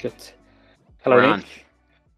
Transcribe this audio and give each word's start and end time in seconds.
Good. 0.00 0.14
Hello, 1.02 1.16
We're 1.16 1.24
on. 1.24 1.40
Nick. 1.40 1.66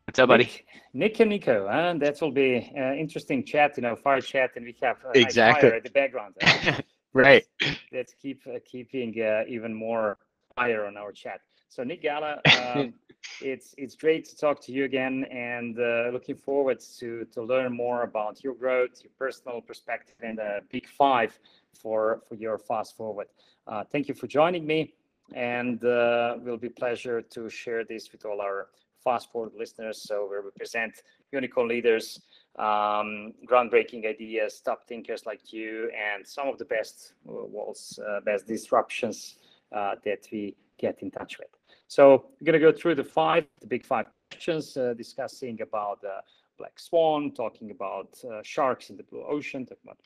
What's 0.05 0.19
up, 0.19 0.29
buddy? 0.29 0.45
Nick, 0.45 0.65
Nick 0.93 1.21
and 1.21 1.31
Nico, 1.31 1.67
uh, 1.67 1.95
that 1.95 2.21
will 2.21 2.31
be 2.31 2.71
uh, 2.79 2.93
interesting 2.93 3.43
chat, 3.43 3.79
you 3.79 3.83
know, 3.83 3.97
fire 3.97 4.21
chat, 4.21 4.51
and 4.57 4.67
we 4.67 4.77
have 4.83 4.99
uh, 5.03 5.13
Exactly. 5.15 5.71
fire 5.71 5.77
at 5.77 5.85
the 5.85 5.91
background. 5.91 6.35
uh, 6.43 6.73
right. 7.15 7.47
Let's 7.91 8.13
keep 8.13 8.43
uh, 8.47 8.59
keeping 8.67 9.19
uh, 9.23 9.45
even 9.49 9.73
more 9.73 10.19
fire 10.55 10.85
on 10.85 10.99
our 10.99 11.11
chat. 11.11 11.41
So, 11.71 11.83
Nick 11.83 12.03
Gallo, 12.03 12.39
um, 12.75 12.93
it's 13.41 13.75
it's 13.79 13.95
great 13.95 14.27
to 14.27 14.37
talk 14.37 14.61
to 14.67 14.73
you 14.73 14.85
again, 14.85 15.25
and 15.31 15.79
uh, 15.79 16.11
looking 16.13 16.37
forward 16.37 16.81
to 16.99 17.25
to 17.33 17.43
learn 17.43 17.75
more 17.75 18.03
about 18.03 18.45
your 18.45 18.55
growth, 18.57 19.03
your 19.03 19.13
personal 19.19 19.63
perspective, 19.63 20.17
and 20.23 20.37
the 20.37 20.61
big 20.71 20.87
five 20.87 21.39
for 21.81 22.21
for 22.29 22.35
your 22.35 22.59
fast 22.59 22.95
forward. 22.95 23.29
Uh, 23.67 23.85
thank 23.91 24.07
you 24.07 24.15
for 24.15 24.27
joining 24.27 24.67
me, 24.67 24.93
and 25.35 25.85
uh, 25.85 26.37
will 26.43 26.57
be 26.57 26.69
pleasure 26.69 27.23
to 27.23 27.49
share 27.49 27.85
this 27.85 28.11
with 28.13 28.25
all 28.25 28.41
our 28.41 28.69
fast 29.03 29.31
forward 29.33 29.53
listeners. 29.57 30.03
So 30.03 30.27
where 30.29 30.43
we 30.43 30.47
represent 30.47 31.03
unicorn 31.33 31.69
leaders, 31.69 32.21
um, 32.59 33.33
groundbreaking 33.49 34.07
ideas, 34.07 34.61
top 34.61 34.87
thinkers 34.87 35.25
like 35.27 35.53
you, 35.53 35.91
and 35.97 36.27
some 36.27 36.49
of 36.49 36.59
the 36.59 36.65
best 36.65 37.15
uh, 37.29 37.33
world's 37.33 37.99
uh, 37.99 38.21
best 38.21 38.47
disruptions 38.47 39.37
uh, 39.73 39.95
that 40.05 40.27
we 40.33 40.57
get 40.79 41.03
in 41.03 41.11
touch 41.11 41.39
with. 41.39 41.49
So 41.89 42.27
we're 42.41 42.45
going 42.47 42.61
to 42.61 42.73
go 42.73 42.73
through 42.73 42.97
the 42.97 43.05
five, 43.05 43.47
the 43.61 43.67
big 43.67 43.85
five 43.85 44.07
questions, 44.31 44.77
uh, 44.77 44.95
discussing 44.95 45.61
about 45.61 46.01
the 46.03 46.21
black 46.59 46.79
swan, 46.79 47.33
talking 47.33 47.71
about 47.71 48.19
uh, 48.25 48.41
sharks 48.43 48.91
in 48.91 48.97
the 48.97 49.03
blue 49.05 49.25
ocean, 49.25 49.65
talking 49.65 49.83
about 49.85 49.99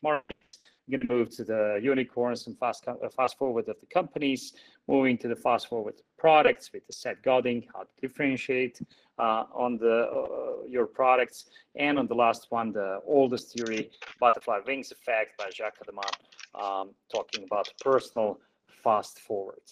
We're 0.87 0.99
going 0.99 1.09
to 1.09 1.15
move 1.15 1.31
to 1.37 1.45
the 1.45 1.81
unicorns 1.83 2.47
and 2.47 2.59
fast 2.59 2.87
uh, 2.87 2.95
fast 3.09 3.39
forward 3.39 3.69
of 3.69 3.77
the 3.81 3.87
companies, 3.87 4.53
moving 4.87 5.17
to 5.19 5.29
the 5.29 5.37
fast 5.37 5.69
forward 5.69 5.95
products 6.19 6.71
with 6.73 6.87
the 6.87 6.93
Seth 6.93 7.23
Godin, 7.23 7.65
how 7.73 7.83
to 7.83 7.89
differentiate 8.01 8.81
uh, 9.19 9.45
on 9.55 9.79
the 9.79 10.09
uh, 10.11 10.67
your 10.69 10.87
products, 10.87 11.49
and 11.77 11.99
on 11.99 12.07
the 12.07 12.15
last 12.15 12.49
one, 12.51 12.73
the 12.73 13.01
oldest 13.07 13.53
theory, 13.53 13.91
butterfly 14.21 14.59
wings 14.67 14.93
effect 14.93 15.39
by 15.39 15.49
Jacques 15.51 15.79
Hadamard, 15.79 16.17
um, 16.63 16.91
talking 17.11 17.45
about 17.45 17.69
personal 17.81 18.39
fast 18.83 19.21
forward. 19.21 19.65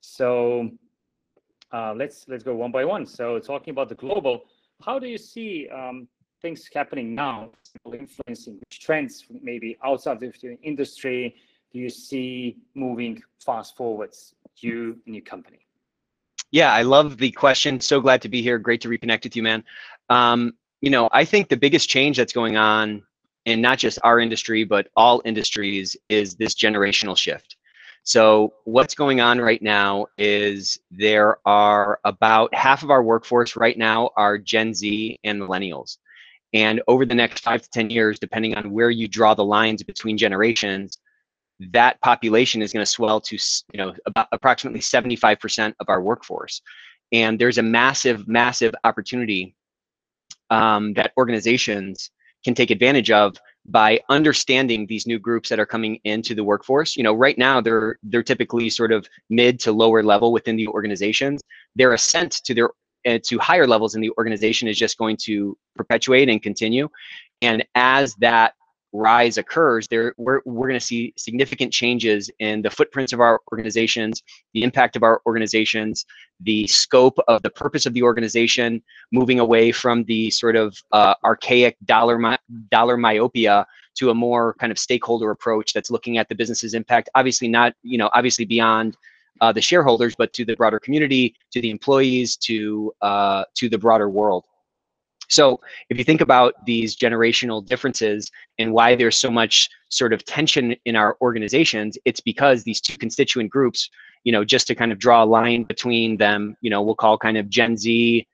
So 0.00 0.70
uh, 1.72 1.94
let's 1.94 2.26
let's 2.28 2.44
go 2.44 2.54
one 2.54 2.72
by 2.72 2.84
one. 2.84 3.06
So 3.06 3.38
talking 3.38 3.72
about 3.72 3.88
the 3.88 3.94
global, 3.94 4.42
how 4.82 4.98
do 4.98 5.06
you 5.06 5.18
see 5.18 5.68
um, 5.68 6.08
things 6.40 6.68
happening 6.72 7.14
now, 7.14 7.50
influencing 7.86 8.58
which 8.58 8.80
trends 8.80 9.24
maybe 9.42 9.78
outside 9.84 10.22
of 10.22 10.42
your 10.42 10.54
industry 10.62 11.34
do 11.72 11.78
you 11.78 11.90
see 11.90 12.56
moving 12.74 13.22
fast 13.44 13.76
forwards 13.76 14.34
you 14.56 14.98
and 15.06 15.14
your 15.14 15.24
company? 15.24 15.58
Yeah, 16.50 16.72
I 16.72 16.82
love 16.82 17.18
the 17.18 17.30
question. 17.30 17.78
So 17.80 18.00
glad 18.00 18.22
to 18.22 18.28
be 18.28 18.40
here. 18.40 18.58
Great 18.58 18.80
to 18.82 18.88
reconnect 18.88 19.24
with 19.24 19.36
you, 19.36 19.42
man. 19.42 19.62
Um, 20.08 20.54
you 20.80 20.90
know, 20.90 21.08
I 21.12 21.24
think 21.24 21.48
the 21.48 21.56
biggest 21.56 21.88
change 21.88 22.16
that's 22.16 22.32
going 22.32 22.56
on 22.56 23.02
in 23.44 23.60
not 23.60 23.78
just 23.78 23.98
our 24.02 24.18
industry, 24.18 24.64
but 24.64 24.88
all 24.96 25.20
industries 25.24 25.96
is 26.08 26.36
this 26.36 26.54
generational 26.54 27.16
shift. 27.16 27.56
So 28.02 28.54
what's 28.64 28.94
going 28.94 29.20
on 29.20 29.38
right 29.38 29.60
now 29.60 30.06
is 30.16 30.78
there 30.90 31.38
are 31.44 32.00
about 32.04 32.54
half 32.54 32.82
of 32.82 32.90
our 32.90 33.02
workforce 33.02 33.56
right 33.56 33.76
now 33.76 34.10
are 34.16 34.38
Gen 34.38 34.72
Z 34.72 35.18
and 35.24 35.40
millennials. 35.40 35.98
And 36.54 36.80
over 36.88 37.04
the 37.04 37.14
next 37.14 37.40
five 37.40 37.62
to 37.62 37.70
10 37.70 37.90
years, 37.90 38.18
depending 38.18 38.54
on 38.54 38.70
where 38.70 38.90
you 38.90 39.06
draw 39.06 39.34
the 39.34 39.44
lines 39.44 39.82
between 39.82 40.16
generations, 40.16 40.98
that 41.72 42.00
population 42.00 42.62
is 42.62 42.72
going 42.72 42.84
to 42.84 42.90
swell 42.90 43.20
to 43.20 43.36
you 43.72 43.78
know 43.78 43.94
about 44.06 44.28
approximately 44.32 44.80
75% 44.80 45.74
of 45.80 45.88
our 45.88 46.00
workforce. 46.00 46.62
And 47.12 47.38
there's 47.38 47.58
a 47.58 47.62
massive 47.62 48.28
massive 48.28 48.74
opportunity 48.84 49.56
um, 50.50 50.94
that 50.94 51.12
organizations 51.16 52.10
can 52.44 52.54
take 52.54 52.70
advantage 52.70 53.10
of 53.10 53.36
by 53.66 54.00
understanding 54.08 54.86
these 54.86 55.06
new 55.06 55.18
groups 55.18 55.48
that 55.48 55.58
are 55.58 55.66
coming 55.66 55.98
into 56.04 56.34
the 56.34 56.44
workforce. 56.44 56.96
You 56.96 57.02
know 57.02 57.14
right 57.14 57.36
now 57.36 57.60
they're 57.60 57.98
they're 58.04 58.22
typically 58.22 58.70
sort 58.70 58.92
of 58.92 59.08
mid 59.28 59.58
to 59.60 59.72
lower 59.72 60.02
level 60.02 60.32
within 60.32 60.56
the 60.56 60.68
organizations. 60.68 61.42
Their 61.74 61.92
ascent 61.92 62.32
to 62.44 62.54
their 62.54 62.70
to 63.24 63.38
higher 63.38 63.66
levels 63.66 63.94
in 63.94 64.00
the 64.00 64.10
organization 64.18 64.68
is 64.68 64.78
just 64.78 64.98
going 64.98 65.16
to 65.16 65.56
perpetuate 65.76 66.28
and 66.28 66.42
continue 66.42 66.88
and 67.42 67.64
as 67.74 68.14
that 68.16 68.54
rise 68.92 69.36
occurs, 69.36 69.86
there 69.88 70.14
we're, 70.16 70.40
we're 70.44 70.68
going 70.68 70.78
to 70.78 70.84
see 70.84 71.12
significant 71.16 71.72
changes 71.72 72.30
in 72.38 72.62
the 72.62 72.70
footprints 72.70 73.12
of 73.12 73.20
our 73.20 73.40
organizations, 73.52 74.22
the 74.54 74.62
impact 74.62 74.96
of 74.96 75.02
our 75.02 75.20
organizations, 75.26 76.06
the 76.40 76.66
scope 76.66 77.18
of 77.28 77.42
the 77.42 77.50
purpose 77.50 77.86
of 77.86 77.92
the 77.94 78.02
organization, 78.02 78.82
moving 79.12 79.40
away 79.40 79.72
from 79.72 80.04
the 80.04 80.30
sort 80.30 80.56
of 80.56 80.76
uh, 80.92 81.14
archaic 81.24 81.76
dollar 81.84 82.18
my, 82.18 82.38
dollar 82.70 82.96
myopia 82.96 83.66
to 83.96 84.10
a 84.10 84.14
more 84.14 84.54
kind 84.54 84.70
of 84.72 84.78
stakeholder 84.78 85.30
approach 85.30 85.72
that's 85.72 85.90
looking 85.90 86.18
at 86.18 86.28
the 86.28 86.34
business's 86.34 86.74
impact. 86.74 87.08
Obviously, 87.14 87.48
not 87.48 87.74
you 87.82 87.98
know 87.98 88.10
obviously 88.14 88.44
beyond. 88.44 88.96
Uh, 89.40 89.52
the 89.52 89.60
shareholders, 89.60 90.14
but 90.16 90.32
to 90.32 90.44
the 90.44 90.56
broader 90.56 90.80
community, 90.80 91.34
to 91.52 91.60
the 91.60 91.70
employees, 91.70 92.36
to 92.36 92.92
uh, 93.02 93.44
to 93.54 93.68
the 93.68 93.78
broader 93.78 94.08
world. 94.08 94.44
So 95.28 95.60
if 95.90 95.98
you 95.98 96.04
think 96.04 96.22
about 96.22 96.54
these 96.64 96.96
generational 96.96 97.64
differences 97.64 98.30
and 98.58 98.72
why 98.72 98.96
there's 98.96 99.18
so 99.18 99.30
much 99.30 99.68
sort 99.90 100.12
of 100.12 100.24
tension 100.24 100.74
in 100.86 100.96
our 100.96 101.16
organizations, 101.20 101.98
it's 102.04 102.20
because 102.20 102.64
these 102.64 102.80
two 102.80 102.96
constituent 102.96 103.50
groups, 103.50 103.90
you 104.24 104.32
know, 104.32 104.44
just 104.44 104.66
to 104.68 104.74
kind 104.74 104.90
of 104.90 104.98
draw 104.98 105.22
a 105.22 105.26
line 105.26 105.64
between 105.64 106.16
them, 106.16 106.56
you 106.62 106.70
know, 106.70 106.82
we'll 106.82 106.94
call 106.94 107.18
kind 107.18 107.36
of 107.36 107.48
Gen 107.50 107.76
Z 107.76 108.26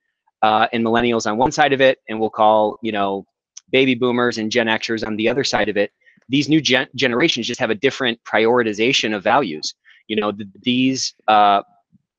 uh, 0.43 0.69
and 0.73 0.85
millennials 0.85 1.29
on 1.29 1.37
one 1.37 1.51
side 1.53 1.73
of 1.73 1.81
it, 1.81 1.99
and 2.09 2.21
we'll 2.21 2.31
call, 2.31 2.79
you 2.81 2.93
know, 2.93 3.27
baby 3.71 3.95
boomers 3.97 4.39
and 4.39 4.53
Gen 4.53 4.69
Xers 4.69 5.05
on 5.07 5.17
the 5.17 5.29
other 5.29 5.43
side 5.43 5.69
of 5.69 5.77
it. 5.77 5.91
These 6.29 6.49
new 6.49 6.61
gen- 6.61 6.89
generations 6.95 7.47
just 7.47 7.61
have 7.61 7.71
a 7.71 7.75
different 7.75 8.19
prioritization 8.25 9.15
of 9.17 9.25
values. 9.25 9.75
You 10.09 10.17
know, 10.17 10.33
th- 10.33 10.49
these, 10.63 11.15
uh, 11.29 11.63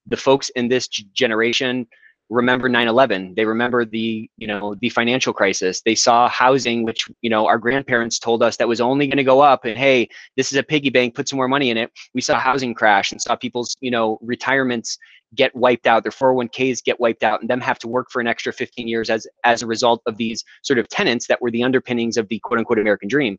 the 0.07 0.17
folks 0.17 0.49
in 0.49 0.67
this 0.67 0.87
generation, 0.87 1.87
remember 2.29 2.67
9-11 2.67 3.35
they 3.35 3.45
remember 3.45 3.85
the 3.85 4.29
you 4.37 4.47
know 4.47 4.75
the 4.81 4.89
financial 4.89 5.31
crisis. 5.31 5.81
They 5.81 5.95
saw 5.95 6.27
housing 6.27 6.83
which 6.83 7.07
you 7.21 7.29
know 7.29 7.45
our 7.45 7.59
grandparents 7.59 8.17
told 8.17 8.41
us 8.41 8.57
that 8.57 8.67
was 8.67 8.81
only 8.81 9.07
going 9.07 9.17
to 9.17 9.23
go 9.23 9.41
up 9.41 9.65
and 9.65 9.77
hey 9.77 10.09
this 10.35 10.51
is 10.51 10.57
a 10.57 10.63
piggy 10.63 10.89
bank 10.89 11.13
put 11.13 11.29
some 11.29 11.37
more 11.37 11.47
money 11.47 11.69
in 11.69 11.77
it. 11.77 11.91
We 12.13 12.21
saw 12.21 12.39
housing 12.39 12.73
crash 12.73 13.11
and 13.11 13.21
saw 13.21 13.35
people's 13.35 13.75
you 13.79 13.91
know 13.91 14.17
retirements 14.21 14.97
get 15.35 15.55
wiped 15.55 15.85
out 15.85 16.03
their 16.03 16.11
401ks 16.11 16.83
get 16.83 16.99
wiped 16.99 17.23
out 17.23 17.41
and 17.41 17.49
them 17.49 17.61
have 17.61 17.77
to 17.79 17.87
work 17.87 18.07
for 18.09 18.21
an 18.21 18.27
extra 18.27 18.51
15 18.51 18.87
years 18.87 19.09
as 19.09 19.27
as 19.43 19.61
a 19.61 19.67
result 19.67 20.01
of 20.07 20.17
these 20.17 20.43
sort 20.63 20.79
of 20.79 20.87
tenants 20.87 21.27
that 21.27 21.41
were 21.41 21.51
the 21.51 21.63
underpinnings 21.63 22.17
of 22.17 22.27
the 22.29 22.39
quote 22.39 22.57
unquote 22.57 22.79
american 22.79 23.07
dream. 23.07 23.37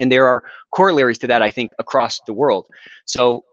And 0.00 0.10
there 0.10 0.26
are 0.26 0.44
corollaries 0.74 1.18
to 1.18 1.26
that 1.28 1.40
i 1.40 1.50
think 1.50 1.70
across 1.78 2.20
the 2.26 2.34
world. 2.34 2.66
So 3.06 3.44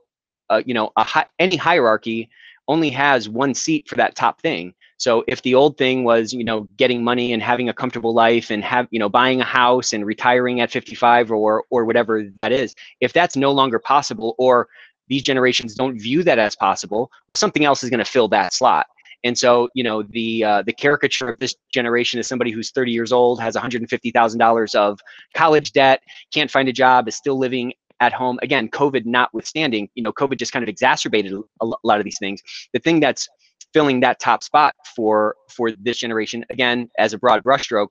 uh, 0.50 0.62
you 0.66 0.74
know 0.74 0.92
hi- 0.98 1.28
any 1.40 1.56
hierarchy 1.56 2.30
only 2.70 2.90
has 2.92 3.28
one 3.28 3.54
seat 3.54 3.90
for 3.90 3.96
that 3.96 4.16
top 4.16 4.40
thing. 4.42 4.74
So 4.98 5.24
if 5.28 5.42
the 5.42 5.56
old 5.56 5.78
thing 5.78 6.04
was, 6.04 6.34
you 6.34 6.44
know, 6.44 6.68
getting 6.78 7.04
money 7.04 7.34
and 7.34 7.42
having 7.42 7.68
a 7.68 7.74
comfortable 7.74 8.14
life 8.14 8.52
and 8.52 8.64
have, 8.64 8.88
you 8.92 9.00
know, 9.00 9.10
buying 9.10 9.42
a 9.42 9.46
house 9.46 9.92
and 9.92 10.06
retiring 10.06 10.62
at 10.62 10.70
55 10.70 11.32
or 11.32 11.64
or 11.72 11.86
whatever 11.86 12.26
that 12.44 12.52
is, 12.52 12.76
if 13.02 13.12
that's 13.12 13.36
no 13.36 13.52
longer 13.52 13.80
possible 13.80 14.36
or 14.38 14.68
these 15.08 15.24
generations 15.24 15.74
don't 15.74 16.00
view 16.00 16.22
that 16.24 16.38
as 16.38 16.56
possible, 16.56 17.12
something 17.34 17.66
else 17.66 17.84
is 17.84 17.90
going 17.90 18.00
to 18.00 18.06
fill 18.06 18.28
that 18.28 18.54
slot. 18.54 18.86
And 19.24 19.38
so, 19.38 19.70
you 19.74 19.84
know, 19.84 20.04
the 20.04 20.44
uh, 20.44 20.62
the 20.62 20.74
caricature 20.74 21.30
of 21.30 21.40
this 21.40 21.56
generation 21.74 22.20
is 22.20 22.28
somebody 22.28 22.52
who's 22.52 22.72
30 22.72 22.92
years 22.92 23.12
old, 23.12 23.42
has 23.42 23.56
$150,000 23.56 24.76
of 24.76 25.00
college 25.34 25.72
debt, 25.74 26.02
can't 26.32 26.52
find 26.52 26.70
a 26.70 26.74
job, 26.74 27.08
is 27.08 27.16
still 27.16 27.38
living 27.38 27.74
at 28.00 28.14
home. 28.14 28.40
Again, 28.42 28.70
COVID 28.70 29.06
notwithstanding, 29.06 29.90
you 29.96 30.04
know, 30.04 30.14
COVID 30.14 30.38
just 30.38 30.52
kind 30.52 30.64
of 30.64 30.70
exacerbated 30.70 31.34
a 31.62 31.66
lot 31.84 32.00
of 32.00 32.04
these 32.04 32.20
things. 32.20 32.42
The 32.74 32.80
thing 32.80 33.00
that's 33.00 33.28
filling 33.74 34.00
that 34.00 34.20
top 34.20 34.44
spot 34.44 34.74
for 34.96 35.36
for 35.50 35.72
this 35.72 35.98
generation, 35.98 36.46
again, 36.50 36.90
as 36.98 37.14
a 37.14 37.18
broad 37.18 37.44
brushstroke, 37.44 37.90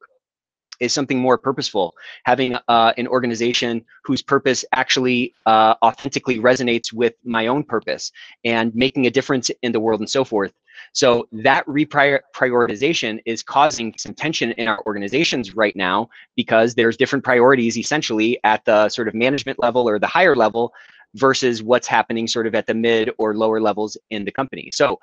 is 0.81 0.93
something 0.93 1.19
more 1.19 1.39
purposeful. 1.39 1.95
Having 2.25 2.57
uh, 2.69 2.93
an 2.97 3.07
organization 3.09 3.85
whose 4.05 4.23
purpose 4.23 4.65
actually 4.73 5.35
uh, 5.47 5.75
authentically 5.83 6.39
resonates 6.39 6.93
with 6.93 7.15
my 7.25 7.47
own 7.47 7.63
purpose 7.63 8.13
and 8.45 8.75
making 8.75 9.07
a 9.07 9.11
difference 9.11 9.51
in 9.63 9.73
the 9.73 9.81
world 9.81 10.01
and 10.01 10.11
so 10.11 10.25
forth. 10.25 10.53
So 10.93 11.29
that 11.33 11.67
reprioritization 11.67 13.21
is 13.27 13.43
causing 13.43 13.95
some 13.97 14.15
tension 14.15 14.53
in 14.53 14.69
our 14.69 14.83
organizations 14.87 15.55
right 15.55 15.75
now 15.75 16.09
because 16.37 16.75
there's 16.75 16.97
different 16.97 17.25
priorities 17.25 17.77
essentially 17.77 18.39
at 18.45 18.65
the 18.65 18.89
sort 18.89 19.09
of 19.09 19.15
management 19.15 19.59
level 19.59 19.89
or 19.89 19.99
the 19.99 20.07
higher 20.07 20.37
level 20.37 20.73
versus 21.15 21.63
what's 21.63 21.87
happening 21.87 22.27
sort 22.27 22.47
of 22.47 22.55
at 22.55 22.67
the 22.67 22.75
mid 22.75 23.11
or 23.19 23.35
lower 23.35 23.61
levels 23.61 23.97
in 24.11 24.25
the 24.25 24.31
company. 24.31 24.71
So 24.73 24.99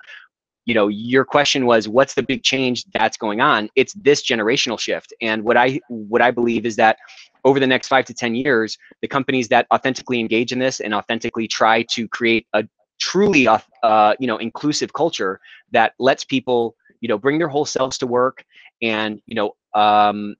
you 0.66 0.74
know 0.74 0.88
your 0.88 1.24
question 1.24 1.66
was 1.66 1.88
what's 1.88 2.16
the 2.16 2.24
big 2.24 2.44
change 2.44 2.86
that's 2.94 3.18
going 3.18 3.42
on? 3.42 3.70
It's 3.76 3.94
this 3.94 4.24
generational 4.24 4.80
shift. 4.80 5.14
And 5.22 5.44
what 5.44 5.58
i 5.58 5.80
what 5.88 6.22
i 6.22 6.32
believe 6.32 6.66
is 6.66 6.76
that 6.76 6.98
over 7.44 7.60
the 7.60 7.68
next 7.68 7.88
five 7.88 8.06
to 8.06 8.14
ten 8.14 8.36
years 8.36 8.78
the 9.02 9.08
companies 9.08 9.48
that 9.50 9.68
authentically 9.74 10.20
engage 10.20 10.52
in 10.52 10.60
this 10.60 10.80
and 10.80 10.94
authentically 10.94 11.48
try 11.48 11.84
to 11.84 12.08
create 12.08 12.48
a 12.54 12.68
truly 13.00 13.48
uh, 13.48 14.14
you 14.20 14.28
know 14.28 14.38
inclusive 14.38 14.94
culture 14.94 15.40
that 15.72 15.94
lets 16.00 16.24
people 16.24 16.76
you 17.02 17.08
know 17.08 17.18
bring 17.18 17.38
their 17.38 17.48
whole 17.48 17.66
selves 17.66 17.98
to 17.98 18.08
work 18.08 18.44
and 18.82 19.22
you 19.26 19.36
know 19.36 19.56
um, 19.74 20.36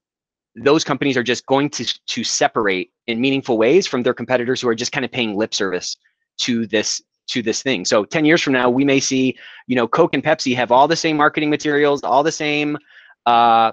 those 0.56 0.84
companies 0.84 1.18
are 1.18 1.24
just 1.24 1.46
going 1.46 1.70
to 1.70 1.86
to 2.08 2.24
separate 2.24 2.92
in 3.08 3.20
meaningful 3.20 3.58
ways 3.58 3.86
from 3.86 4.04
their 4.04 4.14
competitors 4.14 4.62
who 4.62 4.68
are 4.68 4.76
just 4.76 4.92
kind 4.92 5.06
of 5.06 5.12
paying 5.12 5.36
lip 5.36 5.54
service 5.54 5.98
to 6.38 6.66
this 6.68 7.02
to 7.28 7.42
this 7.42 7.62
thing. 7.62 7.86
So 7.86 8.06
10 8.06 8.26
years 8.26 8.42
from 8.42 8.54
now, 8.54 8.70
we 8.70 8.86
may 8.86 9.00
see, 9.00 9.38
you 9.68 9.76
know, 9.76 9.88
Coke 9.88 10.14
and 10.14 10.24
Pepsi 10.24 10.56
have 10.56 10.72
all 10.72 10.88
the 10.88 10.96
same 10.96 11.18
marketing 11.18 11.50
materials, 11.50 12.04
all 12.04 12.24
the 12.24 12.32
same, 12.32 12.78
uh, 13.26 13.72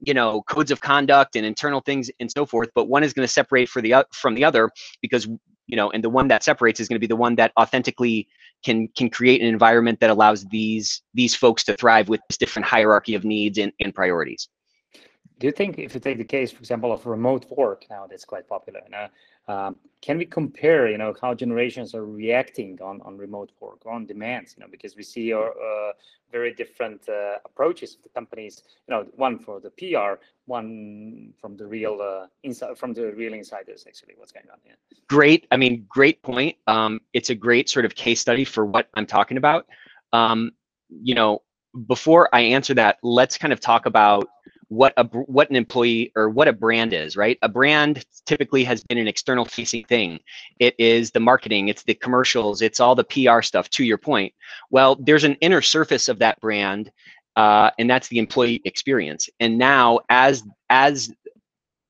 you 0.00 0.14
know, 0.14 0.42
codes 0.42 0.70
of 0.70 0.80
conduct 0.80 1.36
and 1.36 1.44
internal 1.44 1.80
things 1.80 2.10
and 2.20 2.30
so 2.30 2.46
forth. 2.46 2.70
But 2.74 2.88
one 2.88 3.02
is 3.02 3.12
going 3.12 3.26
to 3.26 3.32
separate 3.32 3.68
for 3.68 3.82
the 3.82 4.06
from 4.12 4.34
the 4.34 4.44
other 4.44 4.70
because, 5.02 5.26
you 5.66 5.76
know, 5.76 5.90
and 5.90 6.02
the 6.02 6.10
one 6.10 6.28
that 6.28 6.44
separates 6.44 6.78
is 6.80 6.88
going 6.88 6.96
to 6.96 7.00
be 7.00 7.06
the 7.06 7.16
one 7.16 7.34
that 7.36 7.52
authentically 7.58 8.28
can 8.64 8.88
can 8.96 9.10
create 9.10 9.40
an 9.40 9.48
environment 9.48 10.00
that 10.00 10.10
allows 10.10 10.44
these 10.46 11.02
these 11.14 11.34
folks 11.34 11.64
to 11.64 11.76
thrive 11.76 12.08
with 12.08 12.20
this 12.28 12.38
different 12.38 12.66
hierarchy 12.66 13.14
of 13.14 13.24
needs 13.24 13.58
and, 13.58 13.72
and 13.80 13.94
priorities. 13.94 14.48
Do 15.38 15.46
you 15.46 15.52
think 15.52 15.78
if 15.78 15.94
you 15.94 16.00
take 16.00 16.18
the 16.18 16.24
case, 16.24 16.50
for 16.50 16.58
example, 16.58 16.92
of 16.92 17.06
remote 17.06 17.46
work 17.56 17.84
now 17.90 18.06
that's 18.08 18.24
quite 18.24 18.48
popular, 18.48 18.80
you 18.84 18.90
know, 18.90 19.06
um, 19.48 19.76
can 20.00 20.16
we 20.16 20.24
compare, 20.24 20.88
you 20.88 20.98
know, 20.98 21.14
how 21.20 21.34
generations 21.34 21.94
are 21.94 22.04
reacting 22.04 22.78
on, 22.80 23.00
on 23.02 23.16
remote 23.16 23.50
work, 23.60 23.80
on 23.86 24.06
demands, 24.06 24.54
you 24.56 24.62
know, 24.62 24.70
because 24.70 24.94
we 24.96 25.02
see 25.02 25.32
uh, 25.32 25.38
uh, 25.38 25.92
very 26.30 26.52
different 26.52 27.08
uh, 27.08 27.38
approaches 27.44 27.96
of 27.96 28.02
the 28.02 28.08
companies, 28.10 28.62
you 28.86 28.94
know, 28.94 29.06
one 29.16 29.38
for 29.38 29.58
the 29.58 29.70
PR, 29.70 30.22
one 30.46 31.32
from 31.40 31.56
the 31.56 31.66
real 31.66 32.00
uh, 32.00 32.26
inside, 32.44 32.78
from 32.78 32.92
the 32.92 33.12
real 33.12 33.34
insiders, 33.34 33.84
actually, 33.88 34.14
what's 34.16 34.30
going 34.30 34.46
on 34.52 34.58
here. 34.62 34.76
Great. 35.08 35.46
I 35.50 35.56
mean, 35.56 35.84
great 35.88 36.22
point. 36.22 36.56
Um, 36.68 37.00
it's 37.12 37.30
a 37.30 37.34
great 37.34 37.68
sort 37.68 37.84
of 37.84 37.94
case 37.94 38.20
study 38.20 38.44
for 38.44 38.64
what 38.64 38.88
I'm 38.94 39.06
talking 39.06 39.36
about. 39.36 39.66
Um, 40.12 40.52
you 40.90 41.14
know, 41.14 41.42
before 41.86 42.28
I 42.32 42.40
answer 42.40 42.74
that, 42.74 42.98
let's 43.02 43.36
kind 43.36 43.52
of 43.52 43.60
talk 43.60 43.86
about 43.86 44.28
what 44.68 44.92
a 44.96 45.04
what 45.04 45.48
an 45.50 45.56
employee 45.56 46.12
or 46.14 46.28
what 46.28 46.48
a 46.48 46.52
brand 46.52 46.92
is 46.92 47.16
right? 47.16 47.38
A 47.42 47.48
brand 47.48 48.04
typically 48.26 48.64
has 48.64 48.82
been 48.84 48.98
an 48.98 49.08
external 49.08 49.44
facing 49.44 49.84
thing. 49.84 50.20
It 50.58 50.74
is 50.78 51.10
the 51.10 51.20
marketing 51.20 51.68
it's 51.68 51.82
the 51.82 51.94
commercials 51.94 52.62
it's 52.62 52.80
all 52.80 52.94
the 52.94 53.04
pr 53.04 53.42
stuff 53.42 53.70
to 53.70 53.84
your 53.84 53.98
point. 53.98 54.32
Well 54.70 54.96
there's 54.96 55.24
an 55.24 55.36
inner 55.40 55.62
surface 55.62 56.08
of 56.08 56.18
that 56.18 56.40
brand 56.40 56.90
uh, 57.36 57.70
and 57.78 57.88
that's 57.88 58.08
the 58.08 58.18
employee 58.18 58.60
experience. 58.64 59.28
And 59.40 59.58
now 59.58 60.00
as 60.10 60.42
as 60.70 61.10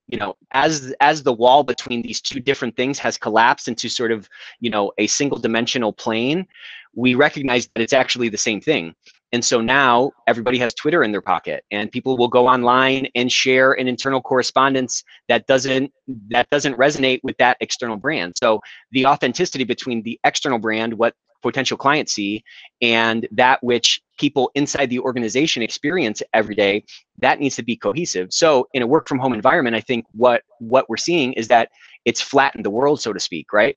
you 0.09 0.19
know 0.19 0.37
as 0.53 0.95
as 1.01 1.23
the 1.23 1.33
wall 1.33 1.63
between 1.63 2.03
these 2.03 2.21
two 2.21 2.41
different 2.41 2.77
things 2.77 2.99
has 2.99 3.19
collapsed 3.19 3.69
into 3.69 3.89
sort 3.89 4.13
of 4.13 4.29
you 4.61 4.71
know 4.71 4.93
a 4.99 5.07
single 5.07 5.39
dimensional 5.39 5.93
plane 5.93 6.47
we 6.95 7.15
recognize 7.15 7.69
that 7.75 7.83
it's 7.83 7.93
actually 7.93 8.29
the 8.29 8.39
same 8.39 8.61
thing 8.61 8.95
and 9.33 9.45
so 9.45 9.61
now 9.61 10.11
everybody 10.27 10.59
has 10.59 10.73
Twitter 10.75 11.03
in 11.03 11.13
their 11.13 11.23
pocket 11.23 11.65
and 11.71 11.93
people 11.93 12.17
will 12.17 12.29
go 12.29 12.47
online 12.47 13.09
and 13.15 13.31
share 13.31 13.73
an 13.73 13.87
internal 13.87 14.23
correspondence 14.23 15.05
that 15.29 15.47
doesn't 15.47 15.93
that 16.31 16.49
doesn't 16.51 16.77
resonate 16.79 17.21
with 17.23 17.37
that 17.39 17.57
external 17.61 17.97
brand. 17.97 18.35
So 18.39 18.61
the 18.93 19.07
authenticity 19.07 19.65
between 19.65 20.03
the 20.03 20.19
external 20.25 20.59
brand, 20.59 20.95
what 20.95 21.15
potential 21.43 21.77
clients 21.77 22.15
see, 22.15 22.43
and 22.81 23.29
that 23.33 23.63
which 23.63 24.01
people 24.19 24.51
inside 24.55 24.91
the 24.91 24.99
organization 24.99 25.63
experience 25.63 26.23
every 26.33 26.55
day, 26.55 26.85
that 27.19 27.39
needs 27.39 27.55
to 27.57 27.63
be 27.63 27.77
cohesive. 27.77 28.29
So 28.33 28.67
in 28.73 28.83
a 28.83 28.87
work 28.87 29.09
from 29.09 29.19
home 29.19 29.35
environment, 29.35 29.77
I 29.77 29.81
think 29.81 30.07
what 30.13 30.43
what 30.59 30.89
we're 30.89 30.97
seeing 30.97 31.35
is 31.35 31.49
that 31.49 31.69
it's 32.07 32.21
flattened 32.21 32.65
the 32.65 32.71
world, 32.71 33.01
so 33.01 33.13
to 33.13 33.21
speak, 33.21 33.53
right? 33.53 33.77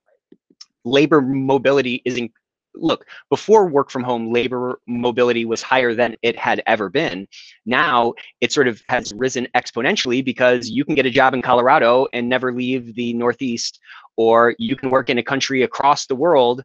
labor 0.83 1.21
mobility 1.21 2.01
is 2.05 2.17
in, 2.17 2.29
look, 2.75 3.05
before 3.29 3.67
work 3.67 3.89
from 3.89 4.03
home, 4.03 4.31
labor 4.31 4.79
mobility 4.87 5.45
was 5.45 5.61
higher 5.61 5.93
than 5.93 6.15
it 6.21 6.37
had 6.37 6.61
ever 6.67 6.89
been. 6.89 7.27
Now 7.65 8.13
it 8.41 8.51
sort 8.51 8.67
of 8.67 8.81
has 8.89 9.13
risen 9.13 9.47
exponentially 9.55 10.23
because 10.23 10.69
you 10.69 10.85
can 10.85 10.95
get 10.95 11.05
a 11.05 11.11
job 11.11 11.33
in 11.33 11.41
Colorado 11.41 12.07
and 12.13 12.29
never 12.29 12.53
leave 12.53 12.95
the 12.95 13.13
Northeast, 13.13 13.79
or 14.17 14.55
you 14.57 14.75
can 14.75 14.89
work 14.89 15.09
in 15.09 15.17
a 15.17 15.23
country 15.23 15.63
across 15.63 16.05
the 16.05 16.15
world. 16.15 16.63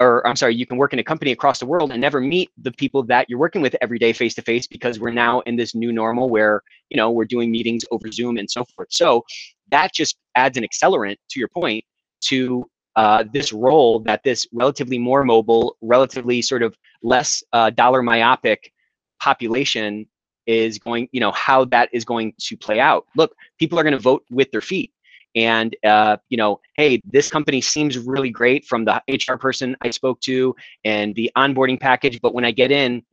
Or 0.00 0.24
I'm 0.26 0.36
sorry, 0.36 0.54
you 0.54 0.64
can 0.64 0.76
work 0.76 0.92
in 0.92 1.00
a 1.00 1.04
company 1.04 1.32
across 1.32 1.58
the 1.58 1.66
world 1.66 1.90
and 1.90 2.00
never 2.00 2.20
meet 2.20 2.50
the 2.56 2.70
people 2.70 3.02
that 3.04 3.28
you're 3.28 3.38
working 3.38 3.62
with 3.62 3.74
every 3.80 3.98
day 3.98 4.12
face 4.12 4.34
to 4.36 4.42
face 4.42 4.66
because 4.66 5.00
we're 5.00 5.10
now 5.10 5.40
in 5.40 5.56
this 5.56 5.74
new 5.74 5.90
normal 5.90 6.30
where 6.30 6.62
you 6.88 6.96
know 6.96 7.10
we're 7.10 7.24
doing 7.24 7.50
meetings 7.50 7.84
over 7.90 8.10
Zoom 8.12 8.36
and 8.36 8.48
so 8.48 8.64
forth. 8.64 8.88
So 8.90 9.24
that 9.70 9.92
just 9.92 10.16
adds 10.36 10.56
an 10.56 10.64
accelerant 10.64 11.16
to 11.30 11.40
your 11.40 11.48
point 11.48 11.84
to 12.20 12.64
uh, 12.98 13.22
this 13.32 13.52
role 13.52 14.00
that 14.00 14.24
this 14.24 14.44
relatively 14.52 14.98
more 14.98 15.22
mobile, 15.22 15.76
relatively 15.80 16.42
sort 16.42 16.64
of 16.64 16.76
less 17.00 17.44
uh, 17.52 17.70
dollar 17.70 18.02
myopic 18.02 18.72
population 19.20 20.04
is 20.48 20.80
going, 20.80 21.08
you 21.12 21.20
know, 21.20 21.30
how 21.30 21.64
that 21.64 21.88
is 21.92 22.04
going 22.04 22.34
to 22.40 22.56
play 22.56 22.80
out. 22.80 23.06
Look, 23.16 23.36
people 23.56 23.78
are 23.78 23.84
going 23.84 23.92
to 23.92 24.00
vote 24.00 24.24
with 24.30 24.50
their 24.50 24.60
feet. 24.60 24.92
And, 25.36 25.76
uh, 25.84 26.16
you 26.28 26.36
know, 26.36 26.58
hey, 26.76 27.00
this 27.04 27.30
company 27.30 27.60
seems 27.60 27.96
really 27.98 28.30
great 28.30 28.64
from 28.64 28.84
the 28.84 29.00
HR 29.08 29.36
person 29.36 29.76
I 29.80 29.90
spoke 29.90 30.18
to 30.22 30.56
and 30.84 31.14
the 31.14 31.30
onboarding 31.36 31.78
package. 31.78 32.20
But 32.20 32.34
when 32.34 32.44
I 32.44 32.50
get 32.50 32.72
in, 32.72 33.04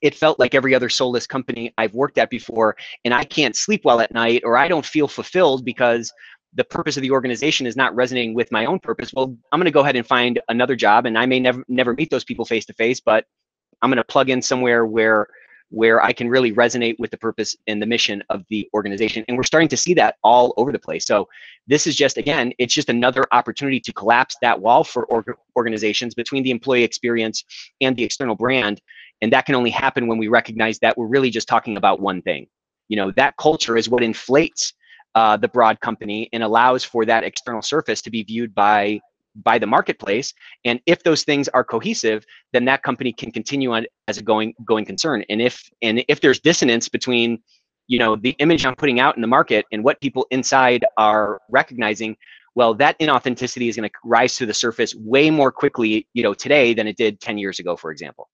it 0.00 0.14
felt 0.14 0.38
like 0.38 0.54
every 0.54 0.74
other 0.74 0.90
soulless 0.90 1.26
company 1.26 1.72
I've 1.78 1.94
worked 1.94 2.18
at 2.18 2.28
before, 2.28 2.76
and 3.04 3.14
I 3.14 3.24
can't 3.24 3.56
sleep 3.56 3.84
well 3.84 4.00
at 4.00 4.12
night, 4.12 4.42
or 4.44 4.56
I 4.56 4.68
don't 4.68 4.84
feel 4.84 5.08
fulfilled 5.08 5.64
because 5.64 6.12
the 6.54 6.64
purpose 6.64 6.96
of 6.96 7.02
the 7.02 7.10
organization 7.10 7.66
is 7.66 7.76
not 7.76 7.94
resonating 7.94 8.34
with 8.34 8.52
my 8.52 8.64
own 8.66 8.78
purpose, 8.78 9.12
well, 9.12 9.36
I'm 9.52 9.58
going 9.58 9.66
to 9.66 9.72
go 9.72 9.80
ahead 9.80 9.96
and 9.96 10.06
find 10.06 10.40
another 10.48 10.76
job, 10.76 11.06
and 11.06 11.18
I 11.18 11.26
may 11.26 11.40
never 11.40 11.64
never 11.68 11.94
meet 11.94 12.10
those 12.10 12.24
people 12.24 12.44
face 12.44 12.66
to 12.66 12.72
face, 12.72 13.00
but 13.00 13.26
I'm 13.82 13.90
going 13.90 13.96
to 13.96 14.04
plug 14.04 14.30
in 14.30 14.40
somewhere 14.40 14.86
where 14.86 15.26
where 15.70 16.00
I 16.02 16.12
can 16.12 16.28
really 16.28 16.52
resonate 16.52 16.94
with 17.00 17.10
the 17.10 17.16
purpose 17.16 17.56
and 17.66 17.82
the 17.82 17.86
mission 17.86 18.22
of 18.30 18.44
the 18.48 18.68
organization. 18.74 19.24
And 19.26 19.36
we're 19.36 19.42
starting 19.42 19.68
to 19.70 19.76
see 19.76 19.92
that 19.94 20.16
all 20.22 20.54
over 20.56 20.70
the 20.70 20.78
place. 20.78 21.04
So 21.04 21.28
this 21.66 21.86
is 21.86 21.96
just 21.96 22.16
again, 22.16 22.52
it's 22.58 22.74
just 22.74 22.88
another 22.88 23.24
opportunity 23.32 23.80
to 23.80 23.92
collapse 23.92 24.36
that 24.40 24.60
wall 24.60 24.84
for 24.84 25.06
org- 25.06 25.36
organizations 25.56 26.14
between 26.14 26.44
the 26.44 26.50
employee 26.50 26.84
experience 26.84 27.44
and 27.80 27.96
the 27.96 28.04
external 28.04 28.36
brand. 28.36 28.80
And 29.20 29.32
that 29.32 29.46
can 29.46 29.54
only 29.54 29.70
happen 29.70 30.06
when 30.06 30.18
we 30.18 30.28
recognize 30.28 30.78
that 30.80 30.96
we're 30.96 31.06
really 31.06 31.30
just 31.30 31.48
talking 31.48 31.76
about 31.76 32.00
one 32.00 32.22
thing. 32.22 32.46
You 32.88 32.96
know, 32.96 33.10
that 33.12 33.36
culture 33.38 33.76
is 33.76 33.88
what 33.88 34.04
inflates 34.04 34.74
uh, 35.14 35.36
the 35.36 35.48
broad 35.48 35.80
company 35.80 36.28
and 36.32 36.42
allows 36.42 36.84
for 36.84 37.04
that 37.04 37.24
external 37.24 37.62
surface 37.62 38.02
to 38.02 38.10
be 38.10 38.22
viewed 38.22 38.54
by 38.54 39.00
by 39.42 39.58
the 39.58 39.66
marketplace. 39.66 40.32
And 40.64 40.80
if 40.86 41.02
those 41.02 41.24
things 41.24 41.48
are 41.48 41.64
cohesive 41.64 42.24
then 42.52 42.64
that 42.66 42.82
company 42.82 43.12
can 43.12 43.32
continue 43.32 43.72
on 43.72 43.86
as 44.06 44.18
a 44.18 44.22
going 44.22 44.54
going 44.64 44.84
concern. 44.84 45.24
And 45.28 45.42
if 45.42 45.68
and 45.82 46.04
if 46.08 46.20
there's 46.20 46.40
dissonance 46.40 46.88
between 46.88 47.42
you 47.86 47.98
know 47.98 48.16
the 48.16 48.30
image 48.38 48.64
i'm 48.64 48.74
putting 48.74 49.00
out 49.00 49.16
in 49.16 49.20
the 49.20 49.28
market 49.28 49.66
and 49.72 49.84
what 49.84 50.00
people 50.00 50.26
inside 50.30 50.84
are 50.96 51.40
recognizing 51.50 52.16
well 52.54 52.74
that 52.74 52.98
inauthenticity 52.98 53.68
is 53.68 53.76
going 53.76 53.88
to 53.88 53.94
rise 54.04 54.36
to 54.36 54.46
the 54.46 54.54
surface 54.54 54.94
way 54.94 55.30
more 55.30 55.52
quickly 55.52 56.06
you 56.14 56.22
know 56.22 56.34
today 56.34 56.74
than 56.74 56.86
it 56.86 56.96
did 56.96 57.20
10 57.20 57.38
years 57.38 57.58
ago 57.58 57.76
for 57.76 57.90
example 57.90 58.28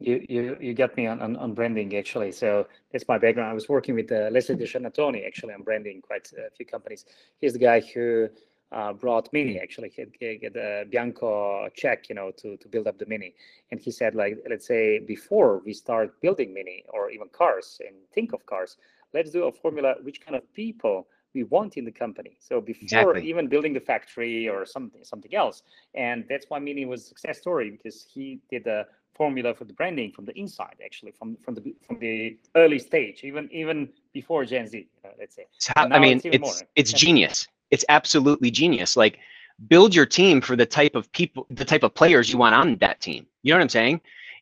you 0.00 0.24
you 0.28 0.56
you 0.60 0.74
got 0.74 0.96
me 0.96 1.06
on, 1.06 1.20
on, 1.20 1.36
on 1.36 1.54
branding 1.54 1.96
actually. 1.96 2.32
So 2.32 2.66
that's 2.92 3.06
my 3.08 3.18
background. 3.18 3.50
I 3.50 3.54
was 3.54 3.68
working 3.68 3.94
with 3.94 4.10
uh, 4.12 4.28
Leslie 4.30 4.56
de 4.56 4.64
Chernatony 4.64 5.26
actually 5.26 5.54
on 5.54 5.62
branding 5.62 6.00
quite 6.00 6.30
a 6.38 6.50
few 6.50 6.66
companies. 6.66 7.04
He's 7.40 7.52
the 7.52 7.58
guy 7.58 7.80
who 7.80 8.28
uh, 8.70 8.92
brought 8.92 9.28
Mini 9.32 9.58
actually. 9.58 9.90
He 9.90 10.38
get 10.38 10.56
a 10.56 10.84
Bianco 10.88 11.68
check, 11.74 12.08
you 12.08 12.14
know, 12.14 12.30
to 12.36 12.56
to 12.56 12.68
build 12.68 12.86
up 12.86 12.98
the 12.98 13.06
Mini. 13.06 13.34
And 13.70 13.80
he 13.80 13.90
said 13.90 14.14
like, 14.14 14.38
let's 14.48 14.66
say 14.66 15.00
before 15.00 15.62
we 15.64 15.72
start 15.72 16.20
building 16.20 16.54
Mini 16.54 16.84
or 16.90 17.10
even 17.10 17.28
cars 17.30 17.80
and 17.86 17.96
think 18.14 18.32
of 18.32 18.46
cars, 18.46 18.76
let's 19.12 19.30
do 19.30 19.44
a 19.44 19.52
formula 19.52 19.94
which 20.02 20.20
kind 20.20 20.36
of 20.36 20.42
people 20.54 21.08
we 21.34 21.44
want 21.44 21.76
in 21.76 21.84
the 21.84 21.92
company. 21.92 22.36
So 22.40 22.60
before 22.60 22.84
exactly. 22.84 23.28
even 23.28 23.48
building 23.48 23.72
the 23.74 23.80
factory 23.80 24.48
or 24.48 24.64
something 24.64 25.02
something 25.02 25.34
else, 25.34 25.62
and 25.94 26.24
that's 26.28 26.46
why 26.48 26.60
Mini 26.60 26.84
was 26.84 27.02
a 27.02 27.08
success 27.08 27.38
story 27.38 27.70
because 27.70 28.06
he 28.14 28.40
did 28.48 28.66
a 28.66 28.86
formula 29.18 29.52
for 29.52 29.64
the 29.64 29.74
branding 29.74 30.10
from 30.12 30.24
the 30.24 30.38
inside, 30.38 30.76
actually, 30.82 31.12
from 31.18 31.36
from 31.44 31.54
the 31.56 31.62
from 31.86 31.98
the 31.98 32.38
early 32.54 32.78
stage, 32.78 33.18
even 33.24 33.44
even 33.52 33.88
before 34.14 34.44
Gen 34.44 34.66
Z, 34.66 34.88
uh, 35.04 35.08
let's 35.18 35.34
say. 35.34 35.46
I 35.76 35.98
mean, 35.98 36.20
it's 36.24 36.24
it's, 36.36 36.62
it's 36.80 36.92
genius. 37.04 37.46
It's 37.74 37.84
absolutely 37.90 38.50
genius. 38.50 38.96
Like, 38.96 39.18
build 39.66 39.94
your 39.94 40.06
team 40.06 40.40
for 40.40 40.56
the 40.56 40.64
type 40.78 40.94
of 40.94 41.10
people, 41.12 41.46
the 41.50 41.64
type 41.72 41.82
of 41.82 41.92
players 41.94 42.32
you 42.32 42.38
want 42.38 42.54
on 42.54 42.76
that 42.76 43.00
team. 43.00 43.26
You 43.42 43.52
know 43.52 43.58
what 43.58 43.64
I'm 43.64 43.76
saying? 43.80 44.00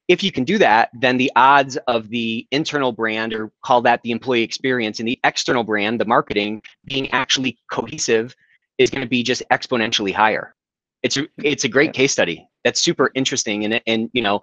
If 0.08 0.22
you 0.22 0.30
can 0.30 0.44
do 0.44 0.56
that, 0.58 0.90
then 0.94 1.16
the 1.16 1.32
odds 1.34 1.76
of 1.88 2.10
the 2.10 2.46
internal 2.52 2.92
brand, 2.92 3.34
or 3.34 3.50
call 3.62 3.80
that 3.82 4.02
the 4.02 4.12
employee 4.12 4.42
experience, 4.42 5.00
and 5.00 5.08
the 5.08 5.18
external 5.24 5.64
brand, 5.64 6.00
the 6.00 6.04
marketing, 6.04 6.62
being 6.84 7.10
actually 7.10 7.58
cohesive, 7.72 8.36
is 8.78 8.90
going 8.90 9.02
to 9.02 9.08
be 9.08 9.22
just 9.24 9.42
exponentially 9.50 10.12
higher. 10.12 10.54
It's 11.02 11.18
it's 11.42 11.64
a 11.64 11.68
great 11.68 11.92
case 11.92 12.12
study 12.12 12.38
that's 12.66 12.80
super 12.80 13.12
interesting. 13.14 13.64
And 13.64 13.80
and 13.86 14.10
you 14.12 14.22
know, 14.22 14.40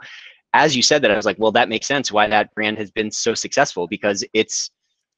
as 0.54 0.76
you 0.78 0.82
said 0.82 1.02
that, 1.02 1.12
I 1.12 1.18
was 1.18 1.26
like, 1.26 1.38
well, 1.40 1.52
that 1.52 1.68
makes 1.68 1.88
sense 1.88 2.10
why 2.10 2.26
that 2.28 2.56
brand 2.56 2.78
has 2.78 2.90
been 2.90 3.12
so 3.12 3.34
successful 3.34 3.86
because 3.86 4.24
it's 4.34 4.72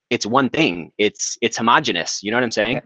it's 0.09 0.25
one 0.25 0.49
thing. 0.49 0.91
It's 0.97 1.37
it's 1.41 1.57
homogenous. 1.57 2.23
You 2.23 2.31
know 2.31 2.37
what 2.37 2.43
I'm 2.43 2.57
saying? 2.61 2.81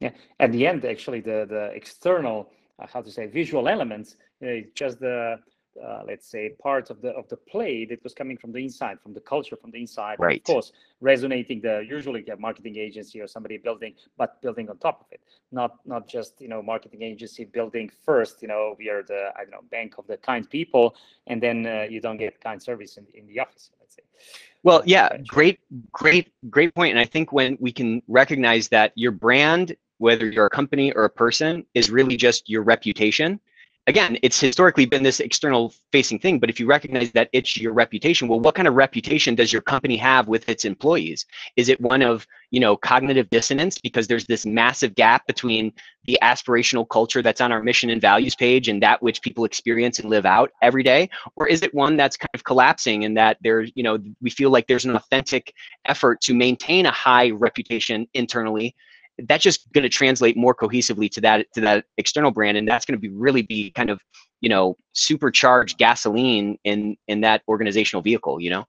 Yeah. 0.00 0.10
yeah. 0.10 0.44
At 0.44 0.52
the 0.52 0.66
end, 0.66 0.84
actually, 0.84 1.20
the 1.20 1.46
the 1.48 1.64
external 1.80 2.50
uh, 2.78 2.86
how 2.92 3.00
to 3.00 3.10
say 3.10 3.26
visual 3.26 3.66
elements. 3.66 4.16
You 4.40 4.46
know, 4.46 4.62
just 4.74 5.00
the 5.00 5.38
uh, 5.82 6.02
let's 6.06 6.28
say 6.28 6.50
part 6.60 6.90
of 6.90 7.00
the 7.00 7.10
of 7.10 7.28
the 7.28 7.36
play 7.36 7.84
that 7.84 8.02
was 8.02 8.14
coming 8.14 8.36
from 8.36 8.52
the 8.52 8.58
inside 8.58 9.00
from 9.00 9.12
the 9.14 9.20
culture 9.20 9.56
from 9.56 9.70
the 9.70 9.80
inside 9.80 10.16
right. 10.18 10.40
of 10.40 10.44
course 10.44 10.72
resonating 11.00 11.60
the 11.60 11.84
usually 11.88 12.24
a 12.26 12.36
marketing 12.36 12.76
agency 12.76 13.20
or 13.20 13.26
somebody 13.26 13.56
building 13.56 13.94
but 14.18 14.40
building 14.42 14.68
on 14.68 14.76
top 14.78 15.00
of 15.00 15.06
it. 15.10 15.20
Not 15.50 15.78
not 15.86 16.08
just 16.08 16.40
you 16.40 16.48
know 16.48 16.62
marketing 16.62 17.02
agency 17.02 17.44
building 17.44 17.90
first 18.04 18.42
you 18.42 18.48
know 18.48 18.74
we 18.78 18.88
are 18.88 19.02
the 19.02 19.30
i 19.36 19.40
don't 19.42 19.50
know 19.50 19.64
bank 19.70 19.98
of 19.98 20.06
the 20.06 20.16
kind 20.16 20.48
people 20.48 20.96
and 21.26 21.42
then 21.42 21.66
uh, 21.66 21.86
you 21.88 22.00
don't 22.00 22.16
get 22.16 22.40
kind 22.40 22.62
service 22.62 22.96
in, 22.96 23.06
in 23.14 23.26
the 23.26 23.38
office 23.40 23.70
let's 23.80 23.94
say. 23.94 24.02
Well 24.62 24.82
yeah 24.86 25.16
great 25.26 25.60
great 25.92 26.32
great 26.48 26.74
point 26.74 26.90
and 26.90 27.00
i 27.00 27.04
think 27.04 27.32
when 27.32 27.56
we 27.60 27.72
can 27.72 28.02
recognize 28.08 28.68
that 28.68 28.92
your 28.94 29.12
brand 29.12 29.76
whether 29.98 30.28
you're 30.28 30.46
a 30.46 30.50
company 30.50 30.92
or 30.92 31.04
a 31.04 31.10
person 31.10 31.64
is 31.74 31.90
really 31.90 32.16
just 32.16 32.48
your 32.48 32.62
reputation 32.62 33.40
again, 33.86 34.16
it's 34.22 34.38
historically 34.38 34.86
been 34.86 35.02
this 35.02 35.18
external 35.18 35.74
facing 35.90 36.18
thing, 36.18 36.38
but 36.38 36.48
if 36.48 36.60
you 36.60 36.66
recognize 36.66 37.10
that 37.12 37.28
it's 37.32 37.56
your 37.56 37.72
reputation, 37.72 38.28
well, 38.28 38.38
what 38.38 38.54
kind 38.54 38.68
of 38.68 38.74
reputation 38.74 39.34
does 39.34 39.52
your 39.52 39.62
company 39.62 39.96
have 39.96 40.28
with 40.28 40.48
its 40.48 40.64
employees? 40.64 41.26
Is 41.56 41.68
it 41.68 41.80
one 41.80 42.00
of, 42.00 42.26
you 42.50 42.60
know, 42.60 42.76
cognitive 42.76 43.28
dissonance 43.30 43.78
because 43.78 44.06
there's 44.06 44.26
this 44.26 44.46
massive 44.46 44.94
gap 44.94 45.26
between 45.26 45.72
the 46.04 46.18
aspirational 46.22 46.88
culture 46.88 47.22
that's 47.22 47.40
on 47.40 47.50
our 47.50 47.62
mission 47.62 47.90
and 47.90 48.00
values 48.00 48.36
page 48.36 48.68
and 48.68 48.82
that 48.82 49.02
which 49.02 49.20
people 49.20 49.44
experience 49.44 49.98
and 49.98 50.08
live 50.08 50.26
out 50.26 50.50
every 50.62 50.84
day? 50.84 51.10
Or 51.34 51.48
is 51.48 51.62
it 51.62 51.74
one 51.74 51.96
that's 51.96 52.16
kind 52.16 52.30
of 52.34 52.44
collapsing 52.44 53.04
and 53.04 53.16
that 53.16 53.38
there's, 53.42 53.72
you 53.74 53.82
know, 53.82 53.98
we 54.20 54.30
feel 54.30 54.50
like 54.50 54.68
there's 54.68 54.84
an 54.84 54.94
authentic 54.94 55.54
effort 55.86 56.20
to 56.22 56.34
maintain 56.34 56.86
a 56.86 56.92
high 56.92 57.30
reputation 57.30 58.06
internally 58.14 58.76
that's 59.26 59.42
just 59.42 59.70
going 59.72 59.82
to 59.82 59.88
translate 59.88 60.36
more 60.36 60.54
cohesively 60.54 61.10
to 61.10 61.20
that 61.20 61.46
to 61.54 61.60
that 61.60 61.84
external 61.98 62.30
brand 62.30 62.56
and 62.56 62.66
that's 62.66 62.84
going 62.84 62.96
to 62.96 63.00
be 63.00 63.08
really 63.08 63.42
be 63.42 63.70
kind 63.70 63.90
of 63.90 64.00
you 64.40 64.48
know 64.48 64.76
supercharged 64.92 65.78
gasoline 65.78 66.58
in 66.64 66.96
in 67.08 67.20
that 67.20 67.42
organizational 67.48 68.02
vehicle 68.02 68.40
you 68.40 68.50
know? 68.50 68.64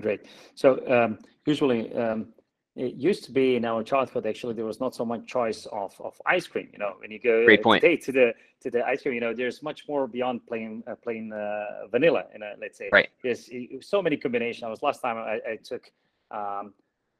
Great. 0.00 0.26
So 0.54 0.86
um, 0.88 1.18
usually 1.46 1.92
um, 1.94 2.28
it 2.76 2.94
used 2.94 3.24
to 3.24 3.32
be 3.32 3.56
in 3.56 3.64
our 3.64 3.82
childhood 3.82 4.26
actually 4.26 4.54
there 4.54 4.64
was 4.64 4.80
not 4.80 4.94
so 4.94 5.04
much 5.04 5.26
choice 5.26 5.66
of, 5.66 5.94
of 6.00 6.14
ice 6.26 6.46
cream 6.46 6.68
you 6.72 6.78
know? 6.78 6.94
When 6.98 7.10
you 7.10 7.18
go 7.18 7.44
Great 7.44 7.62
point. 7.62 7.82
today 7.82 7.96
to 7.96 8.12
the 8.12 8.34
to 8.62 8.70
the 8.70 8.86
ice 8.86 9.02
cream 9.02 9.14
you 9.14 9.20
know 9.20 9.34
there's 9.34 9.62
much 9.62 9.88
more 9.88 10.06
beyond 10.06 10.46
plain 10.46 10.82
uh, 10.86 10.94
plain 11.02 11.32
uh, 11.32 11.86
vanilla 11.90 12.24
you 12.32 12.38
know 12.38 12.52
let's 12.60 12.78
say. 12.78 12.88
Right. 12.92 13.08
There's 13.22 13.50
so 13.80 14.02
many 14.02 14.16
combinations. 14.16 14.62
I 14.62 14.68
was 14.68 14.82
last 14.82 15.00
time 15.00 15.16
i, 15.16 15.40
I 15.52 15.56
took 15.56 15.90
um, 16.30 16.74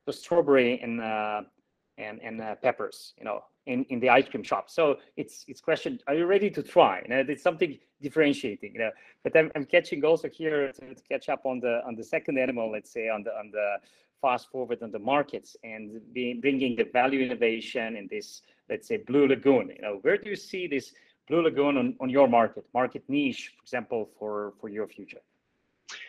the 0.06 0.12
strawberry 0.12 0.80
and 0.80 1.00
uh, 1.00 1.42
and 1.98 2.20
and 2.22 2.40
uh, 2.40 2.54
peppers, 2.56 3.14
you 3.18 3.24
know, 3.24 3.44
in, 3.66 3.84
in 3.90 4.00
the 4.00 4.08
ice 4.08 4.28
cream 4.28 4.42
shop. 4.42 4.70
So 4.70 4.98
it's 5.16 5.44
it's 5.48 5.60
question: 5.60 6.00
Are 6.06 6.14
you 6.14 6.26
ready 6.26 6.50
to 6.50 6.62
try? 6.62 7.02
You 7.02 7.08
know, 7.08 7.24
it's 7.28 7.42
something 7.42 7.78
differentiating. 8.00 8.72
You 8.72 8.80
know, 8.80 8.90
but 9.24 9.36
I'm, 9.36 9.50
I'm 9.54 9.64
catching 9.64 10.04
also 10.04 10.28
here 10.28 10.72
to, 10.72 10.94
to 10.94 11.02
catch 11.10 11.28
up 11.28 11.44
on 11.44 11.60
the 11.60 11.82
on 11.86 11.94
the 11.96 12.04
second 12.04 12.38
animal. 12.38 12.70
Let's 12.70 12.90
say 12.90 13.08
on 13.08 13.22
the 13.22 13.32
on 13.36 13.50
the 13.50 13.76
fast 14.20 14.50
forward 14.50 14.82
on 14.82 14.90
the 14.90 14.98
markets 14.98 15.56
and 15.62 16.00
being 16.12 16.40
bringing 16.40 16.76
the 16.76 16.84
value 16.84 17.20
innovation 17.20 17.96
in 17.96 18.08
this 18.08 18.42
let's 18.68 18.88
say 18.88 18.98
blue 18.98 19.28
lagoon. 19.28 19.70
You 19.74 19.82
know, 19.82 19.98
where 20.02 20.16
do 20.16 20.30
you 20.30 20.36
see 20.36 20.66
this 20.66 20.92
blue 21.28 21.42
lagoon 21.42 21.76
on, 21.76 21.94
on 22.00 22.08
your 22.10 22.28
market 22.28 22.64
market 22.74 23.02
niche, 23.08 23.52
for 23.56 23.62
example, 23.62 24.08
for 24.18 24.54
for 24.60 24.68
your 24.68 24.86
future? 24.86 25.20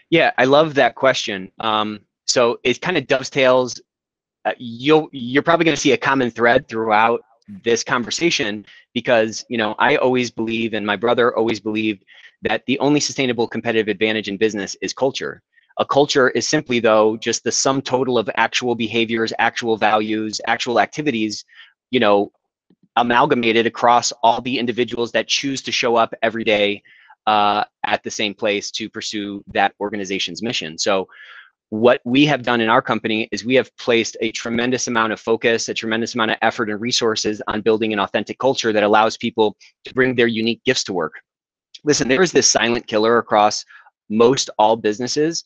Yeah, 0.09 0.31
I 0.37 0.45
love 0.45 0.73
that 0.75 0.95
question. 0.95 1.51
Um, 1.59 2.01
so 2.25 2.59
it 2.63 2.81
kind 2.81 2.97
of 2.97 3.07
dovetails 3.07 3.81
uh, 4.45 4.53
you'll 4.57 5.09
you're 5.11 5.43
probably 5.43 5.65
going 5.65 5.75
to 5.75 5.81
see 5.81 5.91
a 5.91 5.97
common 5.97 6.31
thread 6.31 6.67
throughout 6.67 7.21
this 7.63 7.83
conversation 7.83 8.65
because 8.93 9.45
you 9.49 9.57
know 9.57 9.75
I 9.79 9.97
always 9.97 10.31
believe 10.31 10.73
and 10.73 10.85
my 10.85 10.95
brother 10.95 11.35
always 11.35 11.59
believed 11.59 12.05
that 12.41 12.65
the 12.65 12.79
only 12.79 12.99
sustainable 12.99 13.47
competitive 13.47 13.87
advantage 13.87 14.29
in 14.29 14.37
business 14.37 14.75
is 14.81 14.93
culture. 14.93 15.41
A 15.77 15.85
culture 15.85 16.29
is 16.29 16.47
simply 16.47 16.79
though 16.79 17.17
just 17.17 17.43
the 17.43 17.51
sum 17.51 17.81
total 17.81 18.17
of 18.17 18.29
actual 18.35 18.75
behaviors, 18.75 19.33
actual 19.39 19.77
values, 19.77 20.39
actual 20.47 20.79
activities, 20.79 21.45
you 21.91 21.99
know, 21.99 22.31
amalgamated 22.95 23.65
across 23.65 24.11
all 24.23 24.41
the 24.41 24.59
individuals 24.59 25.11
that 25.13 25.27
choose 25.27 25.61
to 25.63 25.71
show 25.71 25.95
up 25.95 26.13
every 26.21 26.43
day 26.43 26.83
uh, 27.27 27.63
at 27.85 28.03
the 28.03 28.11
same 28.11 28.33
place 28.33 28.71
to 28.71 28.89
pursue 28.89 29.43
that 29.53 29.73
organization's 29.79 30.41
mission. 30.41 30.77
So 30.77 31.07
what 31.69 32.01
we 32.03 32.25
have 32.25 32.43
done 32.43 32.61
in 32.61 32.69
our 32.69 32.81
company 32.81 33.29
is 33.31 33.45
we 33.45 33.55
have 33.55 33.75
placed 33.77 34.17
a 34.21 34.31
tremendous 34.31 34.87
amount 34.87 35.13
of 35.13 35.19
focus, 35.19 35.69
a 35.69 35.73
tremendous 35.73 36.15
amount 36.15 36.31
of 36.31 36.37
effort 36.41 36.69
and 36.69 36.81
resources 36.81 37.41
on 37.47 37.61
building 37.61 37.93
an 37.93 37.99
authentic 37.99 38.39
culture 38.39 38.73
that 38.73 38.83
allows 38.83 39.17
people 39.17 39.55
to 39.85 39.93
bring 39.93 40.15
their 40.15 40.27
unique 40.27 40.63
gifts 40.65 40.83
to 40.85 40.93
work. 40.93 41.13
Listen, 41.83 42.07
there 42.07 42.23
is 42.23 42.31
this 42.31 42.49
silent 42.49 42.87
killer 42.87 43.19
across 43.19 43.63
most 44.09 44.49
all 44.57 44.75
businesses, 44.75 45.43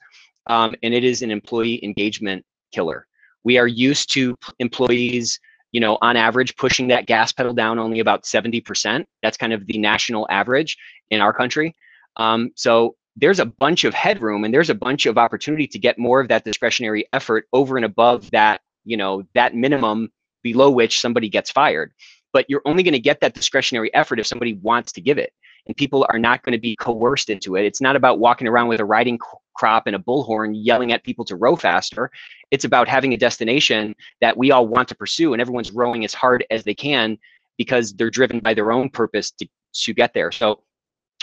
um, 0.47 0.73
and 0.81 0.93
it 0.93 1.03
is 1.03 1.21
an 1.21 1.29
employee 1.29 1.83
engagement 1.83 2.45
killer. 2.71 3.05
We 3.43 3.57
are 3.57 3.67
used 3.67 4.11
to 4.13 4.35
employees, 4.59 5.39
you 5.73 5.81
know, 5.81 5.97
on 6.01 6.15
average 6.15 6.55
pushing 6.55 6.87
that 6.87 7.05
gas 7.05 7.33
pedal 7.33 7.53
down 7.53 7.79
only 7.79 7.99
about 7.99 8.23
70%. 8.23 9.03
That's 9.21 9.37
kind 9.37 9.51
of 9.51 9.67
the 9.67 9.77
national 9.77 10.25
average 10.29 10.77
in 11.11 11.19
our 11.19 11.33
country. 11.33 11.75
Um, 12.15 12.51
so 12.55 12.95
there's 13.15 13.39
a 13.39 13.45
bunch 13.45 13.83
of 13.83 13.93
headroom 13.93 14.43
and 14.43 14.53
there's 14.53 14.69
a 14.69 14.75
bunch 14.75 15.05
of 15.05 15.17
opportunity 15.17 15.67
to 15.67 15.79
get 15.79 15.99
more 15.99 16.19
of 16.19 16.27
that 16.29 16.43
discretionary 16.43 17.05
effort 17.13 17.47
over 17.53 17.77
and 17.77 17.85
above 17.85 18.29
that, 18.31 18.61
you 18.85 18.97
know, 18.97 19.23
that 19.35 19.55
minimum 19.55 20.11
below 20.41 20.69
which 20.69 20.99
somebody 20.99 21.29
gets 21.29 21.51
fired. 21.51 21.93
But 22.31 22.49
you're 22.49 22.63
only 22.65 22.81
going 22.81 22.93
to 22.93 22.99
get 22.99 23.21
that 23.21 23.35
discretionary 23.35 23.93
effort 23.93 24.19
if 24.19 24.25
somebody 24.25 24.53
wants 24.53 24.91
to 24.93 25.01
give 25.01 25.17
it. 25.17 25.31
And 25.67 25.77
people 25.77 26.05
are 26.09 26.19
not 26.19 26.43
going 26.43 26.53
to 26.53 26.59
be 26.59 26.75
coerced 26.75 27.29
into 27.29 27.55
it. 27.55 27.63
It's 27.63 27.79
not 27.79 27.95
about 27.95 28.19
walking 28.19 28.47
around 28.47 28.67
with 28.67 28.81
a 28.81 28.85
riding 28.85 29.17
crop 29.55 29.83
and 29.85 29.95
a 29.95 29.99
bullhorn 29.99 30.51
yelling 30.55 30.91
at 30.91 31.03
people 31.03 31.23
to 31.25 31.35
row 31.35 31.55
faster. 31.55 32.11
It's 32.51 32.65
about 32.65 32.89
having 32.89 33.13
a 33.13 33.17
destination 33.17 33.95
that 34.19 34.35
we 34.35 34.51
all 34.51 34.67
want 34.67 34.89
to 34.89 34.95
pursue 34.95 35.33
and 35.33 35.41
everyone's 35.41 35.71
rowing 35.71 36.03
as 36.03 36.13
hard 36.13 36.43
as 36.49 36.63
they 36.63 36.73
can 36.73 37.17
because 37.57 37.93
they're 37.93 38.09
driven 38.09 38.39
by 38.39 38.53
their 38.53 38.71
own 38.71 38.89
purpose 38.89 39.31
to, 39.31 39.47
to 39.73 39.93
get 39.93 40.13
there. 40.13 40.31
So 40.31 40.63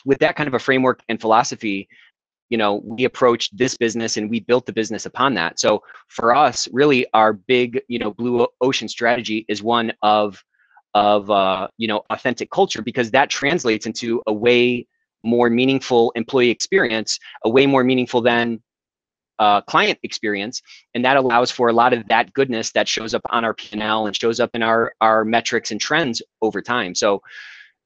with 0.04 0.18
that 0.18 0.36
kind 0.36 0.48
of 0.48 0.54
a 0.54 0.58
framework 0.58 1.00
and 1.08 1.20
philosophy, 1.20 1.88
you 2.48 2.58
know, 2.58 2.82
we 2.84 3.04
approached 3.04 3.56
this 3.56 3.76
business 3.76 4.16
and 4.16 4.28
we 4.28 4.40
built 4.40 4.66
the 4.66 4.72
business 4.72 5.06
upon 5.06 5.34
that. 5.34 5.60
So 5.60 5.82
for 6.08 6.34
us, 6.34 6.68
really, 6.72 7.06
our 7.14 7.32
big, 7.32 7.80
you 7.88 7.98
know, 7.98 8.12
blue 8.12 8.46
ocean 8.60 8.88
strategy 8.88 9.44
is 9.48 9.62
one 9.62 9.92
of 10.02 10.42
of 10.94 11.30
uh, 11.30 11.68
you 11.78 11.86
know 11.88 12.02
authentic 12.10 12.50
culture 12.50 12.82
because 12.82 13.10
that 13.12 13.30
translates 13.30 13.86
into 13.86 14.22
a 14.26 14.32
way 14.32 14.86
more 15.22 15.50
meaningful 15.50 16.12
employee 16.16 16.50
experience, 16.50 17.18
a 17.44 17.50
way 17.50 17.66
more 17.66 17.84
meaningful 17.84 18.20
than 18.20 18.60
uh, 19.38 19.60
client 19.62 19.98
experience, 20.02 20.60
and 20.94 21.04
that 21.04 21.16
allows 21.16 21.50
for 21.50 21.68
a 21.68 21.72
lot 21.72 21.92
of 21.92 22.06
that 22.08 22.32
goodness 22.32 22.72
that 22.72 22.88
shows 22.88 23.14
up 23.14 23.22
on 23.30 23.44
our 23.44 23.54
P&L 23.54 24.06
and 24.06 24.16
shows 24.16 24.40
up 24.40 24.50
in 24.54 24.62
our 24.62 24.92
our 25.00 25.24
metrics 25.24 25.70
and 25.70 25.80
trends 25.80 26.22
over 26.42 26.60
time. 26.60 26.94
So, 26.94 27.22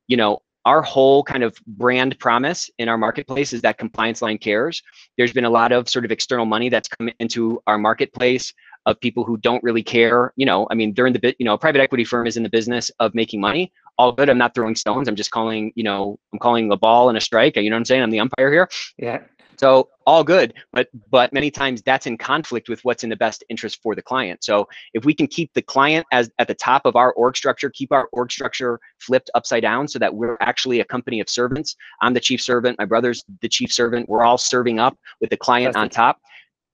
you 0.09 0.17
know, 0.17 0.41
our 0.65 0.83
whole 0.83 1.23
kind 1.23 1.43
of 1.43 1.57
brand 1.67 2.19
promise 2.19 2.71
in 2.79 2.89
our 2.89 2.97
marketplace 2.97 3.53
is 3.53 3.61
that 3.63 3.79
ComplianceLine 3.79 4.41
cares. 4.41 4.83
There's 5.17 5.33
been 5.33 5.45
a 5.45 5.51
lot 5.51 5.73
of 5.73 5.89
sort 5.89 6.05
of 6.05 6.11
external 6.11 6.47
money 6.47 6.69
that's 6.69 6.89
come 6.89 7.11
into 7.21 7.63
our 7.67 7.79
marketplace 7.79 8.53
of 8.87 9.01
people 9.01 9.25
who 9.25 9.37
don't 9.39 9.63
really 9.63 9.83
care. 9.83 10.33
You 10.37 10.47
know, 10.47 10.67
I 10.71 10.75
mean, 10.75 10.95
they're 10.95 11.07
in 11.07 11.13
the 11.13 11.19
bit, 11.19 11.37
you 11.39 11.45
know, 11.45 11.55
a 11.55 11.59
private 11.59 11.81
equity 11.81 12.05
firm 12.05 12.27
is 12.27 12.37
in 12.37 12.43
the 12.43 12.49
business 12.49 12.91
of 13.01 13.15
making 13.15 13.41
money. 13.41 13.73
All 13.97 14.13
good. 14.13 14.29
I'm 14.29 14.39
not 14.39 14.55
throwing 14.55 14.75
stones. 14.75 15.09
I'm 15.09 15.17
just 15.17 15.31
calling, 15.31 15.73
you 15.77 15.85
know, 15.85 16.19
I'm 16.33 16.39
calling 16.39 16.71
a 16.73 16.77
ball 16.77 17.09
and 17.09 17.17
a 17.17 17.21
strike. 17.21 17.57
You 17.57 17.71
know 17.71 17.77
what 17.77 17.81
I'm 17.81 17.85
saying? 17.85 18.03
I'm 18.03 18.11
the 18.11 18.21
umpire 18.21 18.51
here. 18.51 18.69
Yeah. 18.99 19.21
So 19.57 19.89
all 20.07 20.25
good, 20.25 20.55
but 20.73 20.89
but 21.11 21.33
many 21.33 21.51
times 21.51 21.83
that's 21.83 22.07
in 22.07 22.19
conflict 22.19 22.69
with 22.69 22.85
what's 22.85 23.05
in 23.05 23.11
the 23.11 23.17
best 23.17 23.45
interest 23.49 23.81
for 23.83 23.95
the 23.95 24.03
client. 24.03 24.45
So 24.45 24.69
if 24.93 25.05
we 25.05 25.15
can 25.15 25.27
keep 25.27 25.53
the 25.55 25.63
client 25.63 26.07
as 26.13 26.31
at 26.39 26.49
the 26.49 26.55
top 26.55 26.83
of 26.85 26.97
our 26.97 27.13
org 27.13 27.37
structure, 27.37 27.71
keep 27.71 27.93
our 27.93 28.09
org 28.13 28.31
structure 28.31 28.79
flipped 28.99 29.31
upside 29.35 29.63
down 29.63 29.89
so 29.89 29.99
that 29.99 30.15
we're 30.15 30.37
actually 30.41 30.81
a 30.81 30.85
company 30.85 31.21
of 31.21 31.29
servants. 31.29 31.77
I'm 32.01 32.15
the 32.15 32.21
chief 32.21 32.41
servant, 32.41 32.79
my 32.79 32.85
brother's 32.85 33.25
the 33.41 33.49
chief 33.49 33.73
servant. 33.73 34.09
We're 34.09 34.25
all 34.25 34.39
serving 34.39 34.79
up 34.79 34.97
with 35.21 35.31
the 35.31 35.37
client 35.37 35.77
on 35.77 35.89
top. 35.89 36.19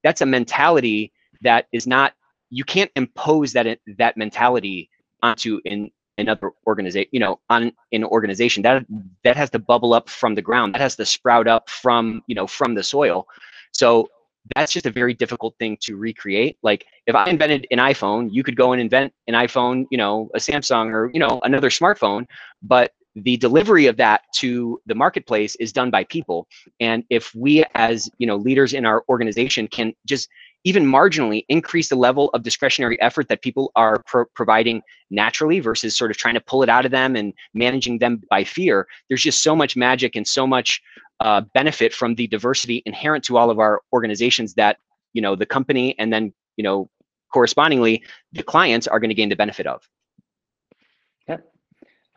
That's 0.03 0.21
a 0.21 0.27
mentality 0.27 1.13
that 1.43 1.67
is 1.73 1.87
not 1.87 2.15
you 2.51 2.65
can't 2.65 2.91
impose 2.97 3.53
that 3.53 3.79
that 3.99 4.17
mentality 4.17 4.91
onto 5.23 5.61
in 5.65 5.91
another 6.21 6.53
organization, 6.67 7.09
you 7.13 7.21
know, 7.21 7.41
on 7.49 7.73
an 7.93 8.05
organization 8.05 8.63
that 8.63 8.85
that 9.25 9.37
has 9.37 9.51
to 9.51 9.59
bubble 9.59 9.95
up 9.95 10.09
from 10.09 10.35
the 10.35 10.43
ground. 10.43 10.75
That 10.75 10.81
has 10.81 10.97
to 10.97 11.07
sprout 11.07 11.47
up 11.49 11.69
from, 11.69 12.23
you 12.27 12.35
know, 12.35 12.47
from 12.47 12.75
the 12.75 12.83
soil. 12.83 13.27
So 13.73 14.09
that's 14.57 14.73
just 14.73 14.87
a 14.87 14.91
very 14.91 15.15
difficult 15.15 15.55
thing 15.59 15.77
to 15.83 15.97
recreate. 15.97 16.57
Like 16.63 16.85
if 17.07 17.15
I 17.15 17.29
invented 17.29 17.67
an 17.71 17.79
iPhone, 17.79 18.29
you 18.33 18.43
could 18.43 18.57
go 18.57 18.73
and 18.73 18.81
invent 18.81 19.13
an 19.27 19.35
iPhone, 19.35 19.87
you 19.91 19.99
know, 19.99 20.31
a 20.35 20.39
Samsung 20.39 20.93
or, 20.93 21.11
you 21.13 21.21
know, 21.21 21.41
another 21.45 21.71
smartphone, 21.71 22.27
but 22.63 22.93
the 23.17 23.37
delivery 23.37 23.87
of 23.87 23.97
that 23.97 24.23
to 24.37 24.81
the 24.87 24.95
marketplace 24.95 25.57
is 25.57 25.73
done 25.73 25.91
by 25.91 26.05
people. 26.05 26.47
And 26.79 27.05
if 27.11 27.35
we 27.35 27.65
as, 27.75 28.09
you 28.19 28.27
know, 28.27 28.37
leaders 28.37 28.73
in 28.73 28.87
our 28.87 29.05
organization 29.09 29.67
can 29.69 29.93
just 30.07 30.29
even 30.65 30.85
marginally 30.85 31.45
increase 31.49 31.89
the 31.89 31.97
level 31.97 32.29
of 32.35 32.43
discretionary 32.43 33.01
effort 33.01 33.29
that 33.29 33.43
people 33.43 33.73
are 33.77 34.03
pro 34.07 34.25
providing 34.35 34.83
naturally 35.11 35.61
versus 35.61 35.97
sort 35.97 36.11
of 36.11 36.17
trying 36.17 36.35
to 36.35 36.41
pull 36.41 36.63
it 36.63 36.69
out 36.69 36.85
of 36.85 36.91
them 36.91 37.17
and 37.17 37.33
managing 37.55 37.99
them 37.99 38.21
by 38.29 38.45
fear, 38.45 38.87
there's 39.09 39.23
just 39.23 39.43
so 39.43 39.57
much 39.57 39.77
magic 39.77 40.17
and 40.17 40.27
so 40.27 40.47
much 40.47 40.81
uh, 41.21 41.41
benefit 41.55 41.93
from 41.93 42.15
the 42.15 42.27
diversity 42.27 42.83
inherent 42.87 43.25
to 43.25 43.37
all 43.37 43.51
of 43.51 43.59
our 43.59 43.81
organizations 43.93 44.55
that 44.55 44.79
you 45.13 45.23
know 45.23 45.35
the 45.35 45.47
company 45.47 45.99
and 45.99 46.13
then 46.13 46.33
you 46.57 46.65
know 46.65 46.89
correspondingly 47.33 48.03
the 48.33 48.43
clients 48.43 48.87
are 48.87 49.01
going 49.01 49.09
to 49.09 49.15
gain 49.15 49.29
the 49.29 49.37
benefit 49.37 49.67
of. 49.67 49.89
Yeah, 51.29 51.39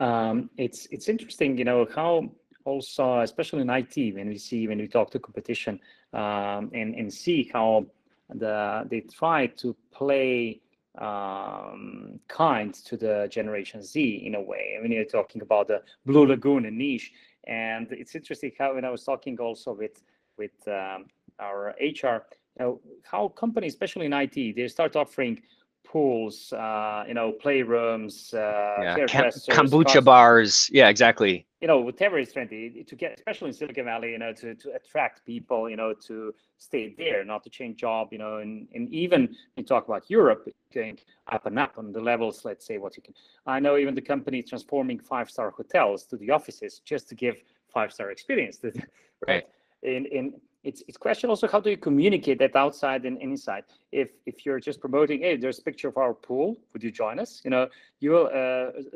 um, 0.00 0.50
it's 0.58 0.86
it's 0.90 1.08
interesting, 1.08 1.56
you 1.56 1.64
know 1.64 1.86
how 1.94 2.30
also 2.66 3.20
especially 3.20 3.60
in 3.60 3.70
IT 3.70 4.14
when 4.14 4.28
we 4.28 4.38
see 4.38 4.66
when 4.68 4.78
we 4.78 4.88
talk 4.88 5.10
to 5.10 5.18
competition 5.18 5.78
um, 6.12 6.70
and 6.72 6.94
and 6.94 7.12
see 7.12 7.50
how 7.52 7.86
the 8.30 8.86
they 8.90 9.00
try 9.00 9.46
to 9.46 9.76
play 9.92 10.60
um, 10.98 12.20
kind 12.28 12.72
to 12.72 12.96
the 12.96 13.28
Generation 13.30 13.82
Z 13.82 14.22
in 14.24 14.34
a 14.34 14.40
way. 14.40 14.76
I 14.78 14.82
mean, 14.82 14.92
you're 14.92 15.04
talking 15.04 15.42
about 15.42 15.68
the 15.68 15.82
Blue 16.06 16.26
Lagoon 16.26 16.66
and 16.66 16.78
niche, 16.78 17.12
and 17.46 17.88
it's 17.90 18.14
interesting 18.14 18.52
how 18.58 18.74
when 18.74 18.84
I 18.84 18.90
was 18.90 19.04
talking 19.04 19.38
also 19.38 19.72
with 19.72 20.02
with 20.38 20.56
um, 20.68 21.06
our 21.38 21.74
HR, 21.80 22.26
you 22.58 22.60
know, 22.60 22.80
how 23.02 23.28
companies, 23.28 23.72
especially 23.72 24.06
in 24.06 24.12
IT, 24.12 24.56
they 24.56 24.68
start 24.68 24.96
offering 24.96 25.40
pools, 25.84 26.52
uh, 26.52 27.04
you 27.06 27.14
know, 27.14 27.32
playrooms, 27.44 28.34
uh, 28.34 28.82
yeah. 28.82 29.30
kombucha 29.50 30.04
bars. 30.04 30.68
Yeah, 30.72 30.88
exactly. 30.88 31.46
You 31.64 31.68
know, 31.68 31.80
whatever 31.80 32.18
is 32.18 32.30
trendy 32.30 32.86
to 32.86 32.94
get, 32.94 33.14
especially 33.16 33.48
in 33.48 33.54
Silicon 33.54 33.86
Valley, 33.86 34.10
you 34.10 34.18
know, 34.18 34.34
to, 34.34 34.54
to 34.54 34.74
attract 34.74 35.24
people, 35.24 35.70
you 35.70 35.76
know, 35.76 35.94
to 36.08 36.34
stay 36.58 36.94
there, 36.98 37.24
not 37.24 37.42
to 37.44 37.48
change 37.48 37.78
job, 37.78 38.08
you 38.12 38.18
know, 38.18 38.36
and, 38.36 38.68
and 38.74 38.86
even 38.92 39.34
you 39.56 39.64
talk 39.64 39.88
about 39.88 40.10
Europe 40.10 40.46
going 40.74 40.98
up 41.32 41.46
and 41.46 41.58
up 41.58 41.78
on 41.78 41.90
the 41.90 42.02
levels, 42.02 42.44
let's 42.44 42.66
say 42.66 42.76
what 42.76 42.98
you 42.98 43.02
can. 43.02 43.14
I 43.46 43.60
know 43.60 43.78
even 43.78 43.94
the 43.94 44.02
company 44.02 44.42
transforming 44.42 44.98
five-star 44.98 45.52
hotels 45.52 46.04
to 46.10 46.18
the 46.18 46.30
offices 46.30 46.82
just 46.84 47.08
to 47.08 47.14
give 47.14 47.36
five-star 47.72 48.10
experience. 48.10 48.58
right. 49.26 49.46
In, 49.82 50.04
in 50.04 50.34
it's 50.64 50.82
it's 50.88 50.96
question 50.96 51.30
also 51.30 51.46
how 51.46 51.60
do 51.60 51.70
you 51.70 51.76
communicate 51.76 52.38
that 52.38 52.56
outside 52.56 53.04
and 53.04 53.20
inside 53.20 53.64
if 53.92 54.08
if 54.24 54.44
you're 54.44 54.58
just 54.58 54.80
promoting 54.80 55.20
hey 55.20 55.36
there's 55.36 55.58
a 55.58 55.62
picture 55.62 55.88
of 55.88 55.96
our 55.98 56.14
pool 56.14 56.56
would 56.72 56.82
you 56.82 56.90
join 56.90 57.18
us 57.18 57.42
you 57.44 57.50
know 57.50 57.68
you 58.00 58.10
will 58.10 58.30
uh, 58.32 58.38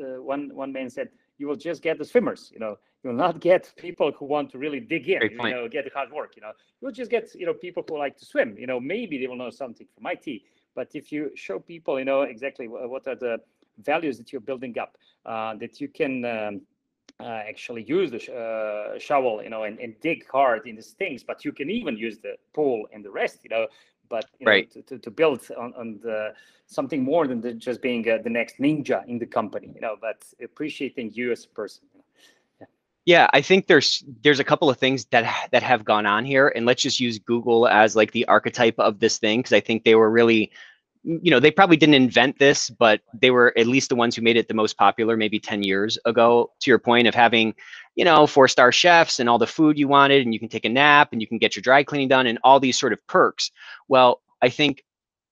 uh, 0.03 0.21
one 0.21 0.49
one 0.55 0.71
man 0.73 0.89
said 0.89 1.09
you 1.39 1.47
will 1.47 1.55
just 1.55 1.81
get 1.81 1.97
the 1.97 2.05
swimmers 2.05 2.51
you 2.53 2.59
know. 2.59 2.77
You 3.03 3.09
will 3.09 3.17
not 3.17 3.39
get 3.39 3.73
people 3.77 4.11
who 4.11 4.25
want 4.25 4.51
to 4.51 4.57
really 4.57 4.81
dig 4.81 5.09
in 5.09 5.19
Great 5.19 5.31
you 5.31 5.37
point. 5.39 5.55
know 5.55 5.67
get 5.67 5.85
the 5.85 5.91
hard 5.91 6.11
work 6.11 6.35
you 6.35 6.43
know. 6.43 6.51
You'll 6.79 6.91
just 7.01 7.09
get 7.09 7.33
you 7.33 7.45
know 7.47 7.53
people 7.53 7.83
who 7.87 7.97
like 7.97 8.17
to 8.17 8.25
swim 8.25 8.55
you 8.57 8.67
know. 8.67 8.79
Maybe 8.79 9.17
they 9.17 9.27
will 9.27 9.41
know 9.43 9.49
something 9.49 9.87
from 9.95 10.05
IT 10.13 10.41
but 10.75 10.89
if 10.93 11.11
you 11.11 11.31
show 11.35 11.57
people 11.59 11.97
you 11.97 12.05
know 12.05 12.21
exactly 12.21 12.67
what 12.67 13.07
are 13.07 13.15
the 13.15 13.37
values 13.91 14.17
that 14.17 14.31
you're 14.31 14.47
building 14.51 14.77
up 14.77 14.97
uh, 15.25 15.55
that 15.55 15.81
you 15.81 15.87
can 15.87 16.25
um, 16.25 16.61
uh, 17.19 17.41
actually 17.51 17.83
use 17.83 18.11
the 18.11 18.19
sh 18.19 18.29
uh, 18.29 18.97
shovel, 18.97 19.43
you 19.43 19.49
know, 19.49 19.63
and, 19.63 19.79
and 19.79 19.99
dig 19.99 20.25
hard 20.29 20.67
in 20.67 20.75
these 20.75 20.91
things, 20.91 21.23
but 21.23 21.43
you 21.43 21.51
can 21.51 21.69
even 21.69 21.97
use 21.97 22.17
the 22.19 22.35
pool 22.53 22.87
and 22.93 23.03
the 23.03 23.11
rest, 23.11 23.39
you 23.43 23.49
know, 23.49 23.67
but 24.09 24.25
you 24.39 24.47
right. 24.47 24.75
know, 24.75 24.81
to, 24.81 24.87
to, 24.87 24.99
to, 24.99 25.11
build 25.11 25.41
on, 25.57 25.73
on 25.75 25.99
the, 26.03 26.33
something 26.65 27.03
more 27.03 27.27
than 27.27 27.41
the, 27.41 27.53
just 27.53 27.81
being 27.81 28.07
uh, 28.09 28.17
the 28.23 28.29
next 28.29 28.57
ninja 28.57 29.05
in 29.07 29.19
the 29.19 29.25
company, 29.25 29.71
you 29.73 29.81
know, 29.81 29.95
but 29.99 30.23
appreciating 30.43 31.11
you 31.13 31.31
as 31.31 31.45
a 31.45 31.49
person. 31.49 31.83
Yeah. 32.59 32.67
yeah, 33.05 33.27
I 33.33 33.41
think 33.41 33.67
there's 33.67 34.03
there's 34.23 34.39
a 34.39 34.43
couple 34.43 34.69
of 34.69 34.77
things 34.77 35.05
that 35.05 35.49
that 35.51 35.63
have 35.63 35.85
gone 35.85 36.05
on 36.05 36.25
here, 36.25 36.51
and 36.55 36.65
let's 36.65 36.81
just 36.81 36.99
use 36.99 37.19
Google 37.19 37.67
as 37.67 37.95
like 37.95 38.11
the 38.11 38.25
archetype 38.25 38.77
of 38.79 38.99
this 38.99 39.17
thing 39.17 39.39
because 39.39 39.53
I 39.53 39.59
think 39.59 39.83
they 39.83 39.95
were 39.95 40.09
really 40.09 40.51
you 41.21 41.31
know, 41.31 41.39
they 41.39 41.49
probably 41.49 41.77
didn't 41.77 41.95
invent 41.95 42.37
this, 42.37 42.69
but 42.69 43.01
they 43.19 43.31
were 43.31 43.53
at 43.57 43.65
least 43.65 43.89
the 43.89 43.95
ones 43.95 44.15
who 44.15 44.21
made 44.21 44.37
it 44.37 44.47
the 44.47 44.53
most 44.53 44.77
popular 44.77 45.17
maybe 45.17 45.39
10 45.39 45.63
years 45.63 45.97
ago, 46.05 46.51
to 46.59 46.69
your 46.69 46.77
point 46.77 47.07
of 47.07 47.15
having, 47.15 47.55
you 47.95 48.05
know, 48.05 48.27
four 48.27 48.47
star 48.47 48.71
chefs 48.71 49.19
and 49.19 49.27
all 49.27 49.39
the 49.39 49.47
food 49.47 49.77
you 49.77 49.87
wanted, 49.87 50.23
and 50.23 50.33
you 50.33 50.39
can 50.39 50.49
take 50.49 50.65
a 50.65 50.69
nap 50.69 51.09
and 51.11 51.21
you 51.21 51.27
can 51.27 51.39
get 51.39 51.55
your 51.55 51.61
dry 51.61 51.83
cleaning 51.83 52.07
done 52.07 52.27
and 52.27 52.37
all 52.43 52.59
these 52.59 52.79
sort 52.79 52.93
of 52.93 53.05
perks. 53.07 53.51
Well, 53.87 54.21
I 54.41 54.49
think 54.49 54.83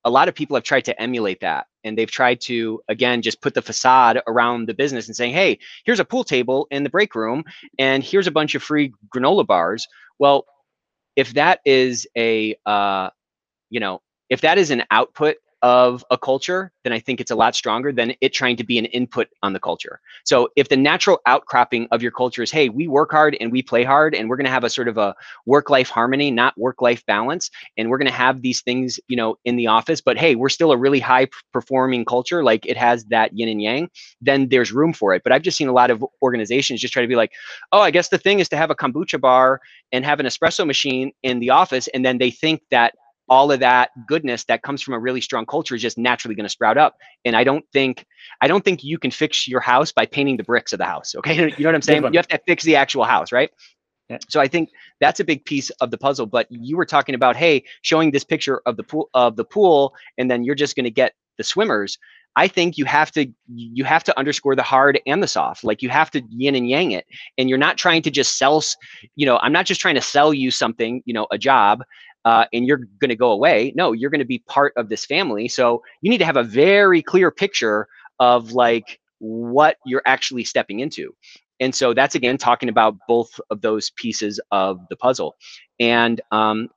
a 0.04 0.10
lot 0.10 0.28
of 0.28 0.36
people 0.36 0.56
have 0.56 0.64
tried 0.64 0.86
to 0.86 1.00
emulate 1.02 1.42
that 1.42 1.68
and 1.84 1.98
they've 1.98 2.10
tried 2.10 2.40
to 2.40 2.82
again 2.88 3.22
just 3.22 3.42
put 3.42 3.54
the 3.54 3.62
facade 3.62 4.22
around 4.28 4.68
the 4.68 4.74
business 4.74 5.08
and 5.08 5.16
saying 5.16 5.34
hey 5.34 5.60
here's 5.86 6.00
a 6.00 6.06
pool 6.06 6.24
table 6.24 6.66
in 6.72 6.84
the 6.84 6.90
break 6.90 7.14
room 7.14 7.44
and 7.78 8.04
here's 8.04 8.28
a 8.28 8.32
bunch 8.32 8.56
of 8.56 8.64
free 8.64 8.94
granola 9.14 9.46
bars 9.46 9.86
well 10.18 10.46
if 11.18 11.34
that 11.34 11.60
is 11.66 12.08
a 12.16 12.56
uh, 12.66 13.10
you 13.70 13.82
know 13.82 14.02
if 14.30 14.42
that 14.42 14.58
is 14.58 14.72
an 14.72 14.84
output 14.92 15.38
of 15.62 16.06
a 16.12 16.18
culture, 16.18 16.72
then 16.84 16.94
I 16.94 17.00
think 17.00 17.20
it's 17.20 17.32
a 17.32 17.36
lot 17.36 17.56
stronger 17.56 17.92
than 17.92 18.14
it 18.22 18.34
trying 18.34 18.58
to 18.58 18.64
be 18.64 18.78
an 18.78 18.86
input 18.86 19.28
on 19.42 19.54
the 19.54 19.60
culture. 19.60 20.00
So 20.24 20.50
if 20.56 20.70
the 20.70 20.78
natural 20.78 21.20
outcropping 21.26 21.88
of 21.92 22.02
your 22.02 22.12
culture 22.12 22.44
is, 22.44 22.52
hey, 22.52 22.70
we 22.70 22.88
work 22.88 23.12
hard 23.12 23.36
and 23.40 23.52
we 23.52 23.64
play 23.64 23.84
hard, 23.84 24.14
and 24.14 24.30
we're 24.30 24.36
going 24.36 24.46
to 24.46 24.52
have 24.52 24.64
a 24.64 24.70
sort 24.70 24.88
of 24.88 24.98
a 24.98 25.16
work-life 25.46 25.90
harmony, 25.90 26.30
not 26.30 26.58
work-life 26.58 27.06
balance, 27.08 27.50
and 27.78 27.90
we're 27.90 27.98
going 27.98 28.08
to 28.08 28.14
have 28.14 28.42
these 28.42 28.62
things, 28.62 29.00
you 29.08 29.18
know, 29.18 29.36
in 29.46 29.56
the 29.56 29.68
office, 29.68 30.00
but 30.00 30.18
hey, 30.18 30.36
we're 30.36 30.50
still 30.50 30.72
a 30.72 30.78
really 30.78 31.00
high-performing 31.00 32.06
culture, 32.06 32.44
like 32.44 32.66
it 32.66 32.78
has 32.78 33.06
that 33.06 33.32
yin 33.38 33.50
and 33.50 33.62
yang, 33.62 33.90
then 34.22 34.50
there's 34.50 34.72
room 34.72 34.94
for 34.94 35.14
it. 35.14 35.24
But 35.24 35.34
I've 35.34 35.42
just 35.42 35.58
seen 35.58 35.68
a 35.68 35.74
lot 35.74 35.90
of 35.90 36.06
organizations 36.22 36.82
just 36.82 36.94
try 36.94 37.02
to 37.02 37.08
be 37.08 37.16
like, 37.16 37.32
oh, 37.72 37.82
I 37.82 37.92
guess 37.92 38.10
the 38.10 38.18
thing 38.18 38.40
is 38.40 38.50
to 38.50 38.58
have 38.58 38.70
a 38.70 38.76
kombucha 38.76 39.20
bar 39.20 39.60
and 39.92 40.06
have 40.06 40.20
an 40.20 40.26
espresso 40.26 40.68
machine 40.68 41.12
in 41.24 41.40
the 41.40 41.50
office, 41.50 41.88
and 41.90 42.06
then 42.06 42.20
they 42.20 42.32
think 42.32 42.62
that 42.70 42.94
all 43.30 43.52
of 43.52 43.60
that 43.60 43.92
goodness 44.08 44.46
that 44.46 44.62
comes 44.64 44.82
from 44.82 44.94
a 44.94 45.00
really 45.00 45.22
strong 45.22 45.46
culture 45.46 45.76
is 45.76 45.82
just 45.82 45.98
naturally 45.98 46.36
going 46.36 46.46
to 46.46 46.50
sprout 46.50 46.78
up. 46.78 46.96
And 47.26 47.36
i 47.36 47.44
don't 47.44 47.66
think 47.74 48.06
i 48.42 48.48
don't 48.48 48.64
think 48.64 48.84
you 48.84 48.98
can 48.98 49.12
fix 49.12 49.48
your 49.48 49.60
house 49.60 49.92
by 49.92 50.06
painting 50.06 50.38
the 50.38 50.44
bricks 50.44 50.74
of 50.74 50.80
the 50.80 50.86
house 50.86 51.16
okay? 51.16 51.36
You 51.58 51.64
know 51.64 51.70
what 51.70 51.76
i'm 51.76 51.82
saying? 51.82 52.04
You 52.04 52.18
have 52.18 52.28
to 52.28 52.40
fix 52.48 52.64
the 52.64 52.76
actual 52.76 53.04
house 53.04 53.32
right? 53.32 53.50
Yeah. 54.10 54.20
so 54.30 54.40
i 54.40 54.48
think 54.48 54.70
that's 55.02 55.20
a 55.20 55.26
big 55.26 55.44
piece 55.44 55.70
of 55.82 55.92
the 55.92 55.98
puzzle 55.98 56.26
but 56.26 56.48
you 56.50 56.78
were 56.78 56.86
talking 56.86 57.14
about 57.14 57.36
hey 57.36 57.64
showing 57.82 58.12
this 58.12 58.24
picture 58.24 58.62
of 58.66 58.78
the 58.78 58.84
pool 58.84 59.10
of 59.14 59.36
the 59.36 59.44
pool 59.44 59.94
and 60.18 60.32
then 60.32 60.46
you're 60.46 60.56
just 60.56 60.76
going 60.78 60.86
to 60.86 60.92
get 60.92 61.14
the 61.38 61.44
swimmers. 61.44 61.98
I 62.36 62.48
think 62.48 62.78
you 62.78 62.86
have 62.86 63.12
to 63.14 63.26
you 63.48 63.84
have 63.84 64.04
to 64.04 64.20
underscore 64.20 64.56
the 64.56 64.64
hard 64.64 65.00
and 65.08 65.24
the 65.24 65.28
soft. 65.28 65.64
Like 65.64 65.82
you 65.82 65.90
have 65.90 66.12
to 66.12 66.22
yin 66.30 66.54
and 66.54 66.70
yang 66.70 66.92
it. 66.92 67.06
And 67.38 67.50
you're 67.50 67.58
not 67.58 67.78
trying 67.78 68.04
to 68.04 68.12
just 68.12 68.38
sell, 68.38 68.62
you 69.16 69.26
know, 69.26 69.38
I'm 69.38 69.52
not 69.52 69.66
just 69.66 69.82
trying 69.82 69.96
to 69.96 70.02
sell 70.02 70.34
you 70.34 70.52
something, 70.52 71.02
you 71.06 71.14
know, 71.14 71.26
a 71.32 71.38
job 71.38 71.84
uh, 72.28 72.44
and 72.52 72.68
you're 72.68 72.82
going 73.00 73.08
to 73.08 73.16
go 73.16 73.32
away. 73.32 73.72
No, 73.78 73.94
you're 73.94 74.10
going 74.10 74.20
to 74.20 74.26
be 74.26 74.40
part 74.40 74.74
of 74.76 74.90
this 74.90 75.06
family. 75.06 75.48
So 75.48 75.82
you 76.02 76.10
need 76.12 76.18
to 76.18 76.26
have 76.26 76.36
a 76.36 76.44
very 76.44 77.02
clear 77.02 77.32
picture 77.32 77.88
of 78.20 78.52
like 78.52 79.00
what 79.20 79.78
you're 79.86 80.02
actually 80.06 80.44
stepping 80.44 80.82
into. 80.82 81.16
And 81.62 81.74
so 81.74 81.94
that's 81.94 82.16
again 82.16 82.38
talking 82.38 82.68
about 82.68 82.98
both 83.08 83.40
of 83.50 83.62
those 83.62 83.92
pieces 83.92 84.42
of 84.52 84.78
the 84.90 84.98
puzzle. 84.98 85.38
And 85.80 86.20
um, 86.34 86.68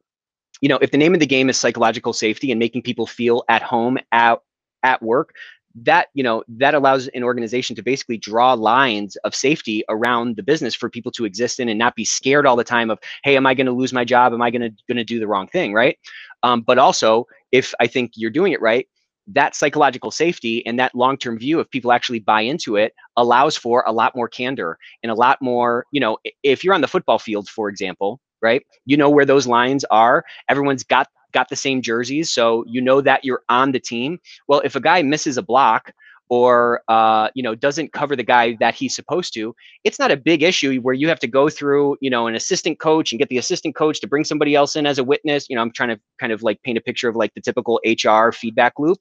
you 0.61 0.69
know, 0.69 0.79
if 0.81 0.93
the 0.93 0.99
name 0.99 1.15
of 1.15 1.21
the 1.21 1.27
game 1.27 1.51
is 1.51 1.57
psychological 1.57 2.13
safety 2.13 2.53
and 2.53 2.61
making 2.61 2.83
people 2.83 3.07
feel 3.09 3.43
at 3.49 3.61
home 3.61 3.99
at 4.13 4.39
at 4.85 5.03
work, 5.03 5.35
that 5.75 6.09
you 6.15 6.23
know 6.23 6.43
that 6.49 6.75
allows 6.75 7.09
an 7.09 7.23
organization 7.23 7.77
to 7.77 7.83
basically 7.83 8.19
draw 8.19 8.55
lines 8.55 9.17
of 9.17 9.35
safety 9.35 9.85
around 9.89 10.37
the 10.37 10.43
business 10.43 10.75
for 10.75 10.89
people 10.91 11.13
to 11.13 11.25
exist 11.25 11.61
in 11.61 11.69
and 11.69 11.79
not 11.79 11.95
be 11.95 12.05
scared 12.05 12.47
all 12.47 12.57
the 12.57 12.65
time 12.65 12.91
of 12.91 12.99
hey 13.23 13.37
am 13.37 13.47
i 13.47 13.55
going 13.55 13.67
to 13.67 13.73
lose 13.73 13.93
my 13.93 14.05
job? 14.05 14.33
Am 14.33 14.43
i 14.43 14.51
going 14.51 14.63
to 14.63 14.71
going 14.89 14.97
to 14.97 15.05
do 15.05 15.21
the 15.21 15.29
wrong 15.29 15.47
thing 15.47 15.73
right? 15.73 15.99
Um, 16.43 16.63
but 16.63 16.79
also 16.79 17.27
if 17.53 17.75
i 17.81 17.87
think 17.87 18.13
you're 18.17 18.31
doing 18.31 18.53
it 18.53 18.61
right 18.61 18.87
that 19.27 19.55
psychological 19.55 20.11
safety 20.11 20.65
and 20.67 20.79
that 20.79 20.95
long-term 20.95 21.39
view 21.39 21.61
if 21.61 21.71
people 21.71 21.93
actually 21.93 22.19
buy 22.19 22.41
into 22.41 22.77
it 22.77 22.95
allows 23.17 23.57
for 23.57 23.85
a 23.87 23.93
lot 23.93 24.17
more 24.17 24.29
candor 24.29 24.79
and 25.03 25.13
a 25.13 25.15
lot 25.15 25.39
more 25.41 25.85
you 25.93 26.01
know 26.01 26.19
if 26.43 26.65
you're 26.65 26.75
on 26.75 26.81
the 26.81 26.89
football 26.89 27.19
field 27.19 27.49
for 27.49 27.69
example 27.69 28.21
right 28.43 28.63
you 28.87 28.97
know 28.97 29.11
where 29.11 29.25
those 29.25 29.47
lines 29.47 29.85
are 29.91 30.25
everyone's 30.49 30.83
got 30.83 31.07
got 31.33 31.49
the 31.49 31.57
same 31.57 31.83
jerseys, 31.83 32.31
so 32.31 32.65
you 32.67 32.81
know 32.81 33.01
that 33.01 33.25
you're 33.25 33.43
on 33.49 33.73
the 33.73 33.81
team. 33.81 34.19
Well, 34.49 34.61
if 34.65 34.77
a 34.77 34.81
guy 34.81 35.03
misses 35.03 35.37
a 35.37 35.43
block 35.43 35.93
or 36.31 36.83
uh, 36.89 37.29
you 37.35 37.43
know 37.43 37.55
doesn't 37.55 37.93
cover 37.93 38.17
the 38.17 38.23
guy 38.23 38.57
that 38.61 38.75
he's 38.75 38.95
supposed 38.95 39.35
to 39.35 39.55
it's 39.85 39.99
not 39.99 40.11
a 40.11 40.17
big 40.17 40.43
issue 40.43 40.79
where 40.79 40.95
you 40.95 41.09
have 41.09 41.19
to 41.19 41.27
go 41.27 41.51
through 41.51 41.97
you 42.01 42.09
know 42.09 42.27
an 42.27 42.35
assistant 42.35 42.79
coach 42.79 43.13
and 43.13 43.19
get 43.19 43.29
the 43.29 43.37
assistant 43.37 43.75
coach 43.75 44.01
to 44.01 44.07
bring 44.07 44.25
somebody 44.25 44.55
else 44.55 44.77
in 44.77 44.87
as 44.87 44.99
a 44.99 45.05
witness. 45.05 45.51
You 45.51 45.57
know 45.57 45.63
i'm 45.63 45.73
trying 45.73 45.91
to 45.91 46.01
kind 46.19 46.33
of 46.33 46.43
like 46.43 46.63
paint 46.63 46.79
a 46.79 46.81
picture 46.81 47.09
of 47.09 47.17
like 47.17 47.35
the 47.35 47.41
typical 47.41 47.81
hr 47.85 48.31
feedback 48.31 48.75
loop 48.79 48.99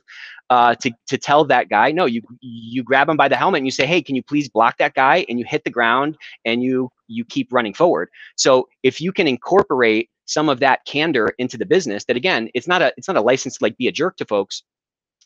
uh, 0.50 0.74
to, 0.76 0.92
to 1.08 1.18
tell 1.18 1.46
that 1.46 1.70
guy 1.70 1.92
no 1.92 2.06
you 2.06 2.22
you 2.42 2.84
grab 2.84 3.08
him 3.08 3.16
by 3.16 3.28
the 3.28 3.38
helmet 3.38 3.60
and 3.60 3.68
you 3.68 3.72
say 3.72 3.86
hey 3.86 4.02
can 4.02 4.16
you 4.16 4.24
please 4.24 4.50
block 4.50 4.78
that 4.80 4.96
guy 4.96 5.26
and 5.30 5.40
you 5.40 5.46
hit 5.48 5.64
the 5.64 5.70
ground 5.70 6.18
and 6.46 6.64
you 6.64 6.90
you 7.10 7.26
keep 7.26 7.52
running 7.52 7.74
forward. 7.74 8.10
So 8.38 8.70
if 8.84 9.02
you 9.02 9.12
can 9.12 9.28
incorporate 9.28 10.10
some 10.30 10.48
of 10.48 10.60
that 10.60 10.86
candor 10.86 11.34
into 11.40 11.58
the 11.58 11.66
business 11.66 12.06
that 12.06 12.16
again 12.16 12.50
it's 12.54 12.68
not 12.68 12.82
a 12.82 12.94
it's 12.98 13.08
not 13.08 13.18
a 13.18 13.22
license 13.22 13.58
to 13.58 13.64
like 13.64 13.76
be 13.78 13.88
a 13.88 13.92
jerk 13.92 14.16
to 14.16 14.26
folks 14.26 14.64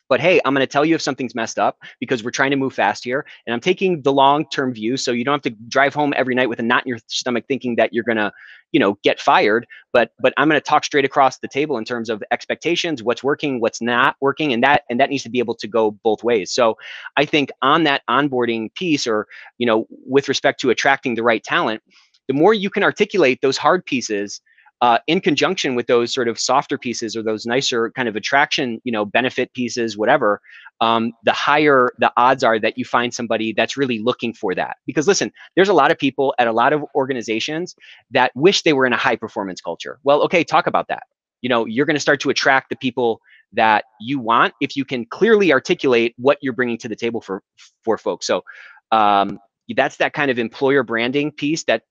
but 0.08 0.20
hey, 0.20 0.40
I'm 0.44 0.54
going 0.54 0.60
to 0.60 0.70
tell 0.70 0.84
you 0.84 0.94
if 0.94 1.02
something's 1.02 1.34
messed 1.34 1.58
up 1.58 1.78
because 1.98 2.22
we're 2.22 2.30
trying 2.30 2.50
to 2.50 2.56
move 2.56 2.74
fast 2.74 3.04
here. 3.04 3.24
And 3.46 3.54
I'm 3.54 3.60
taking 3.60 4.02
the 4.02 4.12
long-term 4.12 4.74
view. 4.74 4.96
So 4.96 5.12
you 5.12 5.24
don't 5.24 5.32
have 5.32 5.52
to 5.52 5.58
drive 5.68 5.94
home 5.94 6.12
every 6.16 6.34
night 6.34 6.48
with 6.48 6.58
a 6.58 6.62
knot 6.62 6.84
in 6.84 6.90
your 6.90 6.98
stomach 7.06 7.44
thinking 7.48 7.76
that 7.76 7.92
you're 7.92 8.04
going 8.04 8.18
to, 8.18 8.30
you 8.72 8.80
know, 8.80 8.98
get 9.02 9.18
fired. 9.18 9.66
But 9.92 10.10
but 10.20 10.34
I'm 10.36 10.48
going 10.48 10.60
to 10.60 10.64
talk 10.64 10.84
straight 10.84 11.04
across 11.04 11.38
the 11.38 11.48
table 11.48 11.78
in 11.78 11.84
terms 11.84 12.10
of 12.10 12.22
expectations, 12.30 13.02
what's 13.02 13.24
working, 13.24 13.60
what's 13.60 13.80
not 13.80 14.16
working. 14.20 14.52
And 14.52 14.62
that 14.62 14.82
and 14.90 15.00
that 15.00 15.10
needs 15.10 15.22
to 15.22 15.30
be 15.30 15.38
able 15.38 15.54
to 15.56 15.66
go 15.66 15.92
both 16.02 16.22
ways. 16.22 16.52
So 16.52 16.76
I 17.16 17.24
think 17.24 17.50
on 17.62 17.84
that 17.84 18.02
onboarding 18.08 18.74
piece 18.74 19.06
or, 19.06 19.26
you 19.58 19.66
know, 19.66 19.86
with 19.88 20.28
respect 20.28 20.60
to 20.60 20.70
attracting 20.70 21.14
the 21.14 21.22
right 21.22 21.42
talent, 21.42 21.82
the 22.28 22.34
more 22.34 22.52
you 22.52 22.68
can 22.68 22.82
articulate 22.82 23.40
those 23.40 23.56
hard 23.56 23.86
pieces 23.86 24.40
uh, 24.84 24.98
in 25.06 25.18
conjunction 25.18 25.74
with 25.74 25.86
those 25.86 26.12
sort 26.12 26.28
of 26.28 26.38
softer 26.38 26.76
pieces 26.76 27.16
or 27.16 27.22
those 27.22 27.46
nicer 27.46 27.90
kind 27.92 28.06
of 28.06 28.16
attraction, 28.16 28.82
you 28.84 28.92
know, 28.92 29.06
benefit 29.06 29.50
pieces, 29.54 29.96
whatever, 29.96 30.42
um, 30.82 31.10
the 31.24 31.32
higher 31.32 31.88
the 32.00 32.12
odds 32.18 32.44
are 32.44 32.58
that 32.58 32.76
you 32.76 32.84
find 32.84 33.14
somebody 33.14 33.54
that's 33.54 33.78
really 33.78 33.98
looking 33.98 34.34
for 34.34 34.54
that. 34.54 34.76
Because 34.84 35.08
listen, 35.08 35.32
there's 35.56 35.70
a 35.70 35.72
lot 35.72 35.90
of 35.90 35.96
people 35.96 36.34
at 36.38 36.48
a 36.48 36.52
lot 36.52 36.74
of 36.74 36.84
organizations 36.94 37.74
that 38.10 38.30
wish 38.34 38.60
they 38.60 38.74
were 38.74 38.84
in 38.84 38.92
a 38.92 38.98
high 38.98 39.16
performance 39.16 39.58
culture. 39.58 39.98
Well, 40.04 40.20
okay, 40.24 40.44
talk 40.44 40.66
about 40.66 40.88
that. 40.88 41.04
You 41.40 41.48
know, 41.48 41.64
you're 41.64 41.86
going 41.86 41.96
to 41.96 42.00
start 42.00 42.20
to 42.20 42.28
attract 42.28 42.68
the 42.68 42.76
people 42.76 43.22
that 43.54 43.84
you 44.02 44.18
want 44.18 44.52
if 44.60 44.76
you 44.76 44.84
can 44.84 45.06
clearly 45.06 45.50
articulate 45.50 46.12
what 46.18 46.36
you're 46.42 46.52
bringing 46.52 46.76
to 46.76 46.88
the 46.88 46.96
table 46.96 47.22
for 47.22 47.42
for 47.82 47.96
folks. 47.96 48.26
So 48.26 48.44
um, 48.92 49.38
that's 49.74 49.96
that 49.96 50.12
kind 50.12 50.30
of 50.30 50.38
employer 50.38 50.82
branding 50.82 51.32
piece 51.32 51.64
that 51.64 51.84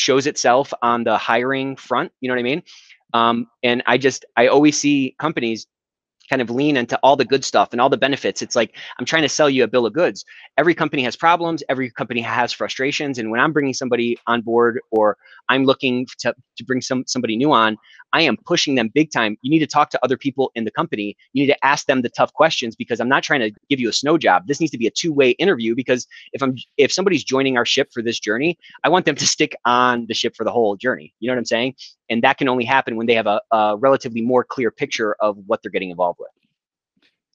shows 0.00 0.26
itself 0.26 0.72
on 0.82 1.04
the 1.04 1.18
hiring 1.18 1.76
front. 1.76 2.10
You 2.20 2.28
know 2.28 2.34
what 2.34 2.40
I 2.40 2.50
mean? 2.50 2.62
Um, 3.12 3.46
and 3.62 3.82
I 3.86 3.98
just 3.98 4.24
I 4.36 4.48
always 4.48 4.80
see 4.80 5.14
companies 5.18 5.66
kind 6.30 6.40
of 6.40 6.48
lean 6.48 6.76
into 6.76 6.98
all 7.02 7.16
the 7.16 7.24
good 7.24 7.44
stuff 7.44 7.70
and 7.72 7.80
all 7.80 7.90
the 7.90 7.98
benefits. 7.98 8.40
It's 8.40 8.54
like 8.54 8.76
I'm 8.98 9.04
trying 9.04 9.22
to 9.22 9.28
sell 9.28 9.50
you 9.50 9.64
a 9.64 9.68
bill 9.68 9.84
of 9.84 9.92
goods. 9.92 10.24
Every 10.56 10.74
company 10.74 11.02
has 11.02 11.16
problems. 11.16 11.62
Every 11.68 11.90
company 11.90 12.20
has 12.20 12.52
frustrations. 12.52 13.18
And 13.18 13.30
when 13.30 13.40
I'm 13.40 13.52
bringing 13.52 13.74
somebody 13.74 14.16
on 14.26 14.40
board 14.42 14.80
or 14.92 15.16
I'm 15.48 15.64
looking 15.64 16.06
to, 16.20 16.32
to 16.56 16.64
bring 16.64 16.80
some 16.80 17.04
somebody 17.06 17.36
new 17.36 17.52
on, 17.52 17.76
I 18.12 18.22
am 18.22 18.36
pushing 18.46 18.76
them 18.76 18.90
big 18.94 19.10
time. 19.10 19.36
You 19.42 19.50
need 19.50 19.58
to 19.60 19.66
talk 19.66 19.90
to 19.90 20.00
other 20.04 20.16
people 20.16 20.52
in 20.54 20.64
the 20.64 20.70
company. 20.70 21.16
You 21.32 21.42
need 21.44 21.52
to 21.52 21.64
ask 21.64 21.86
them 21.86 22.02
the 22.02 22.08
tough 22.08 22.32
questions 22.32 22.76
because 22.76 23.00
I'm 23.00 23.08
not 23.08 23.22
trying 23.22 23.40
to 23.40 23.52
give 23.68 23.80
you 23.80 23.88
a 23.88 23.92
snow 23.92 24.16
job. 24.16 24.46
This 24.46 24.60
needs 24.60 24.72
to 24.72 24.78
be 24.78 24.86
a 24.86 24.90
two-way 24.90 25.30
interview 25.32 25.74
because 25.74 26.06
if 26.32 26.42
I'm 26.42 26.56
if 26.76 26.92
somebody's 26.92 27.24
joining 27.24 27.56
our 27.56 27.66
ship 27.66 27.90
for 27.92 28.02
this 28.02 28.20
journey, 28.20 28.58
I 28.84 28.88
want 28.88 29.04
them 29.04 29.16
to 29.16 29.26
stick 29.26 29.56
on 29.64 30.06
the 30.06 30.14
ship 30.14 30.36
for 30.36 30.44
the 30.44 30.52
whole 30.52 30.76
journey. 30.76 31.12
You 31.18 31.28
know 31.28 31.34
what 31.34 31.38
I'm 31.38 31.44
saying? 31.46 31.74
And 32.10 32.22
that 32.22 32.38
can 32.38 32.48
only 32.48 32.64
happen 32.64 32.96
when 32.96 33.06
they 33.06 33.14
have 33.14 33.26
a, 33.26 33.40
a 33.52 33.76
relatively 33.76 34.20
more 34.20 34.44
clear 34.44 34.70
picture 34.70 35.14
of 35.20 35.38
what 35.46 35.62
they're 35.62 35.70
getting 35.70 35.90
involved 35.90 36.18
with. 36.18 36.30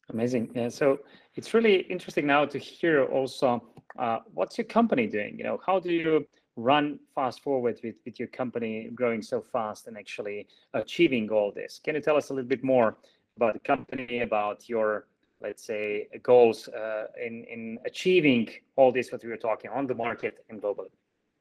Amazing. 0.10 0.52
Yeah. 0.54 0.70
So 0.70 1.00
it's 1.36 1.54
really 1.54 1.78
interesting 1.94 2.28
now 2.28 2.46
to 2.46 2.60
hear 2.60 3.06
also 3.06 3.64
uh, 3.98 4.20
what's 4.34 4.58
your 4.58 4.66
company 4.66 5.08
doing? 5.08 5.38
You 5.38 5.46
know, 5.46 5.60
how 5.66 5.80
do 5.80 5.92
you 5.92 6.28
run 6.58 7.00
fast 7.14 7.42
forward 7.42 7.80
with, 7.84 7.96
with 8.06 8.20
your 8.20 8.28
company 8.30 8.90
growing 8.94 9.22
so 9.22 9.42
fast 9.42 9.88
and 9.88 9.98
actually 9.98 10.48
achieving 10.74 11.30
all 11.30 11.52
this? 11.52 11.80
Can 11.84 11.96
you 11.96 12.02
tell 12.02 12.18
us 12.18 12.30
a 12.30 12.34
little 12.34 12.48
bit 12.48 12.64
more 12.64 12.98
about 13.38 13.54
the 13.54 13.60
company, 13.60 14.22
about 14.22 14.70
your 14.70 15.08
let's 15.42 15.66
say 15.66 16.08
goals 16.24 16.68
uh, 16.70 17.08
in 17.24 17.44
in 17.46 17.78
achieving 17.86 18.48
all 18.78 18.92
this 18.92 19.12
what 19.12 19.24
we 19.24 19.30
were 19.30 19.38
talking 19.38 19.70
on 19.72 19.88
the 19.88 19.96
market 19.96 20.46
and 20.50 20.62
globally? 20.62 20.92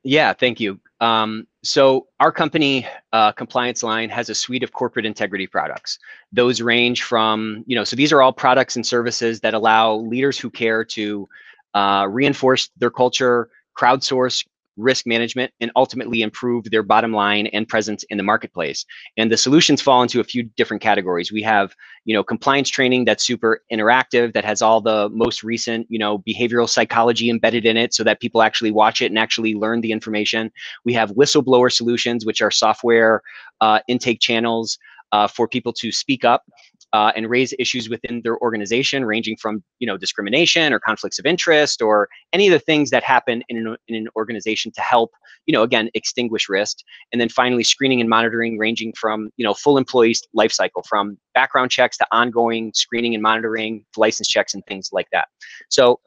Yeah, 0.04 0.34
thank 0.34 0.60
you. 0.60 0.78
Um, 1.00 1.46
so 1.62 2.08
our 2.20 2.30
company, 2.30 2.86
uh, 3.12 3.32
ComplianceLine, 3.32 4.10
has 4.10 4.28
a 4.28 4.34
suite 4.34 4.62
of 4.62 4.72
corporate 4.72 5.06
integrity 5.06 5.46
products. 5.46 5.98
Those 6.30 6.60
range 6.60 7.02
from, 7.02 7.64
you 7.66 7.74
know, 7.74 7.84
so 7.84 7.96
these 7.96 8.12
are 8.12 8.20
all 8.20 8.32
products 8.32 8.76
and 8.76 8.86
services 8.86 9.40
that 9.40 9.54
allow 9.54 9.94
leaders 9.94 10.38
who 10.38 10.50
care 10.50 10.84
to 10.84 11.28
uh, 11.72 12.06
reinforce 12.08 12.70
their 12.76 12.90
culture, 12.90 13.48
crowdsource 13.76 14.44
risk 14.76 15.06
management, 15.06 15.52
and 15.60 15.70
ultimately 15.76 16.22
improve 16.22 16.64
their 16.70 16.82
bottom 16.82 17.12
line 17.12 17.46
and 17.48 17.68
presence 17.68 18.04
in 18.10 18.16
the 18.16 18.22
marketplace. 18.22 18.84
And 19.16 19.30
the 19.30 19.36
solutions 19.36 19.80
fall 19.80 20.02
into 20.02 20.20
a 20.20 20.24
few 20.24 20.42
different 20.42 20.82
categories. 20.82 21.32
We 21.32 21.42
have, 21.42 21.74
you 22.04 22.14
know, 22.14 22.24
compliance 22.24 22.68
training 22.68 23.04
that's 23.04 23.24
super 23.24 23.62
interactive, 23.72 24.32
that 24.34 24.44
has 24.44 24.62
all 24.62 24.80
the 24.80 25.08
most 25.10 25.42
recent, 25.42 25.86
you 25.88 25.98
know, 25.98 26.18
behavioral 26.18 26.68
psychology 26.68 27.30
embedded 27.30 27.66
in 27.66 27.76
it 27.76 27.94
so 27.94 28.04
that 28.04 28.20
people 28.20 28.42
actually 28.42 28.70
watch 28.70 29.00
it 29.00 29.10
and 29.10 29.18
actually 29.18 29.54
learn 29.54 29.80
the 29.80 29.92
information. 29.92 30.50
We 30.84 30.92
have 30.94 31.10
whistleblower 31.12 31.72
solutions, 31.72 32.26
which 32.26 32.42
are 32.42 32.50
software 32.50 33.22
uh, 33.60 33.80
intake 33.88 34.20
channels 34.20 34.78
uh, 35.12 35.28
for 35.28 35.46
people 35.46 35.72
to 35.72 35.92
speak 35.92 36.24
up 36.24 36.42
uh, 36.94 37.10
and 37.16 37.28
raise 37.28 37.52
issues 37.58 37.88
within 37.88 38.22
their 38.22 38.38
organization, 38.38 39.04
ranging 39.04 39.36
from 39.36 39.64
you 39.80 39.86
know 39.86 39.96
discrimination 39.96 40.72
or 40.72 40.78
conflicts 40.78 41.18
of 41.18 41.26
interest 41.26 41.82
or 41.82 42.08
any 42.32 42.46
of 42.46 42.52
the 42.52 42.60
things 42.60 42.88
that 42.90 43.02
happen 43.02 43.42
in 43.48 43.56
an, 43.66 43.76
in 43.88 43.96
an 43.96 44.08
organization 44.14 44.70
to 44.70 44.80
help 44.80 45.10
you 45.46 45.52
know 45.52 45.64
again 45.64 45.90
extinguish 45.94 46.48
risk. 46.48 46.78
And 47.10 47.20
then 47.20 47.28
finally, 47.28 47.64
screening 47.64 48.00
and 48.00 48.08
monitoring, 48.08 48.58
ranging 48.58 48.92
from 48.96 49.30
you 49.36 49.44
know 49.44 49.54
full 49.54 49.76
employee 49.76 50.14
life 50.34 50.52
cycle, 50.52 50.84
from 50.88 51.18
background 51.34 51.72
checks 51.72 51.98
to 51.98 52.06
ongoing 52.12 52.70
screening 52.74 53.12
and 53.14 53.22
monitoring, 53.22 53.84
license 53.96 54.28
checks, 54.28 54.54
and 54.54 54.64
things 54.66 54.90
like 54.92 55.08
that. 55.10 55.26
So 55.70 55.98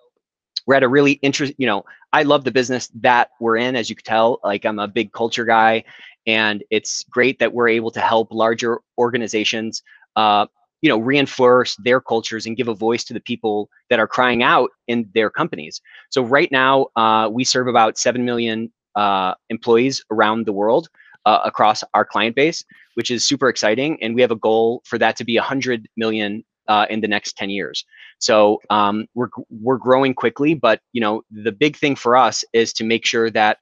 we're 0.66 0.76
at 0.76 0.84
a 0.84 0.88
really 0.88 1.14
interest 1.22 1.54
you 1.58 1.66
know 1.66 1.82
i 2.12 2.24
love 2.24 2.44
the 2.44 2.52
business 2.52 2.90
that 2.94 3.30
we're 3.40 3.56
in 3.56 3.76
as 3.78 3.90
you 3.90 3.96
can 3.96 4.04
tell 4.04 4.40
like 4.44 4.66
i'm 4.66 4.80
a 4.80 4.88
big 4.88 5.14
culture 5.14 5.46
guy 5.46 5.82
and 6.26 6.62
it's 6.70 7.06
great 7.06 7.40
that 7.40 7.54
we're 7.54 7.70
able 7.70 7.90
to 7.90 8.02
help 8.02 8.28
larger 8.32 8.80
organizations 8.98 9.82
uh, 10.18 10.46
you 10.82 10.90
know 10.90 10.98
reinforce 10.98 11.76
their 11.78 12.00
cultures 12.00 12.46
and 12.46 12.58
give 12.58 12.68
a 12.68 12.74
voice 12.74 13.04
to 13.06 13.14
the 13.14 13.20
people 13.20 13.70
that 13.90 14.00
are 14.00 14.08
crying 14.08 14.44
out 14.44 14.70
in 14.88 15.10
their 15.14 15.30
companies. 15.30 15.82
So 16.10 16.24
right 16.24 16.52
now 16.52 16.88
uh, 16.96 17.30
we 17.32 17.44
serve 17.44 17.68
about 17.68 17.98
7 17.98 18.24
million 18.24 18.72
uh, 18.96 19.34
employees 19.50 20.04
around 20.12 20.46
the 20.46 20.54
world 20.54 20.90
uh, 21.26 21.42
across 21.46 21.84
our 21.94 22.06
client 22.06 22.36
base 22.36 22.64
which 22.98 23.12
is 23.12 23.24
super 23.24 23.48
exciting 23.48 23.96
and 24.02 24.16
we 24.16 24.22
have 24.22 24.32
a 24.32 24.36
goal 24.36 24.82
for 24.84 24.98
that 24.98 25.16
to 25.16 25.24
be 25.24 25.38
100 25.38 25.88
million 25.98 26.44
uh, 26.68 26.88
in 26.90 27.00
the 27.00 27.08
next 27.08 27.38
10 27.38 27.52
years. 27.52 27.86
So 28.18 28.60
um, 28.72 29.06
we're, 29.14 29.30
we're 29.52 29.78
growing 29.78 30.16
quickly 30.16 30.56
but 30.56 30.82
you 30.94 31.02
know 31.02 31.22
the 31.30 31.52
big 31.52 31.78
thing 31.78 31.96
for 31.96 32.18
us 32.18 32.44
is 32.54 32.74
to 32.74 32.84
make 32.84 33.06
sure 33.06 33.30
that 33.30 33.60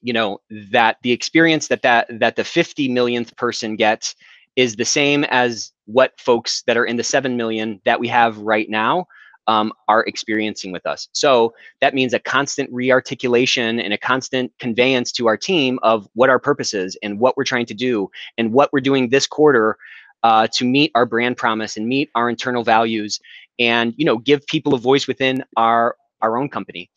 you 0.00 0.12
know 0.12 0.38
that 0.70 0.98
the 1.02 1.10
experience 1.10 1.66
that 1.68 1.82
that 1.82 2.06
that 2.20 2.36
the 2.36 2.44
50 2.44 2.88
millionth 2.88 3.36
person 3.36 3.74
gets 3.74 4.14
is 4.56 4.76
the 4.76 4.84
same 4.84 5.24
as 5.24 5.72
what 5.84 6.18
folks 6.18 6.62
that 6.66 6.76
are 6.76 6.84
in 6.84 6.96
the 6.96 7.04
7 7.04 7.36
million 7.36 7.80
that 7.84 8.00
we 8.00 8.08
have 8.08 8.38
right 8.38 8.68
now 8.68 9.06
um, 9.46 9.72
are 9.86 10.02
experiencing 10.04 10.72
with 10.72 10.84
us. 10.86 11.08
So 11.12 11.54
that 11.80 11.94
means 11.94 12.12
a 12.12 12.18
constant 12.18 12.72
rearticulation 12.72 13.80
and 13.82 13.92
a 13.92 13.98
constant 13.98 14.52
conveyance 14.58 15.12
to 15.12 15.28
our 15.28 15.36
team 15.36 15.78
of 15.82 16.08
what 16.14 16.30
our 16.30 16.38
purpose 16.38 16.74
is 16.74 16.96
and 17.02 17.20
what 17.20 17.36
we're 17.36 17.44
trying 17.44 17.66
to 17.66 17.74
do 17.74 18.10
and 18.38 18.52
what 18.52 18.72
we're 18.72 18.80
doing 18.80 19.08
this 19.08 19.26
quarter 19.26 19.76
uh, 20.22 20.48
to 20.54 20.64
meet 20.64 20.90
our 20.94 21.06
brand 21.06 21.36
promise 21.36 21.76
and 21.76 21.86
meet 21.86 22.10
our 22.14 22.28
internal 22.28 22.64
values 22.64 23.20
and 23.58 23.94
you 23.96 24.04
know 24.04 24.18
give 24.18 24.44
people 24.46 24.74
a 24.74 24.78
voice 24.78 25.06
within 25.06 25.44
our 25.56 25.96
our 26.20 26.36
own 26.36 26.48
company. 26.48 26.90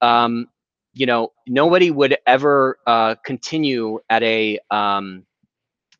Um, 0.00 0.46
you 0.94 1.06
know, 1.06 1.32
nobody 1.46 1.90
would 1.90 2.16
ever 2.26 2.78
uh, 2.86 3.14
continue 3.24 3.98
at 4.10 4.22
a 4.22 4.58
um, 4.70 5.24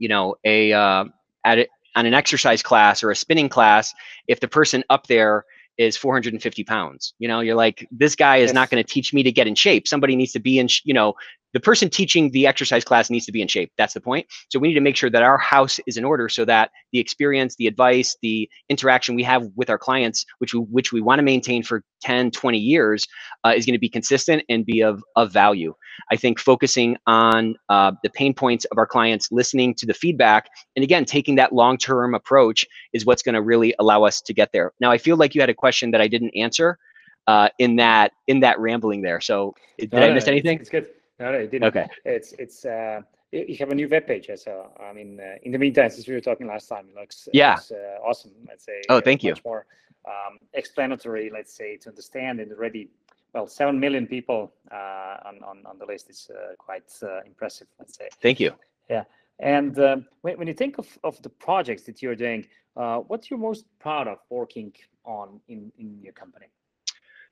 you 0.02 0.08
know 0.08 0.34
a 0.44 0.72
uh, 0.72 1.04
at 1.44 1.58
it 1.58 1.70
on 1.94 2.06
an 2.06 2.12
exercise 2.12 2.62
class 2.62 3.02
or 3.02 3.10
a 3.10 3.16
spinning 3.16 3.48
class 3.48 3.94
if 4.26 4.40
the 4.40 4.48
person 4.48 4.82
up 4.90 5.06
there 5.06 5.44
is 5.78 5.96
450 5.96 6.64
pounds 6.64 7.14
you 7.18 7.28
know 7.28 7.40
you're 7.40 7.54
like 7.54 7.86
this 7.92 8.16
guy 8.16 8.38
is 8.38 8.48
yes. 8.48 8.54
not 8.54 8.68
going 8.68 8.82
to 8.82 8.88
teach 8.88 9.14
me 9.14 9.22
to 9.22 9.32
get 9.32 9.46
in 9.46 9.54
shape 9.54 9.86
somebody 9.86 10.16
needs 10.16 10.32
to 10.32 10.40
be 10.40 10.58
in 10.58 10.68
you 10.84 10.92
know 10.92 11.14
the 11.52 11.60
person 11.60 11.90
teaching 11.90 12.30
the 12.30 12.46
exercise 12.46 12.84
class 12.84 13.10
needs 13.10 13.26
to 13.26 13.32
be 13.32 13.42
in 13.42 13.48
shape. 13.48 13.70
That's 13.78 13.94
the 13.94 14.00
point. 14.00 14.26
So 14.48 14.58
we 14.58 14.68
need 14.68 14.74
to 14.74 14.80
make 14.80 14.96
sure 14.96 15.10
that 15.10 15.22
our 15.22 15.38
house 15.38 15.78
is 15.86 15.96
in 15.96 16.04
order 16.04 16.28
so 16.28 16.44
that 16.46 16.70
the 16.92 16.98
experience, 16.98 17.56
the 17.56 17.66
advice, 17.66 18.16
the 18.22 18.48
interaction 18.68 19.14
we 19.14 19.22
have 19.24 19.46
with 19.56 19.70
our 19.70 19.78
clients, 19.78 20.24
which 20.38 20.54
we, 20.54 20.60
which 20.60 20.92
we 20.92 21.00
want 21.00 21.18
to 21.18 21.22
maintain 21.22 21.62
for 21.62 21.82
10, 22.02 22.30
20 22.30 22.58
years, 22.58 23.06
uh, 23.44 23.52
is 23.54 23.66
going 23.66 23.74
to 23.74 23.78
be 23.78 23.88
consistent 23.88 24.42
and 24.48 24.64
be 24.64 24.80
of, 24.80 25.02
of 25.16 25.32
value. 25.32 25.74
I 26.10 26.16
think 26.16 26.38
focusing 26.38 26.96
on 27.06 27.54
uh, 27.68 27.92
the 28.02 28.10
pain 28.10 28.34
points 28.34 28.64
of 28.66 28.78
our 28.78 28.86
clients, 28.86 29.30
listening 29.30 29.74
to 29.74 29.86
the 29.86 29.94
feedback, 29.94 30.48
and 30.74 30.82
again, 30.82 31.04
taking 31.04 31.34
that 31.36 31.52
long-term 31.52 32.14
approach 32.14 32.66
is 32.92 33.04
what's 33.04 33.22
going 33.22 33.34
to 33.34 33.42
really 33.42 33.74
allow 33.78 34.04
us 34.04 34.20
to 34.22 34.34
get 34.34 34.52
there. 34.52 34.72
Now, 34.80 34.90
I 34.90 34.98
feel 34.98 35.16
like 35.16 35.34
you 35.34 35.40
had 35.40 35.50
a 35.50 35.54
question 35.54 35.90
that 35.90 36.00
I 36.00 36.08
didn't 36.08 36.30
answer 36.36 36.78
uh, 37.26 37.48
in 37.58 37.76
that 37.76 38.12
in 38.26 38.40
that 38.40 38.58
rambling 38.58 39.02
there. 39.02 39.20
So 39.20 39.54
did 39.78 39.92
no, 39.92 40.02
I 40.02 40.12
miss 40.12 40.26
anything? 40.26 40.58
It's 40.58 40.70
good. 40.70 40.86
No, 41.22 41.30
no, 41.30 41.38
it 41.38 41.50
didn't. 41.52 41.68
Okay. 41.68 41.86
It's 42.04 42.32
it's 42.32 42.64
uh, 42.64 43.00
you 43.30 43.56
have 43.62 43.70
a 43.70 43.74
new 43.74 43.88
web 43.88 44.06
page. 44.06 44.28
So 44.36 44.52
I 44.80 44.92
mean, 44.92 45.20
uh, 45.20 45.36
in 45.44 45.52
the 45.52 45.58
meantime, 45.58 45.90
since 45.90 46.06
we 46.08 46.14
were 46.14 46.20
talking 46.20 46.48
last 46.48 46.66
time, 46.68 46.86
it 46.90 46.96
looks 47.00 47.28
yeah 47.32 47.54
looks, 47.54 47.70
uh, 47.70 48.08
awesome. 48.08 48.32
Let's 48.48 48.64
say. 48.64 48.82
Oh, 48.88 49.00
thank 49.00 49.22
you. 49.22 49.34
More 49.44 49.66
um, 50.04 50.38
explanatory, 50.54 51.30
let's 51.32 51.54
say, 51.54 51.76
to 51.82 51.88
understand 51.88 52.40
and 52.40 52.50
already. 52.52 52.90
Well, 53.34 53.46
seven 53.46 53.80
million 53.80 54.06
people 54.06 54.52
uh, 54.70 55.28
on, 55.28 55.36
on 55.50 55.56
on 55.64 55.78
the 55.78 55.86
list 55.86 56.10
is 56.10 56.28
uh, 56.34 56.54
quite 56.58 56.90
uh, 57.02 57.20
impressive. 57.24 57.68
Let's 57.78 57.96
say. 57.96 58.08
Thank 58.20 58.40
you. 58.40 58.52
Yeah, 58.90 59.04
And 59.38 59.78
um, 59.78 60.06
when, 60.22 60.36
when 60.38 60.48
you 60.48 60.54
think 60.54 60.76
of, 60.78 60.86
of 61.02 61.22
the 61.22 61.30
projects 61.30 61.84
that 61.84 62.02
you're 62.02 62.16
doing, 62.16 62.46
uh, 62.76 62.98
what 62.98 63.30
you're 63.30 63.38
most 63.38 63.64
proud 63.78 64.06
of 64.08 64.18
working 64.28 64.72
on 65.04 65.40
in, 65.48 65.72
in 65.78 66.00
your 66.02 66.12
company? 66.12 66.46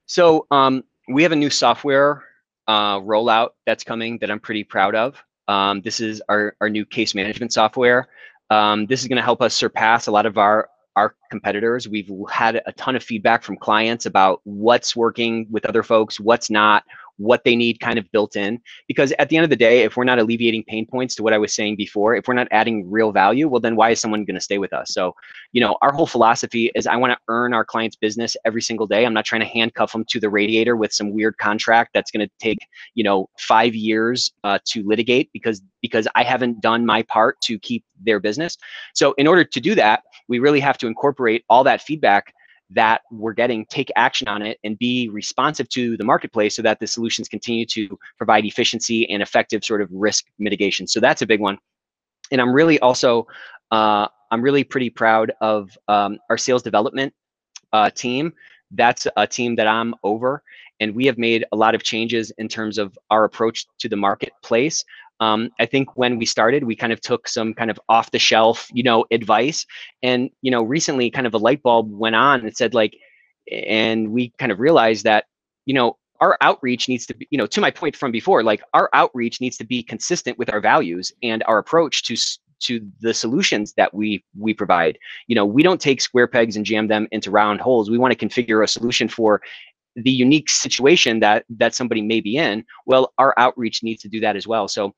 So 0.06 0.46
um, 0.50 0.84
we 1.08 1.22
have 1.22 1.32
a 1.32 1.36
new 1.36 1.50
software 1.50 2.24
uh, 2.70 3.00
rollout 3.00 3.50
that's 3.66 3.82
coming 3.82 4.18
that 4.18 4.30
I'm 4.30 4.38
pretty 4.38 4.62
proud 4.62 4.94
of. 4.94 5.20
Um, 5.48 5.80
this 5.80 5.98
is 5.98 6.22
our, 6.28 6.54
our 6.60 6.70
new 6.70 6.86
case 6.86 7.16
management 7.16 7.52
software. 7.52 8.06
Um, 8.48 8.86
this 8.86 9.02
is 9.02 9.08
going 9.08 9.16
to 9.16 9.24
help 9.24 9.42
us 9.42 9.54
surpass 9.54 10.06
a 10.06 10.12
lot 10.12 10.24
of 10.24 10.38
our 10.38 10.68
our 10.96 11.14
competitors. 11.30 11.88
We've 11.88 12.10
had 12.30 12.62
a 12.66 12.72
ton 12.72 12.96
of 12.96 13.02
feedback 13.02 13.42
from 13.42 13.56
clients 13.56 14.06
about 14.06 14.40
what's 14.44 14.94
working 14.94 15.46
with 15.50 15.64
other 15.64 15.84
folks, 15.84 16.18
what's 16.18 16.50
not, 16.50 16.84
what 17.20 17.44
they 17.44 17.54
need 17.54 17.78
kind 17.80 17.98
of 17.98 18.10
built 18.12 18.34
in. 18.34 18.58
Because 18.88 19.12
at 19.18 19.28
the 19.28 19.36
end 19.36 19.44
of 19.44 19.50
the 19.50 19.56
day, 19.56 19.82
if 19.82 19.96
we're 19.96 20.04
not 20.04 20.18
alleviating 20.18 20.64
pain 20.64 20.86
points 20.86 21.14
to 21.16 21.22
what 21.22 21.34
I 21.34 21.38
was 21.38 21.52
saying 21.52 21.76
before, 21.76 22.16
if 22.16 22.26
we're 22.26 22.34
not 22.34 22.48
adding 22.50 22.90
real 22.90 23.12
value, 23.12 23.46
well, 23.46 23.60
then 23.60 23.76
why 23.76 23.90
is 23.90 24.00
someone 24.00 24.24
going 24.24 24.34
to 24.34 24.40
stay 24.40 24.58
with 24.58 24.72
us? 24.72 24.92
So, 24.92 25.14
you 25.52 25.60
know, 25.60 25.76
our 25.82 25.92
whole 25.92 26.06
philosophy 26.06 26.70
is 26.74 26.86
I 26.86 26.96
want 26.96 27.12
to 27.12 27.18
earn 27.28 27.52
our 27.52 27.64
clients' 27.64 27.96
business 27.96 28.36
every 28.44 28.62
single 28.62 28.86
day. 28.86 29.04
I'm 29.04 29.12
not 29.12 29.26
trying 29.26 29.42
to 29.42 29.46
handcuff 29.46 29.92
them 29.92 30.04
to 30.08 30.18
the 30.18 30.30
radiator 30.30 30.76
with 30.76 30.92
some 30.92 31.12
weird 31.12 31.36
contract 31.36 31.90
that's 31.92 32.10
going 32.10 32.26
to 32.26 32.32
take, 32.38 32.58
you 32.94 33.04
know, 33.04 33.28
five 33.38 33.74
years 33.74 34.32
uh, 34.44 34.58
to 34.66 34.82
litigate 34.86 35.30
because 35.32 35.62
because 35.82 36.06
I 36.14 36.22
haven't 36.22 36.60
done 36.60 36.84
my 36.84 37.02
part 37.02 37.40
to 37.42 37.58
keep 37.58 37.84
their 38.02 38.20
business. 38.20 38.56
So, 38.94 39.12
in 39.18 39.26
order 39.26 39.44
to 39.44 39.60
do 39.60 39.74
that, 39.74 40.02
we 40.28 40.38
really 40.38 40.60
have 40.60 40.78
to 40.78 40.86
incorporate 40.86 41.44
all 41.48 41.64
that 41.64 41.82
feedback 41.82 42.34
that 42.70 43.02
we're 43.10 43.32
getting, 43.32 43.66
take 43.66 43.90
action 43.96 44.28
on 44.28 44.42
it, 44.42 44.58
and 44.64 44.78
be 44.78 45.08
responsive 45.08 45.68
to 45.70 45.96
the 45.96 46.04
marketplace 46.04 46.54
so 46.54 46.62
that 46.62 46.78
the 46.78 46.86
solutions 46.86 47.28
continue 47.28 47.66
to 47.66 47.98
provide 48.16 48.44
efficiency 48.44 49.10
and 49.10 49.22
effective 49.22 49.64
sort 49.64 49.82
of 49.82 49.88
risk 49.90 50.26
mitigation. 50.38 50.86
So 50.86 51.00
that's 51.00 51.22
a 51.22 51.26
big 51.26 51.40
one. 51.40 51.58
And 52.30 52.40
I'm 52.40 52.52
really 52.52 52.78
also, 52.80 53.26
uh, 53.72 54.06
I'm 54.30 54.40
really 54.40 54.62
pretty 54.62 54.90
proud 54.90 55.32
of 55.40 55.76
um, 55.88 56.18
our 56.28 56.38
sales 56.38 56.62
development 56.62 57.12
uh, 57.72 57.90
team. 57.90 58.32
That's 58.70 59.06
a 59.16 59.26
team 59.26 59.56
that 59.56 59.66
I'm 59.66 59.94
over, 60.04 60.44
and 60.78 60.94
we 60.94 61.06
have 61.06 61.18
made 61.18 61.44
a 61.50 61.56
lot 61.56 61.74
of 61.74 61.82
changes 61.82 62.30
in 62.38 62.46
terms 62.46 62.78
of 62.78 62.96
our 63.10 63.24
approach 63.24 63.66
to 63.78 63.88
the 63.88 63.96
marketplace. 63.96 64.84
Um, 65.20 65.50
I 65.60 65.66
think 65.66 65.96
when 65.96 66.18
we 66.18 66.26
started, 66.26 66.64
we 66.64 66.74
kind 66.74 66.92
of 66.92 67.00
took 67.00 67.28
some 67.28 67.54
kind 67.54 67.70
of 67.70 67.78
off 67.88 68.10
the 68.10 68.18
shelf, 68.18 68.68
you 68.72 68.82
know, 68.82 69.04
advice. 69.10 69.66
And, 70.02 70.30
you 70.42 70.50
know, 70.50 70.62
recently 70.62 71.10
kind 71.10 71.26
of 71.26 71.34
a 71.34 71.38
light 71.38 71.62
bulb 71.62 71.90
went 71.92 72.16
on 72.16 72.40
and 72.40 72.56
said 72.56 72.74
like, 72.74 72.96
and 73.50 74.10
we 74.10 74.32
kind 74.38 74.50
of 74.50 74.60
realized 74.60 75.04
that, 75.04 75.24
you 75.66 75.74
know, 75.74 75.96
our 76.20 76.36
outreach 76.40 76.88
needs 76.88 77.06
to 77.06 77.14
be, 77.14 77.26
you 77.30 77.38
know, 77.38 77.46
to 77.46 77.60
my 77.60 77.70
point 77.70 77.96
from 77.96 78.12
before, 78.12 78.42
like 78.42 78.62
our 78.74 78.90
outreach 78.92 79.40
needs 79.40 79.56
to 79.58 79.64
be 79.64 79.82
consistent 79.82 80.38
with 80.38 80.52
our 80.52 80.60
values 80.60 81.12
and 81.22 81.42
our 81.46 81.58
approach 81.58 82.02
to 82.04 82.16
to 82.60 82.86
the 83.00 83.14
solutions 83.14 83.72
that 83.78 83.92
we 83.94 84.22
we 84.38 84.52
provide. 84.52 84.98
You 85.26 85.34
know, 85.34 85.46
we 85.46 85.62
don't 85.62 85.80
take 85.80 86.00
square 86.00 86.26
pegs 86.26 86.56
and 86.56 86.66
jam 86.66 86.88
them 86.88 87.08
into 87.10 87.30
round 87.30 87.60
holes. 87.60 87.90
We 87.90 87.98
want 87.98 88.16
to 88.16 88.26
configure 88.26 88.62
a 88.62 88.68
solution 88.68 89.08
for 89.08 89.40
the 89.96 90.10
unique 90.10 90.48
situation 90.48 91.20
that 91.20 91.44
that 91.48 91.74
somebody 91.74 92.02
may 92.02 92.20
be 92.20 92.36
in 92.36 92.64
well 92.86 93.12
our 93.18 93.34
outreach 93.36 93.82
needs 93.82 94.02
to 94.02 94.08
do 94.08 94.20
that 94.20 94.36
as 94.36 94.46
well. 94.46 94.68
So 94.68 94.94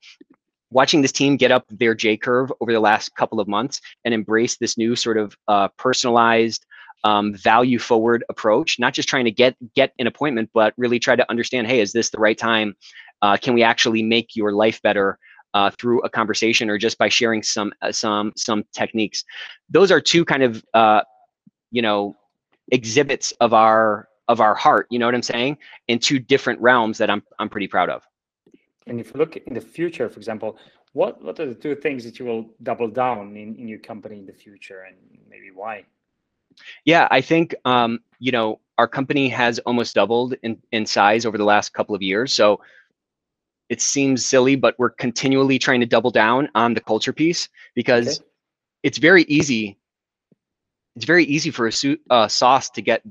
watching 0.71 1.01
this 1.01 1.11
team 1.11 1.37
get 1.37 1.51
up 1.51 1.65
their 1.69 1.95
j 1.95 2.17
curve 2.17 2.51
over 2.61 2.71
the 2.71 2.79
last 2.79 3.15
couple 3.15 3.39
of 3.39 3.47
months 3.47 3.81
and 4.05 4.13
embrace 4.13 4.57
this 4.57 4.77
new 4.77 4.95
sort 4.95 5.17
of 5.17 5.35
uh, 5.47 5.67
personalized 5.77 6.65
um, 7.03 7.33
value 7.33 7.79
forward 7.79 8.23
approach 8.29 8.79
not 8.79 8.93
just 8.93 9.09
trying 9.09 9.25
to 9.25 9.31
get 9.31 9.55
get 9.75 9.93
an 9.99 10.07
appointment 10.07 10.49
but 10.53 10.73
really 10.77 10.99
try 10.99 11.15
to 11.15 11.29
understand 11.29 11.67
hey 11.67 11.79
is 11.79 11.91
this 11.91 12.09
the 12.09 12.19
right 12.19 12.37
time? 12.37 12.75
Uh, 13.21 13.37
can 13.37 13.53
we 13.53 13.63
actually 13.63 14.03
make 14.03 14.35
your 14.35 14.51
life 14.51 14.81
better 14.81 15.17
uh, 15.53 15.69
through 15.79 16.01
a 16.01 16.09
conversation 16.09 16.69
or 16.69 16.77
just 16.77 16.97
by 16.97 17.07
sharing 17.07 17.41
some 17.41 17.71
uh, 17.81 17.91
some 17.91 18.33
some 18.35 18.63
techniques? 18.73 19.23
Those 19.69 19.91
are 19.91 20.01
two 20.01 20.25
kind 20.25 20.43
of 20.43 20.63
uh, 20.73 21.01
you 21.71 21.81
know 21.81 22.15
exhibits 22.71 23.31
of 23.39 23.53
our 23.53 24.07
of 24.27 24.39
our 24.39 24.55
heart, 24.55 24.87
you 24.89 24.99
know 24.99 25.05
what 25.05 25.15
I'm 25.15 25.21
saying, 25.21 25.57
in 25.87 25.99
two 25.99 26.19
different 26.19 26.59
realms 26.61 26.97
that 26.97 27.09
I'm 27.09 27.23
I'm 27.39 27.49
pretty 27.49 27.67
proud 27.67 27.89
of. 27.89 28.03
And 28.87 28.99
if 28.99 29.13
you 29.13 29.17
look 29.17 29.37
in 29.37 29.53
the 29.53 29.61
future, 29.61 30.09
for 30.09 30.17
example, 30.17 30.57
what 30.93 31.21
what 31.23 31.39
are 31.39 31.47
the 31.47 31.55
two 31.55 31.75
things 31.75 32.03
that 32.05 32.19
you 32.19 32.25
will 32.25 32.49
double 32.63 32.87
down 32.87 33.35
in, 33.35 33.55
in 33.55 33.67
your 33.67 33.79
company 33.79 34.19
in 34.19 34.25
the 34.25 34.33
future 34.33 34.81
and 34.87 34.95
maybe 35.29 35.51
why? 35.53 35.85
Yeah, 36.85 37.07
I 37.09 37.21
think 37.21 37.55
um, 37.65 37.99
you 38.19 38.31
know, 38.31 38.59
our 38.77 38.87
company 38.87 39.29
has 39.29 39.59
almost 39.59 39.95
doubled 39.95 40.35
in, 40.43 40.61
in 40.71 40.85
size 40.85 41.25
over 41.25 41.37
the 41.37 41.43
last 41.43 41.73
couple 41.73 41.95
of 41.95 42.01
years. 42.01 42.33
So 42.33 42.61
it 43.69 43.81
seems 43.81 44.25
silly, 44.25 44.55
but 44.55 44.75
we're 44.77 44.89
continually 44.89 45.59
trying 45.59 45.79
to 45.79 45.85
double 45.85 46.11
down 46.11 46.49
on 46.55 46.73
the 46.73 46.81
culture 46.81 47.13
piece 47.13 47.49
because 47.75 48.19
okay. 48.19 48.27
it's 48.83 48.97
very 48.97 49.23
easy. 49.23 49.77
It's 50.95 51.05
very 51.05 51.25
easy 51.25 51.49
for 51.49 51.67
a 51.67 51.97
uh, 52.09 52.27
sauce 52.27 52.69
to 52.71 52.81
get 52.81 53.01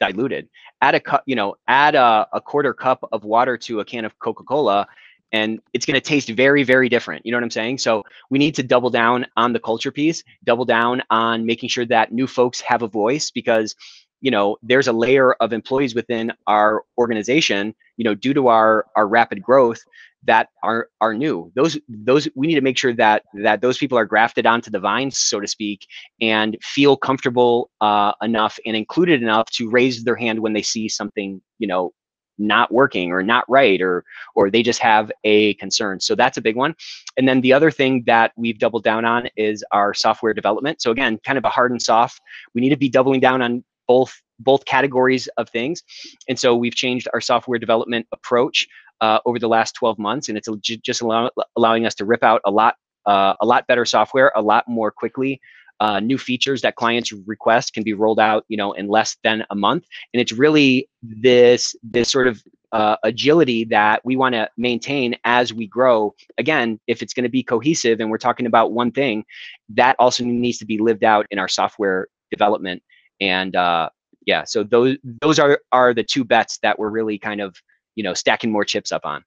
diluted. 0.00 0.48
Add 0.80 0.94
a 0.94 1.00
cup, 1.00 1.22
you 1.26 1.36
know, 1.36 1.56
add 1.66 1.94
a, 1.94 2.28
a 2.32 2.40
quarter 2.40 2.72
cup 2.74 3.06
of 3.12 3.24
water 3.24 3.56
to 3.58 3.80
a 3.80 3.84
can 3.84 4.04
of 4.04 4.18
Coca-Cola 4.18 4.86
and 5.32 5.60
it's 5.72 5.84
going 5.84 5.94
to 5.94 6.00
taste 6.00 6.28
very 6.30 6.62
very 6.62 6.88
different 6.88 7.24
you 7.24 7.32
know 7.32 7.36
what 7.36 7.44
i'm 7.44 7.50
saying 7.50 7.78
so 7.78 8.02
we 8.30 8.38
need 8.38 8.54
to 8.54 8.62
double 8.62 8.90
down 8.90 9.26
on 9.36 9.52
the 9.52 9.60
culture 9.60 9.90
piece 9.92 10.24
double 10.44 10.64
down 10.64 11.02
on 11.10 11.44
making 11.44 11.68
sure 11.68 11.84
that 11.84 12.12
new 12.12 12.26
folks 12.26 12.60
have 12.60 12.82
a 12.82 12.88
voice 12.88 13.30
because 13.30 13.76
you 14.20 14.30
know 14.30 14.56
there's 14.62 14.88
a 14.88 14.92
layer 14.92 15.34
of 15.34 15.52
employees 15.52 15.94
within 15.94 16.32
our 16.46 16.82
organization 16.98 17.74
you 17.96 18.04
know 18.04 18.14
due 18.14 18.34
to 18.34 18.48
our 18.48 18.86
our 18.96 19.06
rapid 19.06 19.42
growth 19.42 19.80
that 20.24 20.48
are 20.62 20.88
are 21.00 21.14
new. 21.14 21.50
Those 21.54 21.78
those 21.88 22.28
we 22.34 22.46
need 22.46 22.56
to 22.56 22.60
make 22.60 22.78
sure 22.78 22.92
that 22.94 23.24
that 23.34 23.60
those 23.60 23.78
people 23.78 23.96
are 23.98 24.04
grafted 24.04 24.46
onto 24.46 24.70
the 24.70 24.80
vine 24.80 25.10
so 25.10 25.40
to 25.40 25.46
speak 25.46 25.86
and 26.20 26.56
feel 26.62 26.96
comfortable 26.96 27.70
uh, 27.80 28.12
enough 28.22 28.58
and 28.66 28.76
included 28.76 29.22
enough 29.22 29.48
to 29.52 29.70
raise 29.70 30.04
their 30.04 30.16
hand 30.16 30.40
when 30.40 30.52
they 30.52 30.62
see 30.62 30.88
something 30.88 31.40
you 31.58 31.68
know 31.68 31.92
not 32.40 32.70
working 32.72 33.10
or 33.10 33.22
not 33.22 33.44
right 33.48 33.80
or 33.82 34.04
or 34.34 34.50
they 34.50 34.62
just 34.62 34.80
have 34.80 35.10
a 35.24 35.54
concern. 35.54 35.98
So 36.00 36.14
that's 36.14 36.38
a 36.38 36.40
big 36.40 36.56
one. 36.56 36.74
And 37.16 37.28
then 37.28 37.40
the 37.40 37.52
other 37.52 37.70
thing 37.70 38.04
that 38.06 38.32
we've 38.36 38.58
doubled 38.58 38.84
down 38.84 39.04
on 39.04 39.28
is 39.36 39.64
our 39.72 39.92
software 39.92 40.34
development. 40.34 40.80
So 40.80 40.90
again 40.90 41.18
kind 41.24 41.38
of 41.38 41.44
a 41.44 41.48
hard 41.48 41.72
and 41.72 41.82
soft. 41.82 42.20
We 42.54 42.60
need 42.60 42.70
to 42.70 42.76
be 42.76 42.88
doubling 42.88 43.20
down 43.20 43.42
on 43.42 43.64
both 43.88 44.22
both 44.40 44.64
categories 44.66 45.26
of 45.36 45.48
things 45.48 45.82
and 46.28 46.38
so 46.38 46.54
we've 46.54 46.74
changed 46.74 47.08
our 47.12 47.20
software 47.20 47.58
development 47.58 48.06
approach 48.12 48.68
uh, 49.00 49.20
over 49.24 49.38
the 49.38 49.48
last 49.48 49.74
12 49.74 49.98
months, 49.98 50.28
and 50.28 50.36
it's 50.36 50.48
just 50.82 51.02
allow, 51.02 51.30
allowing 51.56 51.86
us 51.86 51.94
to 51.96 52.04
rip 52.04 52.22
out 52.22 52.40
a 52.44 52.50
lot, 52.50 52.76
uh, 53.06 53.34
a 53.40 53.46
lot 53.46 53.66
better 53.66 53.84
software, 53.84 54.32
a 54.34 54.42
lot 54.42 54.66
more 54.68 54.90
quickly. 54.90 55.40
Uh, 55.80 56.00
new 56.00 56.18
features 56.18 56.60
that 56.62 56.74
clients 56.74 57.12
request 57.12 57.72
can 57.72 57.84
be 57.84 57.92
rolled 57.92 58.18
out, 58.18 58.44
you 58.48 58.56
know, 58.56 58.72
in 58.72 58.88
less 58.88 59.16
than 59.22 59.44
a 59.50 59.54
month, 59.54 59.86
and 60.12 60.20
it's 60.20 60.32
really 60.32 60.88
this 61.02 61.76
this 61.84 62.10
sort 62.10 62.26
of 62.26 62.42
uh, 62.72 62.96
agility 63.04 63.64
that 63.64 64.04
we 64.04 64.16
want 64.16 64.34
to 64.34 64.48
maintain 64.56 65.14
as 65.24 65.54
we 65.54 65.68
grow. 65.68 66.12
Again, 66.36 66.80
if 66.88 67.00
it's 67.00 67.14
going 67.14 67.22
to 67.22 67.30
be 67.30 67.44
cohesive 67.44 68.00
and 68.00 68.10
we're 68.10 68.18
talking 68.18 68.44
about 68.44 68.72
one 68.72 68.90
thing, 68.90 69.24
that 69.68 69.94
also 70.00 70.24
needs 70.24 70.58
to 70.58 70.66
be 70.66 70.78
lived 70.78 71.04
out 71.04 71.26
in 71.30 71.38
our 71.38 71.48
software 71.48 72.08
development. 72.32 72.82
And 73.20 73.56
uh, 73.56 73.90
yeah, 74.26 74.44
so 74.44 74.62
those 74.62 74.96
those 75.22 75.38
are 75.38 75.60
are 75.72 75.94
the 75.94 76.04
two 76.04 76.24
bets 76.24 76.58
that 76.58 76.78
we're 76.78 76.90
really 76.90 77.18
kind 77.18 77.40
of 77.40 77.56
you 77.94 78.04
know 78.04 78.14
stacking 78.14 78.52
more 78.52 78.64
chips 78.64 78.92
up 78.92 79.04
on. 79.04 79.24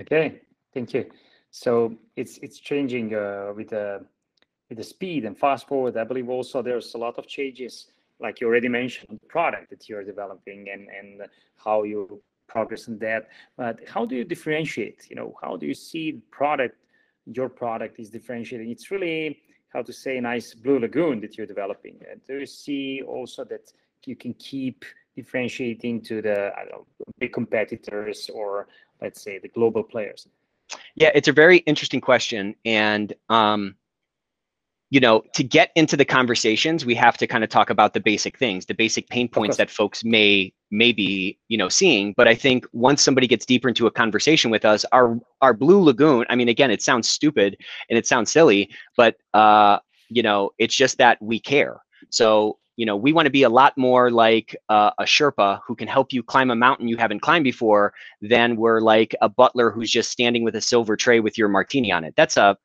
Okay 0.00 0.40
thank 0.74 0.92
you. 0.92 1.08
So 1.50 1.94
it's 2.16 2.38
it's 2.38 2.58
changing 2.58 3.14
uh, 3.14 3.52
with 3.56 3.70
the 3.70 4.04
with 4.68 4.78
the 4.78 4.84
speed 4.84 5.24
and 5.24 5.38
fast 5.38 5.68
forward. 5.68 5.96
I 5.96 6.04
believe 6.04 6.28
also 6.28 6.60
there's 6.60 6.94
a 6.94 6.98
lot 6.98 7.16
of 7.16 7.26
changes 7.26 7.86
like 8.20 8.40
you 8.40 8.48
already 8.48 8.68
mentioned 8.68 9.18
the 9.22 9.28
product 9.28 9.70
that 9.70 9.88
you're 9.88 10.04
developing 10.04 10.66
and 10.72 10.88
and 10.98 11.22
how 11.56 11.84
you 11.84 12.20
progress 12.48 12.88
in 12.88 12.98
that. 12.98 13.28
But 13.56 13.80
how 13.88 14.04
do 14.04 14.16
you 14.16 14.24
differentiate? 14.24 15.06
You 15.08 15.16
know 15.16 15.34
how 15.40 15.56
do 15.56 15.66
you 15.66 15.74
see 15.74 16.20
product 16.30 16.76
your 17.26 17.48
product 17.48 17.98
is 17.98 18.10
differentiating 18.10 18.68
it's 18.70 18.90
really 18.90 19.40
how 19.74 19.82
to 19.82 19.92
say 19.92 20.20
nice 20.20 20.54
blue 20.54 20.78
lagoon 20.78 21.20
that 21.20 21.36
you're 21.36 21.46
developing 21.46 21.96
and 22.10 22.20
do 22.26 22.38
you 22.38 22.46
see 22.46 23.02
also 23.06 23.44
that 23.44 23.72
you 24.06 24.16
can 24.16 24.32
keep 24.34 24.84
differentiating 25.16 26.00
to 26.02 26.20
the 26.22 26.52
know, 26.70 26.86
big 27.18 27.32
competitors 27.32 28.30
or 28.32 28.68
let's 29.00 29.22
say 29.22 29.38
the 29.38 29.48
global 29.48 29.82
players? 29.82 30.28
Yeah, 30.94 31.10
it's 31.14 31.28
a 31.28 31.32
very 31.32 31.58
interesting 31.58 32.00
question, 32.00 32.54
and 32.64 33.12
um, 33.28 33.74
you 34.90 35.00
know, 35.00 35.22
to 35.34 35.42
get 35.42 35.70
into 35.74 35.96
the 35.96 36.04
conversations, 36.04 36.84
we 36.84 36.94
have 36.94 37.16
to 37.18 37.26
kind 37.26 37.42
of 37.42 37.50
talk 37.50 37.70
about 37.70 37.94
the 37.94 38.00
basic 38.00 38.38
things, 38.38 38.66
the 38.66 38.74
basic 38.74 39.08
pain 39.08 39.28
points 39.28 39.56
that 39.56 39.70
folks 39.70 40.04
may 40.04 40.52
may 40.70 40.92
be 40.92 41.38
you 41.48 41.58
know 41.58 41.68
seeing. 41.68 42.14
But 42.16 42.28
I 42.28 42.34
think 42.34 42.66
once 42.72 43.02
somebody 43.02 43.26
gets 43.26 43.46
deeper 43.46 43.68
into 43.68 43.86
a 43.86 43.90
conversation 43.90 44.50
with 44.50 44.64
us, 44.64 44.84
our 44.92 45.18
our 45.40 45.54
blue 45.54 45.82
lagoon. 45.82 46.26
I 46.28 46.36
mean, 46.36 46.48
again, 46.48 46.70
it 46.70 46.82
sounds 46.82 47.08
stupid 47.08 47.56
and 47.88 47.98
it 47.98 48.06
sounds 48.06 48.30
silly, 48.30 48.70
but 48.96 49.16
uh, 49.32 49.78
you 50.08 50.22
know, 50.22 50.50
it's 50.58 50.76
just 50.76 50.98
that 50.98 51.20
we 51.20 51.40
care. 51.40 51.80
So 52.10 52.58
you 52.76 52.86
know, 52.86 52.96
we 52.96 53.12
want 53.12 53.26
to 53.26 53.30
be 53.30 53.44
a 53.44 53.48
lot 53.48 53.76
more 53.78 54.10
like 54.10 54.56
uh, 54.68 54.90
a 54.98 55.04
Sherpa 55.04 55.60
who 55.66 55.76
can 55.76 55.86
help 55.86 56.12
you 56.12 56.22
climb 56.22 56.50
a 56.50 56.56
mountain 56.56 56.88
you 56.88 56.96
haven't 56.96 57.20
climbed 57.20 57.44
before 57.44 57.94
than 58.20 58.56
we're 58.56 58.80
like 58.80 59.14
a 59.22 59.28
butler 59.28 59.70
who's 59.70 59.90
just 59.90 60.10
standing 60.10 60.42
with 60.42 60.56
a 60.56 60.60
silver 60.60 60.96
tray 60.96 61.20
with 61.20 61.38
your 61.38 61.48
martini 61.48 61.92
on 61.92 62.04
it. 62.04 62.14
That's 62.16 62.36
a 62.36 62.56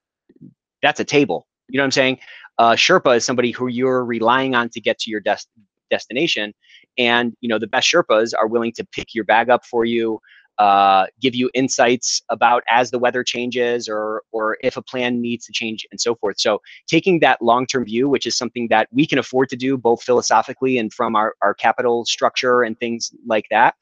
that's 0.81 0.99
a 0.99 1.05
table. 1.05 1.47
You 1.69 1.77
know 1.77 1.83
what 1.83 1.85
I'm 1.85 1.91
saying? 1.91 2.19
Uh, 2.57 2.71
Sherpa 2.71 3.17
is 3.17 3.25
somebody 3.25 3.51
who 3.51 3.67
you're 3.67 4.03
relying 4.03 4.55
on 4.55 4.69
to 4.69 4.81
get 4.81 4.99
to 4.99 5.09
your 5.09 5.21
des- 5.21 5.47
destination, 5.89 6.53
and 6.97 7.33
you 7.41 7.49
know 7.49 7.59
the 7.59 7.67
best 7.67 7.87
Sherpas 7.87 8.33
are 8.37 8.47
willing 8.47 8.73
to 8.73 8.85
pick 8.85 9.13
your 9.15 9.23
bag 9.23 9.49
up 9.49 9.65
for 9.65 9.85
you, 9.85 10.19
uh, 10.59 11.05
give 11.21 11.35
you 11.35 11.49
insights 11.53 12.21
about 12.29 12.63
as 12.69 12.91
the 12.91 12.99
weather 12.99 13.23
changes 13.23 13.87
or 13.87 14.23
or 14.33 14.57
if 14.61 14.75
a 14.75 14.81
plan 14.81 15.21
needs 15.21 15.45
to 15.45 15.53
change 15.53 15.87
and 15.91 16.01
so 16.01 16.15
forth. 16.15 16.39
So 16.39 16.61
taking 16.87 17.21
that 17.21 17.41
long-term 17.41 17.85
view, 17.85 18.09
which 18.09 18.27
is 18.27 18.37
something 18.37 18.67
that 18.69 18.89
we 18.91 19.07
can 19.07 19.19
afford 19.19 19.47
to 19.49 19.55
do 19.55 19.77
both 19.77 20.03
philosophically 20.03 20.77
and 20.77 20.93
from 20.93 21.15
our, 21.15 21.35
our 21.41 21.53
capital 21.53 22.05
structure 22.05 22.61
and 22.61 22.77
things 22.77 23.11
like 23.25 23.45
that, 23.51 23.75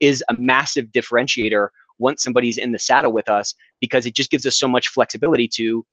is 0.00 0.24
a 0.30 0.34
massive 0.38 0.86
differentiator 0.86 1.68
once 1.98 2.22
somebody's 2.22 2.56
in 2.56 2.72
the 2.72 2.78
saddle 2.78 3.12
with 3.12 3.28
us 3.28 3.54
because 3.80 4.06
it 4.06 4.14
just 4.14 4.30
gives 4.30 4.46
us 4.46 4.58
so 4.58 4.66
much 4.66 4.88
flexibility 4.88 5.46
to 5.46 5.84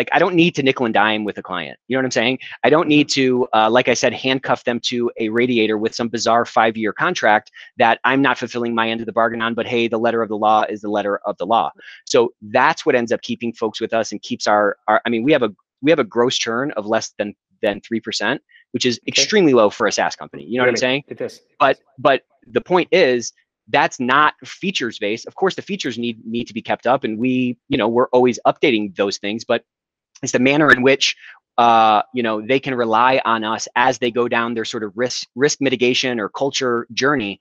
like 0.00 0.08
i 0.12 0.18
don't 0.18 0.34
need 0.34 0.54
to 0.54 0.62
nickel 0.62 0.86
and 0.86 0.94
dime 0.94 1.24
with 1.24 1.36
a 1.36 1.42
client 1.42 1.78
you 1.86 1.94
know 1.94 2.00
what 2.00 2.06
i'm 2.06 2.10
saying? 2.10 2.38
I 2.64 2.70
don't 2.70 2.88
need 2.88 3.08
to 3.10 3.46
uh, 3.52 3.68
like 3.70 3.88
i 3.88 3.94
said 4.02 4.12
handcuff 4.14 4.64
them 4.64 4.80
to 4.90 5.10
a 5.18 5.28
radiator 5.28 5.76
with 5.76 5.94
some 5.94 6.08
bizarre 6.08 6.46
five 6.46 6.74
year 6.76 6.92
contract 6.92 7.50
that 7.76 8.00
i'm 8.04 8.22
not 8.22 8.38
fulfilling 8.38 8.74
my 8.74 8.88
end 8.88 9.00
of 9.00 9.06
the 9.06 9.12
bargain 9.12 9.42
on 9.42 9.52
but 9.54 9.66
hey 9.66 9.88
the 9.88 9.98
letter 9.98 10.22
of 10.22 10.28
the 10.30 10.40
law 10.46 10.64
is 10.68 10.80
the 10.80 10.88
letter 10.88 11.18
of 11.26 11.36
the 11.36 11.46
law. 11.46 11.70
So 12.06 12.32
that's 12.40 12.86
what 12.86 12.94
ends 12.94 13.12
up 13.12 13.20
keeping 13.20 13.52
folks 13.52 13.80
with 13.80 13.92
us 13.92 14.10
and 14.12 14.22
keeps 14.22 14.46
our, 14.46 14.76
our 14.88 15.02
i 15.04 15.10
mean 15.10 15.22
we 15.22 15.32
have 15.32 15.42
a 15.42 15.50
we 15.82 15.90
have 15.90 15.98
a 15.98 16.04
gross 16.16 16.36
churn 16.36 16.70
of 16.72 16.86
less 16.86 17.12
than 17.18 17.34
than 17.62 17.80
3% 17.82 18.38
which 18.70 18.86
is 18.86 18.98
extremely 19.06 19.52
low 19.52 19.68
for 19.68 19.86
a 19.86 19.92
saas 19.92 20.16
company 20.16 20.44
you 20.44 20.56
know 20.56 20.64
really? 20.64 20.70
what 20.70 20.78
i'm 20.78 20.86
saying? 20.88 21.04
It 21.08 21.20
is. 21.20 21.42
But 21.58 21.78
but 21.98 22.22
the 22.46 22.62
point 22.62 22.88
is 22.90 23.32
that's 23.70 24.00
not 24.00 24.34
features 24.44 24.98
based 24.98 25.26
of 25.26 25.34
course 25.34 25.54
the 25.54 25.62
features 25.62 25.98
need 25.98 26.24
need 26.26 26.46
to 26.46 26.54
be 26.54 26.62
kept 26.62 26.86
up 26.86 27.04
and 27.04 27.18
we 27.18 27.56
you 27.68 27.78
know 27.78 27.88
we're 27.88 28.08
always 28.08 28.38
updating 28.46 28.94
those 28.96 29.18
things 29.18 29.44
but 29.44 29.64
it's 30.22 30.32
the 30.32 30.38
manner 30.38 30.70
in 30.70 30.82
which 30.82 31.16
uh, 31.58 32.02
you 32.14 32.22
know 32.22 32.40
they 32.40 32.58
can 32.58 32.74
rely 32.74 33.20
on 33.24 33.44
us 33.44 33.68
as 33.76 33.98
they 33.98 34.10
go 34.10 34.28
down 34.28 34.54
their 34.54 34.64
sort 34.64 34.82
of 34.82 34.92
risk 34.96 35.28
risk 35.34 35.60
mitigation 35.60 36.18
or 36.18 36.28
culture 36.28 36.86
journey 36.92 37.38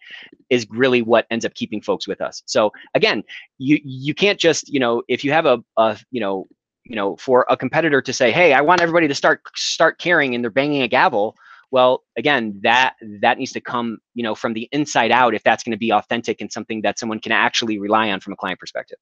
is 0.50 0.68
really 0.70 1.02
what 1.02 1.26
ends 1.32 1.46
up 1.46 1.54
keeping 1.54 1.82
folks 1.82 2.08
with 2.08 2.20
us. 2.20 2.44
So 2.46 2.72
again 2.96 3.24
you 3.58 3.80
you 3.84 4.14
can't 4.14 4.40
just 4.40 4.68
you 4.68 4.80
know 4.80 5.04
if 5.08 5.24
you 5.24 5.32
have 5.32 5.46
a, 5.46 5.64
a 5.78 5.98
you 6.12 6.20
know 6.20 6.48
you 6.84 6.96
know 6.96 7.16
for 7.18 7.46
a 7.50 7.56
competitor 7.56 8.02
to 8.02 8.12
say 8.12 8.32
hey 8.32 8.54
i 8.54 8.62
want 8.62 8.82
everybody 8.82 9.08
to 9.08 9.16
start 9.16 9.42
start 9.56 10.00
caring 10.00 10.34
and 10.34 10.44
they're 10.44 10.50
banging 10.50 10.82
a 10.82 10.88
gavel 10.88 11.36
well 11.72 12.04
again 12.18 12.60
that 12.64 12.96
that 13.22 13.38
needs 13.38 13.52
to 13.52 13.62
come 13.62 14.00
you 14.16 14.24
know 14.24 14.34
from 14.34 14.54
the 14.54 14.68
inside 14.72 15.12
out 15.12 15.36
if 15.36 15.44
that's 15.44 15.64
going 15.64 15.72
to 15.72 15.78
be 15.78 15.92
authentic 15.92 16.42
and 16.42 16.52
something 16.52 16.82
that 16.82 16.98
someone 16.98 17.20
can 17.20 17.32
actually 17.32 17.78
rely 17.78 18.10
on 18.10 18.20
from 18.20 18.34
a 18.34 18.36
client 18.36 18.60
perspective. 18.60 18.98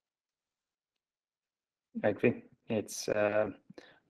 I 2.04 2.10
agree 2.10 2.44
it's 2.70 3.08
uh, 3.10 3.50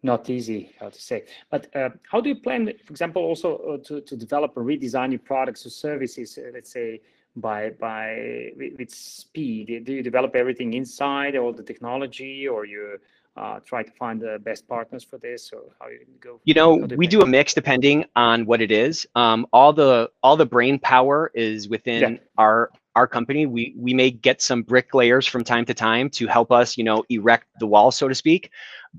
not 0.03 0.29
easy 0.29 0.75
how 0.79 0.89
to 0.89 1.01
say. 1.01 1.25
But 1.49 1.75
uh, 1.75 1.89
how 2.11 2.21
do 2.21 2.29
you 2.29 2.35
plan 2.35 2.71
for 2.85 2.91
example 2.91 3.23
also 3.23 3.57
uh, 3.57 3.77
to, 3.87 4.01
to 4.01 4.15
develop 4.15 4.55
and 4.57 4.65
redesign 4.65 5.11
your 5.11 5.19
products 5.19 5.65
or 5.65 5.69
services 5.69 6.37
uh, 6.37 6.49
let's 6.53 6.71
say 6.71 7.01
by 7.35 7.71
by 7.71 8.51
with 8.57 8.91
speed? 8.91 9.85
Do 9.85 9.93
you 9.93 10.03
develop 10.03 10.35
everything 10.35 10.73
inside 10.73 11.35
all 11.35 11.53
the 11.53 11.63
technology 11.63 12.47
or 12.47 12.65
you 12.65 12.97
uh, 13.35 13.59
try 13.59 13.83
to 13.83 13.91
find 13.91 14.19
the 14.19 14.39
best 14.39 14.67
partners 14.67 15.03
for 15.03 15.17
this 15.19 15.51
or 15.53 15.63
how 15.79 15.87
you 15.89 16.05
go? 16.19 16.39
You 16.43 16.53
know 16.53 16.75
we 17.01 17.07
do 17.07 17.21
a 17.21 17.25
mix 17.25 17.53
depending 17.53 18.05
on 18.15 18.45
what 18.45 18.61
it 18.61 18.71
is. 18.71 19.07
Um, 19.15 19.47
all 19.51 19.73
the 19.73 20.09
all 20.23 20.37
the 20.37 20.45
brain 20.45 20.79
power 20.79 21.31
is 21.33 21.69
within 21.69 22.01
yeah. 22.01 22.17
our 22.37 22.71
our 22.97 23.07
company 23.07 23.45
we 23.45 23.73
we 23.77 23.93
may 23.93 24.09
get 24.09 24.41
some 24.41 24.63
bricklayers 24.63 25.27
from 25.27 25.43
time 25.43 25.63
to 25.65 25.73
time 25.73 26.09
to 26.09 26.25
help 26.25 26.51
us 26.51 26.77
you 26.77 26.83
know 26.83 27.03
erect 27.09 27.45
the 27.59 27.67
wall 27.67 27.91
so 27.91 28.07
to 28.07 28.15
speak. 28.15 28.49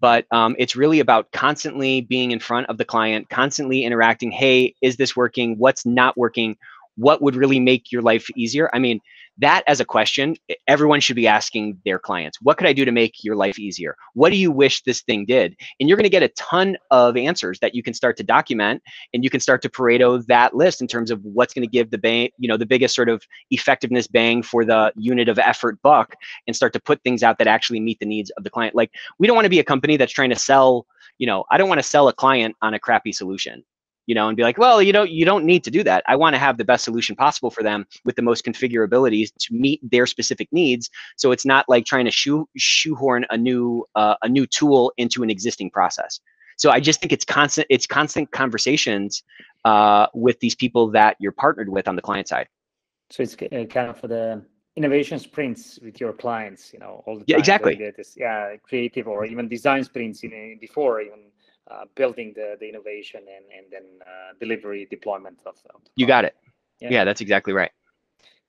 But 0.01 0.27
um, 0.31 0.55
it's 0.59 0.77
really 0.77 1.01
about 1.01 1.33
constantly 1.33 2.03
being 2.03 2.31
in 2.31 2.39
front 2.39 2.69
of 2.69 2.79
the 2.79 2.85
client 2.85 3.29
constantly 3.29 3.83
interacting 3.85 4.31
hey 4.31 4.75
is 4.81 4.97
this 4.97 5.17
working? 5.17 5.59
What's 5.59 5.85
not 5.85 6.17
working? 6.17 6.57
What 6.97 7.21
would 7.23 7.35
really 7.35 7.61
make 7.61 7.91
your 7.91 8.03
life 8.03 8.29
easier? 8.37 8.71
I 8.73 8.79
mean 8.79 9.01
that 9.38 9.62
as 9.66 9.81
a 9.81 9.85
question 9.85 10.37
everyone 10.66 11.01
should 11.01 11.16
be 11.16 11.27
asking 11.27 11.79
their 11.85 11.98
clients 11.98 12.38
what 12.42 12.57
could 12.59 12.66
i 12.66 12.72
do 12.72 12.85
to 12.85 12.92
make 12.92 13.24
your 13.24 13.37
life 13.37 13.59
easier? 13.59 13.96
What 14.14 14.31
do 14.31 14.37
you 14.37 14.51
wish 14.51 14.83
this 14.83 15.03
thing 15.03 15.24
did? 15.24 15.57
And 15.79 15.88
you're 15.88 15.96
going 15.96 16.05
to 16.05 16.11
get 16.11 16.22
a 16.22 16.29
ton 16.29 16.77
of 16.90 17.16
answers 17.16 17.59
that 17.61 17.74
you 17.74 17.83
can 17.83 17.94
start 17.94 18.16
to 18.16 18.24
document 18.24 18.83
and 19.12 19.22
you 19.24 19.31
can 19.31 19.40
start 19.40 19.62
to 19.62 19.68
pareto 19.68 20.24
that 20.27 20.55
list 20.55 20.81
in 20.81 20.87
terms 20.87 21.11
of 21.11 21.22
what's 21.24 21.55
going 21.55 21.66
to 21.66 21.70
give 21.70 21.90
the 21.90 21.98
bang 21.98 22.31
you 22.38 22.48
know 22.48 22.57
the 22.57 22.66
biggest 22.66 22.94
sort 22.94 23.09
of 23.09 23.22
effectiveness 23.51 24.07
bang 24.07 24.42
for 24.42 24.64
the 24.64 24.92
unit 24.96 25.29
of 25.29 25.38
effort 25.38 25.81
buck 25.83 26.14
and 26.46 26.57
start 26.57 26.72
to 26.72 26.81
put 26.81 27.03
things 27.03 27.22
out 27.22 27.38
that 27.38 27.46
actually 27.46 27.81
meet 27.81 27.98
the 28.01 28.07
needs 28.07 28.31
of 28.31 28.44
the 28.44 28.51
client. 28.51 28.74
Like 28.74 28.90
we 29.18 29.27
don't 29.27 29.37
want 29.37 29.46
to 29.46 29.51
be 29.51 29.61
a 29.61 29.64
company 29.64 29.96
that's 29.96 30.12
trying 30.12 30.31
to 30.31 30.37
sell 30.37 30.87
you 31.18 31.27
know 31.27 31.44
i 31.51 31.59
don't 31.59 31.68
want 31.68 31.81
to 31.81 31.87
sell 31.87 32.09
a 32.09 32.12
client 32.12 32.55
on 32.62 32.74
a 32.74 32.79
crappy 32.79 33.12
solution 33.12 33.64
you 34.09 34.14
know, 34.14 34.27
and 34.27 34.37
be 34.38 34.42
like, 34.42 34.57
well, 34.57 34.81
you 34.83 34.90
know, 34.90 35.03
you 35.03 35.27
don't 35.27 35.44
need 35.44 35.62
to 35.64 35.71
do 35.71 35.85
that. 35.85 36.03
I 36.09 36.16
want 36.16 36.35
to 36.35 36.38
have 36.38 36.57
the 36.57 36.64
best 36.64 36.83
solution 36.83 37.14
possible 37.14 37.51
for 37.51 37.62
them 37.62 37.87
with 38.07 38.16
the 38.16 38.23
most 38.23 38.42
configurabilities 38.42 39.31
to 39.38 39.55
meet 39.55 39.81
their 39.88 40.07
specific 40.07 40.49
needs. 40.51 40.88
So 41.16 41.31
it's 41.31 41.44
not 41.44 41.66
like 41.68 41.85
trying 41.85 42.07
to 42.07 42.11
shoe 42.11 42.49
shoehorn 42.57 43.27
a 43.29 43.37
new 43.37 43.85
uh, 43.94 44.14
a 44.23 44.29
new 44.29 44.47
tool 44.47 44.92
into 44.97 45.23
an 45.23 45.29
existing 45.29 45.71
process. 45.71 46.21
So 46.57 46.71
I 46.71 46.81
just 46.81 47.01
think 47.01 47.12
it's 47.12 47.27
constant 47.27 47.66
it's 47.68 47.87
constant 47.87 48.33
conversations 48.33 49.23
uh, 49.66 50.07
with 50.14 50.40
these 50.40 50.55
people 50.55 50.90
that 50.92 51.16
you're 51.21 51.38
partnered 51.44 51.68
with 51.68 51.87
on 51.87 51.94
the 51.94 52.03
client 52.03 52.29
side. 52.29 52.49
So 53.11 53.23
it's 53.23 53.35
uh, 53.35 53.64
kind 53.66 53.90
of 53.90 54.01
for 54.01 54.09
the 54.09 54.42
innovation 54.75 55.18
sprints 55.18 55.79
with 55.83 56.01
your 56.01 56.14
clients, 56.14 56.73
you 56.73 56.79
know, 56.79 57.03
all 57.05 57.14
the 57.14 57.21
time. 57.21 57.27
Yeah, 57.29 57.38
exactly. 57.38 57.75
This, 57.94 58.14
yeah, 58.16 58.57
creative 58.62 59.07
or 59.07 59.27
even 59.27 59.49
design 59.49 59.85
sprints 59.85 60.23
in, 60.25 60.57
before 60.61 61.03
even 61.03 61.25
uh, 61.71 61.85
building 61.95 62.33
the, 62.35 62.57
the 62.61 62.69
innovation 62.69 63.21
and, 63.21 63.45
and 63.57 63.67
then 63.71 63.85
uh, 64.03 64.33
delivery 64.41 64.87
deployment 64.91 65.39
of, 65.47 65.57
of 65.75 65.81
you 65.97 66.07
got 66.07 66.25
it 66.25 66.35
yeah. 66.81 66.89
yeah. 66.91 67.05
that's 67.05 67.21
exactly 67.21 67.53
right 67.53 67.73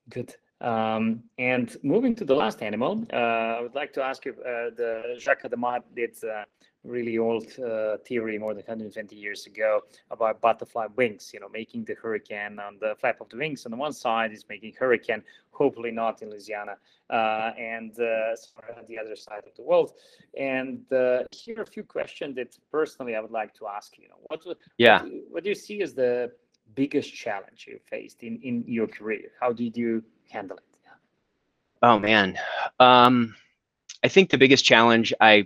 good 0.10 0.36
um, 0.62 1.24
and 1.38 1.78
moving 1.84 2.14
to 2.16 2.26
the 2.26 2.36
last 2.36 2.62
animal 2.62 3.06
uh, 3.14 3.58
i 3.58 3.62
would 3.62 3.76
like 3.76 3.94
to 3.94 4.02
ask 4.02 4.26
you 4.26 4.34
uh, 4.34 4.70
the 4.76 5.16
jacques 5.18 5.44
Hadamard 5.44 5.84
did 5.96 6.16
uh, 6.24 6.44
really 6.84 7.18
old 7.18 7.48
uh, 7.60 7.98
theory 8.06 8.38
more 8.38 8.54
than 8.54 8.64
120 8.64 9.16
years 9.16 9.46
ago 9.46 9.82
about 10.12 10.40
butterfly 10.40 10.88
wings 10.96 11.32
you 11.34 11.40
know 11.40 11.50
making 11.50 11.84
the 11.84 11.94
hurricane 11.96 12.58
on 12.60 12.78
the 12.80 12.96
flap 13.00 13.20
of 13.20 13.28
the 13.30 13.38
wings 13.38 13.66
on 13.66 13.72
the 13.72 13.78
one 13.78 13.92
side 13.92 14.32
is 14.32 14.46
making 14.48 14.74
hurricane 14.80 15.22
hopefully 15.52 15.92
not 15.92 16.22
in 16.22 16.30
louisiana 16.30 16.78
uh, 17.10 17.52
and 17.58 18.00
uh, 18.00 18.36
on 18.78 18.86
the 18.88 18.98
other 18.98 19.16
side 19.16 19.44
of 19.46 19.56
the 19.56 19.64
world. 19.64 19.94
And 20.38 20.82
uh, 20.94 21.24
here 21.32 21.58
are 21.58 21.64
a 21.64 21.66
few 21.66 21.84
questions 21.84 22.36
that 22.36 22.56
personally 22.72 23.16
i 23.16 23.20
would 23.20 23.32
like 23.32 23.54
to 23.56 23.68
ask 23.68 23.98
you 23.98 24.08
know 24.08 24.20
what, 24.28 24.46
yeah. 24.78 25.02
what, 25.02 25.12
what 25.32 25.44
do 25.44 25.50
you 25.50 25.56
see 25.56 25.82
as 25.82 25.94
the 25.94 26.32
biggest 26.76 27.14
challenge 27.14 27.66
you 27.68 27.80
faced 27.90 28.22
in 28.24 28.40
in 28.44 28.64
your 28.68 28.88
career? 28.88 29.32
How 29.40 29.52
did 29.52 29.76
you 29.76 30.04
handle 30.30 30.58
it? 30.58 30.64
Yeah. 30.86 31.90
oh 31.90 32.00
man. 32.00 32.38
Um 32.80 33.36
i 34.04 34.08
think 34.08 34.30
the 34.30 34.38
biggest 34.38 34.64
challenge 34.64 35.14
i 35.20 35.46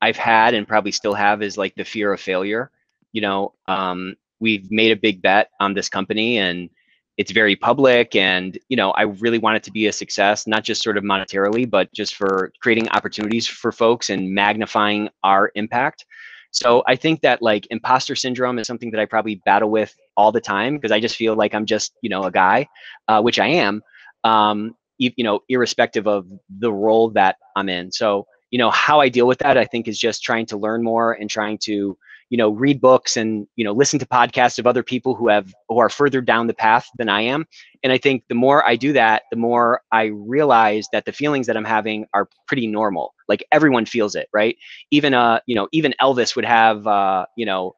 I've 0.00 0.16
had 0.16 0.54
and 0.54 0.66
probably 0.68 0.92
still 0.92 1.14
have 1.14 1.42
is 1.42 1.56
like 1.56 1.74
the 1.74 1.84
fear 1.84 2.12
of 2.12 2.20
failure. 2.20 2.70
You 3.12 3.22
know, 3.22 3.54
um, 3.66 4.14
we've 4.40 4.70
made 4.70 4.92
a 4.92 4.96
big 4.96 5.22
bet 5.22 5.50
on 5.60 5.74
this 5.74 5.88
company 5.88 6.38
and 6.38 6.68
it's 7.16 7.32
very 7.32 7.56
public 7.56 8.14
and 8.14 8.58
you 8.68 8.76
know 8.76 8.90
i 8.92 9.02
really 9.02 9.38
want 9.38 9.56
it 9.56 9.62
to 9.62 9.70
be 9.70 9.86
a 9.86 9.92
success 9.92 10.46
not 10.46 10.62
just 10.64 10.82
sort 10.82 10.98
of 10.98 11.04
monetarily 11.04 11.68
but 11.68 11.92
just 11.92 12.14
for 12.14 12.52
creating 12.60 12.88
opportunities 12.90 13.46
for 13.46 13.72
folks 13.72 14.10
and 14.10 14.30
magnifying 14.30 15.08
our 15.24 15.50
impact 15.54 16.04
so 16.50 16.82
i 16.86 16.94
think 16.94 17.20
that 17.22 17.40
like 17.42 17.66
imposter 17.70 18.14
syndrome 18.14 18.58
is 18.58 18.66
something 18.66 18.90
that 18.90 19.00
i 19.00 19.04
probably 19.04 19.36
battle 19.46 19.70
with 19.70 19.94
all 20.16 20.30
the 20.30 20.40
time 20.40 20.74
because 20.74 20.92
i 20.92 21.00
just 21.00 21.16
feel 21.16 21.34
like 21.34 21.54
i'm 21.54 21.66
just 21.66 21.92
you 22.02 22.10
know 22.10 22.24
a 22.24 22.30
guy 22.30 22.66
uh, 23.08 23.20
which 23.20 23.38
i 23.38 23.46
am 23.46 23.82
um, 24.24 24.74
you 24.98 25.12
know 25.18 25.40
irrespective 25.48 26.06
of 26.06 26.26
the 26.58 26.72
role 26.72 27.10
that 27.10 27.36
i'm 27.54 27.68
in 27.68 27.90
so 27.90 28.26
you 28.50 28.58
know 28.58 28.70
how 28.70 29.00
i 29.00 29.08
deal 29.08 29.26
with 29.26 29.38
that 29.38 29.56
i 29.58 29.64
think 29.64 29.88
is 29.88 29.98
just 29.98 30.22
trying 30.22 30.46
to 30.46 30.56
learn 30.56 30.82
more 30.82 31.12
and 31.12 31.30
trying 31.30 31.58
to 31.58 31.96
you 32.30 32.36
know 32.36 32.50
read 32.50 32.80
books 32.80 33.16
and 33.16 33.46
you 33.56 33.64
know 33.64 33.72
listen 33.72 33.98
to 33.98 34.06
podcasts 34.06 34.58
of 34.58 34.66
other 34.66 34.82
people 34.82 35.14
who 35.14 35.28
have 35.28 35.54
who 35.68 35.78
are 35.78 35.88
further 35.88 36.20
down 36.20 36.46
the 36.46 36.54
path 36.54 36.88
than 36.98 37.08
i 37.08 37.20
am. 37.20 37.46
And 37.82 37.92
i 37.92 37.98
think 37.98 38.24
the 38.28 38.34
more 38.34 38.66
i 38.66 38.76
do 38.76 38.92
that 38.94 39.22
the 39.30 39.36
more 39.36 39.82
i 39.92 40.04
realize 40.06 40.88
that 40.92 41.04
the 41.04 41.12
feelings 41.12 41.46
that 41.46 41.56
i'm 41.56 41.64
having 41.64 42.06
are 42.14 42.28
pretty 42.46 42.66
normal. 42.66 43.14
Like 43.28 43.44
everyone 43.52 43.86
feels 43.86 44.14
it 44.14 44.28
right? 44.32 44.56
Even 44.90 45.14
uh 45.14 45.40
you 45.46 45.54
know 45.54 45.68
even 45.72 45.94
elvis 46.00 46.34
would 46.36 46.44
have 46.44 46.86
uh 46.86 47.26
you 47.36 47.46
know 47.46 47.74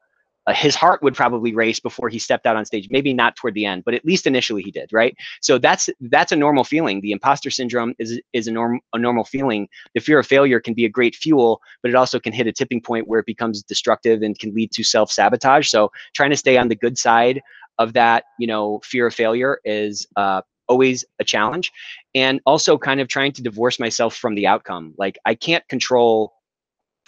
uh, 0.49 0.55
his 0.55 0.75
heart 0.75 1.03
would 1.03 1.15
probably 1.15 1.55
race 1.55 1.79
before 1.79 2.09
he 2.09 2.19
stepped 2.19 2.47
out 2.47 2.57
on 2.57 2.65
stage 2.65 2.89
maybe 2.91 3.13
not 3.13 3.37
toward 3.37 3.55
the 3.55 3.67
end 3.67 3.85
but 3.85 3.93
at 3.93 4.05
least 4.05 4.27
initially 4.27 4.63
he 4.63 4.71
did 4.71 4.89
right? 4.93 5.15
So 5.43 5.59
that's 5.59 5.91
that's 6.01 6.33
a 6.33 6.37
normal 6.37 6.65
feeling. 6.65 7.01
The 7.01 7.13
imposter 7.13 7.51
syndrome 7.51 7.95
is 7.99 8.21
is 8.33 8.47
a 8.47 8.53
norm 8.53 8.81
a 8.95 8.99
normal 8.99 9.25
feeling. 9.25 9.69
The 9.95 10.01
fear 10.01 10.19
of 10.19 10.27
failure 10.27 10.61
can 10.61 10.75
be 10.75 10.87
a 10.87 10.89
great 10.89 11.15
fuel 11.15 11.61
but 11.83 11.91
it 11.91 11.95
also 11.95 12.19
can 12.19 12.33
hit 12.33 12.47
a 12.47 12.53
tipping 12.53 12.81
point 12.81 13.09
where 13.09 13.21
it 13.21 13.27
becomes 13.27 13.63
destructive 13.63 14.23
and 14.23 14.39
can 14.39 14.55
lead 14.55 14.73
to 14.73 14.83
self-sabotage. 14.83 15.69
So 15.69 15.93
trying 16.15 16.31
to 16.31 16.37
stay 16.37 16.57
on 16.57 16.69
the 16.69 16.77
good 16.77 16.97
side 16.97 17.43
of 17.79 17.93
that 17.93 18.25
you 18.39 18.47
know 18.47 18.81
fear 18.85 19.07
of 19.07 19.15
failure 19.15 19.61
is 19.65 20.07
uh, 20.17 20.41
always 20.69 21.05
a 21.19 21.25
challenge. 21.25 21.71
And 22.15 22.41
also 22.47 22.79
kind 22.79 23.01
of 23.01 23.09
trying 23.09 23.33
to 23.33 23.43
divorce 23.43 23.79
myself 23.79 24.17
from 24.17 24.35
the 24.35 24.47
outcome. 24.47 24.95
Like 24.97 25.19
i 25.27 25.35
can't 25.35 25.67
control 25.69 26.33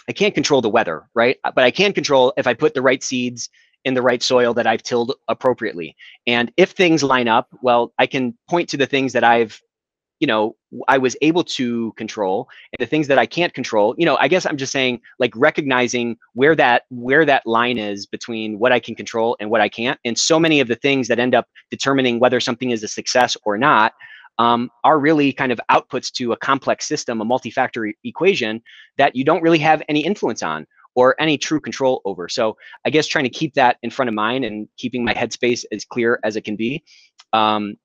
I 0.07 0.13
can't 0.13 0.33
control 0.33 0.61
the 0.61 0.69
weather, 0.69 1.07
right? 1.13 1.37
Uh, 1.43 1.51
but 1.51 1.63
I 1.63 1.71
can 1.71 1.93
control 1.93 2.33
if 2.37 2.47
I 2.47 2.53
put 2.53 2.73
the 2.73 2.81
right 2.81 3.03
seeds 3.03 3.49
in 3.85 3.93
the 3.93 4.01
right 4.01 4.21
soil 4.21 4.53
that 4.53 4.67
I've 4.67 4.83
tilled 4.83 5.13
appropriately. 5.27 5.95
And 6.27 6.51
if 6.57 6.71
things 6.71 7.03
line 7.03 7.27
up, 7.27 7.47
well, 7.61 7.93
I 7.97 8.05
can 8.05 8.37
point 8.49 8.69
to 8.69 8.77
the 8.77 8.85
things 8.85 9.13
that 9.13 9.23
I've, 9.23 9.59
you 10.19 10.27
know, 10.27 10.55
I 10.87 10.99
was 10.99 11.15
able 11.23 11.43
to 11.45 11.91
control 11.93 12.47
and 12.71 12.85
the 12.85 12.89
things 12.89 13.07
that 13.07 13.17
I 13.17 13.25
can't 13.25 13.53
control. 13.53 13.95
You 13.97 14.05
know, 14.05 14.17
I 14.17 14.27
guess 14.27 14.45
I'm 14.45 14.57
just 14.57 14.71
saying 14.71 15.01
like 15.17 15.33
recognizing 15.35 16.17
where 16.33 16.55
that 16.55 16.83
where 16.89 17.25
that 17.25 17.47
line 17.47 17.79
is 17.79 18.05
between 18.05 18.59
what 18.59 18.71
I 18.71 18.79
can 18.79 18.93
control 18.93 19.35
and 19.39 19.49
what 19.49 19.61
I 19.61 19.69
can't. 19.69 19.99
And 20.05 20.17
so 20.17 20.39
many 20.39 20.59
of 20.59 20.67
the 20.67 20.75
things 20.75 21.07
that 21.07 21.17
end 21.17 21.33
up 21.33 21.47
determining 21.71 22.19
whether 22.19 22.39
something 22.39 22.69
is 22.69 22.83
a 22.83 22.87
success 22.87 23.35
or 23.45 23.57
not 23.57 23.93
um, 24.37 24.69
are 24.83 24.99
really 24.99 25.33
kind 25.33 25.51
of 25.51 25.59
outputs 25.69 26.11
to 26.13 26.31
a 26.31 26.37
complex 26.37 26.87
system, 26.87 27.21
a 27.21 27.25
multi-factor 27.25 27.93
equation 28.03 28.61
that 28.97 29.15
you 29.15 29.23
don't 29.23 29.41
really 29.41 29.59
have 29.59 29.81
any 29.89 30.01
influence 30.01 30.41
on 30.41 30.65
or 30.95 31.15
any 31.19 31.37
true 31.37 31.59
control 31.59 32.01
over. 32.05 32.27
So 32.27 32.57
I 32.85 32.89
guess 32.89 33.07
trying 33.07 33.23
to 33.25 33.29
keep 33.29 33.53
that 33.53 33.77
in 33.81 33.89
front 33.89 34.09
of 34.09 34.15
mind 34.15 34.43
and 34.45 34.67
keeping 34.77 35.05
my 35.05 35.13
headspace 35.13 35.63
as 35.71 35.85
clear 35.85 36.19
as 36.23 36.35
it 36.35 36.41
can 36.41 36.55
be. 36.55 36.83
Um, 37.33 37.75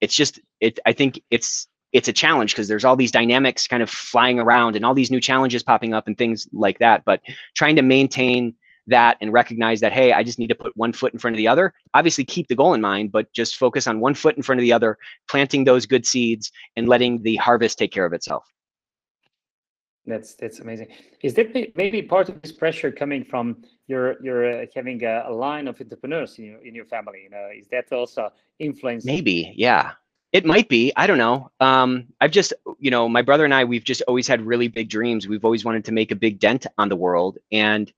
it's 0.00 0.14
just 0.14 0.40
it. 0.60 0.78
I 0.86 0.92
think 0.92 1.20
it's 1.30 1.68
it's 1.92 2.08
a 2.08 2.12
challenge 2.12 2.52
because 2.52 2.68
there's 2.68 2.84
all 2.84 2.96
these 2.96 3.12
dynamics 3.12 3.68
kind 3.68 3.82
of 3.82 3.88
flying 3.88 4.40
around 4.40 4.76
and 4.76 4.84
all 4.84 4.94
these 4.94 5.10
new 5.10 5.20
challenges 5.20 5.62
popping 5.62 5.94
up 5.94 6.06
and 6.06 6.18
things 6.18 6.48
like 6.52 6.78
that. 6.80 7.04
But 7.04 7.20
trying 7.54 7.76
to 7.76 7.82
maintain 7.82 8.54
that 8.86 9.16
and 9.20 9.32
recognize 9.32 9.80
that 9.80 9.92
hey, 9.92 10.12
I 10.12 10.22
just 10.22 10.38
need 10.38 10.48
to 10.48 10.54
put 10.54 10.76
one 10.76 10.92
foot 10.92 11.12
in 11.12 11.18
front 11.18 11.34
of 11.34 11.38
the 11.38 11.48
other. 11.48 11.72
Obviously, 11.94 12.24
keep 12.24 12.48
the 12.48 12.54
goal 12.54 12.74
in 12.74 12.80
mind, 12.80 13.12
but 13.12 13.32
just 13.32 13.56
focus 13.56 13.86
on 13.86 14.00
one 14.00 14.14
foot 14.14 14.36
in 14.36 14.42
front 14.42 14.60
of 14.60 14.62
the 14.62 14.72
other, 14.72 14.98
planting 15.28 15.64
those 15.64 15.86
good 15.86 16.06
seeds 16.06 16.50
and 16.76 16.88
letting 16.88 17.22
the 17.22 17.36
harvest 17.36 17.78
take 17.78 17.92
care 17.92 18.04
of 18.04 18.12
itself. 18.12 18.44
That's 20.06 20.34
that's 20.34 20.60
amazing. 20.60 20.88
Is 21.22 21.34
that 21.34 21.54
maybe 21.76 22.02
part 22.02 22.28
of 22.28 22.42
this 22.42 22.52
pressure 22.52 22.92
coming 22.92 23.24
from 23.24 23.64
your 23.86 24.22
your 24.22 24.62
uh, 24.62 24.66
having 24.74 25.02
a, 25.02 25.24
a, 25.28 25.32
line 25.32 25.66
of 25.66 25.80
entrepreneurs 25.80 26.38
in 26.38 26.44
your, 26.44 26.58
in 26.66 26.74
your 26.74 26.84
family? 26.84 27.22
You 27.24 27.30
know, 27.30 27.48
is 27.58 27.68
that 27.68 27.90
also 27.90 28.30
influence? 28.58 29.04
Maybe, 29.04 29.54
yeah. 29.56 29.92
It 30.32 30.44
might 30.44 30.68
be. 30.68 30.92
I 30.96 31.06
don't 31.06 31.16
know. 31.16 31.52
Um, 31.60 32.08
I've 32.20 32.32
just, 32.32 32.52
you 32.80 32.90
know, 32.90 33.08
my 33.08 33.22
brother 33.22 33.44
and 33.44 33.54
I, 33.54 33.62
we've 33.62 33.84
just 33.84 34.02
always 34.08 34.26
had 34.26 34.42
really 34.42 34.66
big 34.66 34.90
dreams. 34.90 35.28
We've 35.28 35.44
always 35.44 35.64
wanted 35.64 35.84
to 35.84 35.92
make 35.92 36.10
a 36.10 36.16
big 36.16 36.40
dent 36.40 36.66
on 36.76 36.88
the 36.88 36.96
world, 36.96 37.38
and 37.52 37.90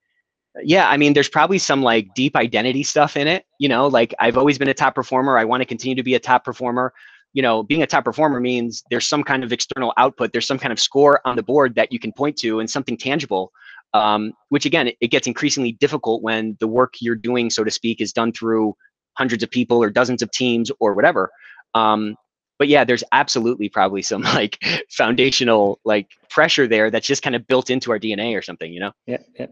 yeah, 0.62 0.88
I 0.88 0.96
mean, 0.96 1.12
there's 1.12 1.28
probably 1.28 1.58
some 1.58 1.82
like 1.82 2.08
deep 2.14 2.36
identity 2.36 2.82
stuff 2.82 3.16
in 3.16 3.28
it. 3.28 3.44
You 3.58 3.68
know, 3.68 3.86
like 3.86 4.14
I've 4.18 4.38
always 4.38 4.58
been 4.58 4.68
a 4.68 4.74
top 4.74 4.94
performer. 4.94 5.38
I 5.38 5.44
want 5.44 5.60
to 5.60 5.66
continue 5.66 5.94
to 5.94 6.02
be 6.02 6.14
a 6.14 6.20
top 6.20 6.44
performer 6.44 6.92
you 7.36 7.42
know, 7.42 7.62
being 7.62 7.82
a 7.82 7.86
top 7.86 8.02
performer 8.02 8.40
means 8.40 8.82
there's 8.90 9.06
some 9.06 9.22
kind 9.22 9.44
of 9.44 9.52
external 9.52 9.92
output, 9.98 10.32
there's 10.32 10.46
some 10.46 10.58
kind 10.58 10.72
of 10.72 10.80
score 10.80 11.20
on 11.26 11.36
the 11.36 11.42
board 11.42 11.74
that 11.74 11.92
you 11.92 11.98
can 11.98 12.10
point 12.10 12.34
to 12.38 12.60
and 12.60 12.70
something 12.70 12.96
tangible. 12.96 13.52
Um, 13.92 14.32
which 14.48 14.64
again, 14.64 14.88
it, 14.88 14.96
it 15.02 15.08
gets 15.08 15.26
increasingly 15.26 15.72
difficult 15.72 16.22
when 16.22 16.56
the 16.60 16.66
work 16.66 16.94
you're 16.98 17.14
doing, 17.14 17.50
so 17.50 17.62
to 17.62 17.70
speak, 17.70 18.00
is 18.00 18.10
done 18.10 18.32
through 18.32 18.74
hundreds 19.18 19.42
of 19.42 19.50
people 19.50 19.82
or 19.82 19.90
dozens 19.90 20.22
of 20.22 20.30
teams 20.30 20.72
or 20.80 20.94
whatever. 20.94 21.30
Um, 21.74 22.16
but 22.58 22.68
yeah, 22.68 22.84
there's 22.84 23.04
absolutely 23.12 23.68
probably 23.68 24.02
some 24.02 24.22
like 24.40 24.62
foundational 24.90 25.80
like 25.84 26.08
pressure 26.28 26.66
there 26.66 26.90
that's 26.90 27.06
just 27.06 27.22
kind 27.22 27.36
of 27.36 27.46
built 27.46 27.70
into 27.70 27.90
our 27.90 27.98
DNA 27.98 28.36
or 28.36 28.42
something, 28.42 28.72
you 28.72 28.80
know? 28.80 28.92
Yeah, 29.06 29.18
yeah. 29.38 29.46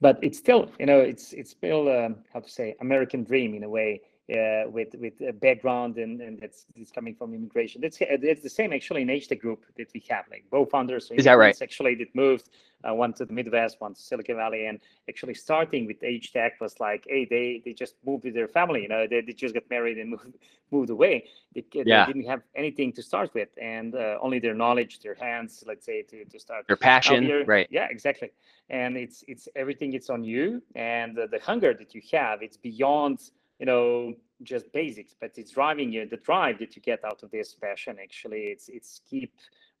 But 0.00 0.18
it's 0.22 0.38
still, 0.38 0.70
you 0.78 0.86
know, 0.86 1.00
it's 1.00 1.32
it's 1.32 1.50
still 1.50 1.88
um, 1.88 2.16
how 2.32 2.40
to 2.40 2.48
say 2.48 2.76
American 2.80 3.24
dream 3.24 3.54
in 3.54 3.64
a 3.64 3.68
way 3.68 4.00
uh, 4.32 4.68
with 4.68 4.88
with 4.98 5.14
a 5.20 5.32
background 5.32 5.98
and 5.98 6.20
and 6.20 6.40
that's, 6.40 6.66
it's 6.74 6.90
coming 6.90 7.14
from 7.14 7.32
immigration. 7.32 7.80
That's 7.80 7.98
it's 8.00 8.42
the 8.42 8.50
same 8.50 8.72
actually 8.72 9.02
in 9.02 9.08
HTEC 9.08 9.38
Group 9.38 9.64
that 9.76 9.88
we 9.94 10.02
have. 10.10 10.24
Like 10.30 10.44
both 10.50 10.70
founders 10.70 11.10
is 11.12 11.24
that 11.24 11.34
right? 11.34 11.56
Actually, 11.62 11.94
that 11.96 12.14
moved 12.14 12.50
uh, 12.82 12.92
one 12.92 13.12
to 13.14 13.24
the 13.24 13.32
Midwest, 13.32 13.80
one 13.80 13.94
to 13.94 14.00
Silicon 14.00 14.36
Valley, 14.36 14.66
and 14.66 14.80
actually 15.08 15.34
starting 15.34 15.86
with 15.86 16.00
HTEC 16.00 16.52
was 16.60 16.78
like, 16.80 17.04
hey, 17.08 17.24
they 17.24 17.62
they 17.64 17.72
just 17.72 17.94
moved 18.04 18.24
with 18.24 18.34
their 18.34 18.48
family. 18.48 18.82
You 18.82 18.88
know, 18.88 19.06
they, 19.08 19.20
they 19.20 19.32
just 19.32 19.54
got 19.54 19.62
married 19.70 19.98
and 19.98 20.10
moved 20.10 20.38
moved 20.72 20.90
away. 20.90 21.28
They, 21.54 21.64
yeah. 21.72 22.06
they 22.06 22.12
didn't 22.12 22.28
have 22.28 22.42
anything 22.56 22.92
to 22.94 23.02
start 23.02 23.32
with, 23.32 23.50
and 23.62 23.94
uh, 23.94 24.18
only 24.20 24.40
their 24.40 24.54
knowledge, 24.54 24.98
their 25.00 25.14
hands, 25.14 25.62
let's 25.68 25.86
say, 25.86 26.02
to 26.02 26.24
to 26.24 26.38
start. 26.40 26.66
Their 26.66 26.76
passion, 26.76 27.44
right? 27.46 27.68
Yeah, 27.70 27.86
exactly. 27.90 28.32
And 28.70 28.96
it's 28.96 29.22
it's 29.28 29.48
everything. 29.54 29.92
It's 29.92 30.10
on 30.10 30.24
you, 30.24 30.62
and 30.74 31.14
the 31.14 31.38
hunger 31.40 31.74
that 31.74 31.94
you 31.94 32.02
have. 32.10 32.42
It's 32.42 32.56
beyond 32.56 33.30
you 33.58 33.66
know 33.66 34.14
just 34.42 34.70
basics 34.72 35.14
but 35.18 35.32
it's 35.36 35.52
driving 35.52 35.92
you 35.92 36.06
the 36.06 36.18
drive 36.18 36.58
that 36.58 36.76
you 36.76 36.82
get 36.82 37.04
out 37.04 37.22
of 37.22 37.30
this 37.30 37.54
passion 37.54 37.96
actually 38.02 38.42
it's 38.44 38.68
it's 38.68 39.00
keep 39.08 39.32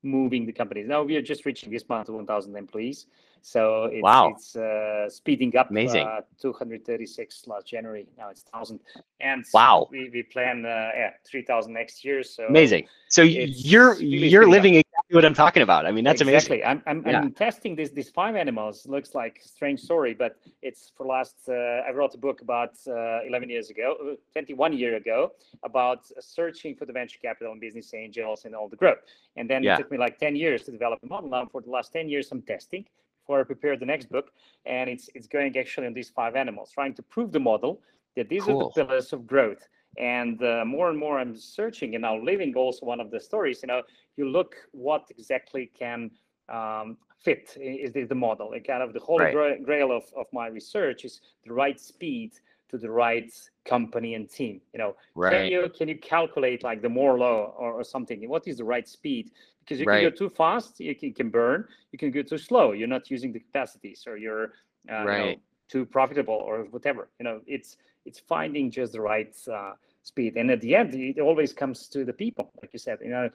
moving 0.02 0.46
the 0.46 0.52
companies 0.52 0.86
now 0.86 1.02
we 1.02 1.16
are 1.16 1.22
just 1.22 1.44
reaching 1.44 1.70
this 1.70 1.88
month 1.88 2.08
1000 2.08 2.56
employees 2.56 3.06
so 3.46 3.84
it's, 3.84 4.02
wow. 4.02 4.32
it's 4.34 4.56
uh, 4.56 5.08
speeding 5.08 5.56
up 5.56 5.70
amazing. 5.70 6.04
uh, 6.04 6.22
236 6.42 7.46
last 7.46 7.68
january. 7.68 8.04
Now 8.18 8.28
it's 8.28 8.44
1000 8.50 8.80
and 9.20 9.44
wow. 9.54 9.86
we, 9.88 10.10
we 10.12 10.24
plan 10.24 10.66
uh, 10.66 10.90
yeah 10.96 11.10
3000 11.24 11.72
next 11.72 12.04
year 12.04 12.24
so 12.24 12.46
amazing. 12.48 12.88
So 13.08 13.22
you're 13.22 13.94
really 13.94 14.26
you're 14.26 14.48
living 14.48 14.78
up 14.78 14.85
what 15.10 15.24
I'm 15.24 15.34
talking 15.34 15.62
about. 15.62 15.86
I 15.86 15.92
mean, 15.92 16.04
that's 16.04 16.20
exactly. 16.20 16.62
amazing. 16.62 16.82
I'm, 16.86 16.98
I'm, 17.04 17.06
yeah. 17.06 17.20
I'm 17.20 17.32
testing 17.32 17.76
this 17.76 17.90
these 17.90 18.10
five 18.10 18.34
animals. 18.34 18.86
Looks 18.86 19.14
like 19.14 19.40
a 19.44 19.48
strange 19.48 19.80
story, 19.80 20.14
but 20.14 20.36
it's 20.62 20.92
for 20.96 21.06
last. 21.06 21.36
Uh, 21.48 21.52
I 21.52 21.92
wrote 21.92 22.14
a 22.14 22.18
book 22.18 22.40
about 22.40 22.74
uh, 22.88 23.20
11 23.26 23.48
years 23.48 23.70
ago, 23.70 23.96
uh, 24.12 24.14
21 24.32 24.72
year 24.72 24.96
ago, 24.96 25.32
about 25.62 26.06
searching 26.20 26.74
for 26.74 26.86
the 26.86 26.92
venture 26.92 27.18
capital 27.22 27.52
and 27.52 27.60
business 27.60 27.94
angels 27.94 28.44
and 28.44 28.54
all 28.54 28.68
the 28.68 28.76
growth. 28.76 28.98
And 29.36 29.48
then 29.48 29.62
yeah. 29.62 29.74
it 29.74 29.78
took 29.78 29.92
me 29.92 29.98
like 29.98 30.18
10 30.18 30.34
years 30.34 30.64
to 30.64 30.72
develop 30.72 30.98
a 31.02 31.06
model. 31.06 31.30
Now 31.30 31.46
for 31.46 31.60
the 31.60 31.70
last 31.70 31.92
10 31.92 32.08
years, 32.08 32.32
I'm 32.32 32.42
testing 32.42 32.84
before 33.22 33.40
I 33.40 33.44
prepare 33.44 33.76
the 33.76 33.86
next 33.86 34.08
book, 34.10 34.32
and 34.64 34.90
it's 34.90 35.08
it's 35.14 35.26
going 35.28 35.56
actually 35.56 35.86
on 35.86 35.94
these 35.94 36.10
five 36.10 36.34
animals, 36.36 36.70
trying 36.72 36.94
to 36.94 37.02
prove 37.02 37.30
the 37.32 37.40
model 37.40 37.80
that 38.16 38.28
these 38.28 38.44
cool. 38.44 38.60
are 38.60 38.64
the 38.64 38.84
pillars 38.84 39.12
of 39.12 39.26
growth 39.26 39.68
and 39.98 40.42
uh, 40.42 40.64
more 40.64 40.90
and 40.90 40.98
more 40.98 41.18
i'm 41.18 41.36
searching 41.36 41.94
and 41.94 42.02
now 42.02 42.16
living 42.18 42.54
also 42.54 42.84
one 42.86 43.00
of 43.00 43.10
the 43.10 43.20
stories 43.20 43.60
you 43.62 43.68
know 43.68 43.82
you 44.16 44.28
look 44.28 44.56
what 44.72 45.10
exactly 45.10 45.70
can 45.78 46.10
um, 46.48 46.96
fit 47.22 47.56
is 47.60 47.92
the, 47.92 48.04
the 48.04 48.14
model 48.14 48.52
and 48.52 48.66
kind 48.66 48.82
of 48.82 48.92
the 48.92 49.00
holy 49.00 49.34
right. 49.34 49.64
grail 49.64 49.90
of, 49.90 50.04
of 50.16 50.26
my 50.32 50.46
research 50.46 51.04
is 51.04 51.20
the 51.44 51.52
right 51.52 51.80
speed 51.80 52.32
to 52.68 52.78
the 52.78 52.90
right 52.90 53.32
company 53.64 54.14
and 54.14 54.28
team 54.30 54.60
you 54.72 54.78
know 54.78 54.94
right. 55.14 55.32
can 55.32 55.46
you 55.46 55.68
can 55.76 55.88
you 55.88 55.98
calculate 55.98 56.62
like 56.62 56.82
the 56.82 56.88
Moore 56.88 57.18
law 57.18 57.54
or, 57.56 57.72
or 57.72 57.84
something 57.84 58.28
what 58.28 58.46
is 58.46 58.58
the 58.58 58.64
right 58.64 58.88
speed 58.88 59.30
because 59.60 59.80
you 59.80 59.86
right. 59.86 60.02
can 60.02 60.10
go 60.10 60.16
too 60.16 60.28
fast 60.28 60.78
you 60.80 60.94
can, 60.94 61.12
can 61.12 61.30
burn 61.30 61.66
you 61.92 61.98
can 61.98 62.10
go 62.10 62.22
too 62.22 62.38
slow 62.38 62.72
you're 62.72 62.88
not 62.88 63.10
using 63.10 63.32
the 63.32 63.40
capacities 63.40 64.04
or 64.06 64.16
you're 64.16 64.52
uh, 64.90 65.04
right. 65.04 65.18
you 65.18 65.30
know, 65.32 65.36
too 65.68 65.84
profitable 65.84 66.34
or 66.34 66.64
whatever 66.70 67.08
you 67.18 67.24
know 67.24 67.40
it's 67.46 67.76
it's 68.06 68.18
finding 68.18 68.70
just 68.70 68.92
the 68.92 69.00
right 69.00 69.34
uh, 69.52 69.72
speed. 70.02 70.36
And 70.36 70.50
at 70.50 70.60
the 70.60 70.74
end 70.74 70.94
it 70.94 71.18
always 71.20 71.52
comes 71.52 71.88
to 71.88 72.04
the 72.04 72.12
people 72.12 72.50
like 72.62 72.72
you 72.72 72.78
said 72.78 72.98
you 73.02 73.10
know 73.10 73.28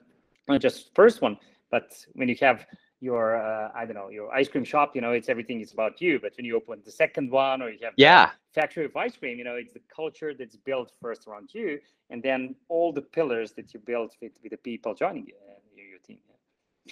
not 0.48 0.60
just 0.60 0.94
first 0.94 1.20
one 1.22 1.36
but 1.70 2.04
when 2.14 2.28
you 2.28 2.36
have 2.40 2.66
your 3.00 3.36
uh, 3.36 3.70
i 3.74 3.84
don't 3.84 3.94
know 3.94 4.08
your 4.08 4.32
ice 4.32 4.48
cream 4.48 4.64
shop 4.64 4.94
you 4.94 5.00
know 5.00 5.12
it's 5.12 5.28
everything 5.28 5.60
is 5.60 5.72
about 5.72 6.00
you. 6.00 6.18
But 6.20 6.32
when 6.36 6.46
you 6.46 6.56
open 6.56 6.80
the 6.84 6.92
second 6.92 7.30
one 7.30 7.60
or 7.60 7.68
you 7.68 7.78
have 7.82 7.94
yeah. 7.96 8.30
factory 8.54 8.84
of 8.84 8.96
ice 8.96 9.16
cream 9.16 9.38
you 9.38 9.44
know 9.44 9.56
it's 9.56 9.72
the 9.72 9.82
culture 9.94 10.32
that's 10.38 10.56
built 10.56 10.92
first 11.00 11.26
around 11.26 11.50
you 11.52 11.78
and 12.10 12.22
then 12.22 12.54
all 12.68 12.92
the 12.92 13.02
pillars 13.02 13.52
that 13.52 13.74
you 13.74 13.80
build 13.80 14.12
with, 14.22 14.32
with 14.42 14.52
the 14.52 14.56
people 14.58 14.94
joining 14.94 15.26
you 15.26 15.34
uh, 15.48 15.58
your 15.76 15.98
team. 16.06 16.18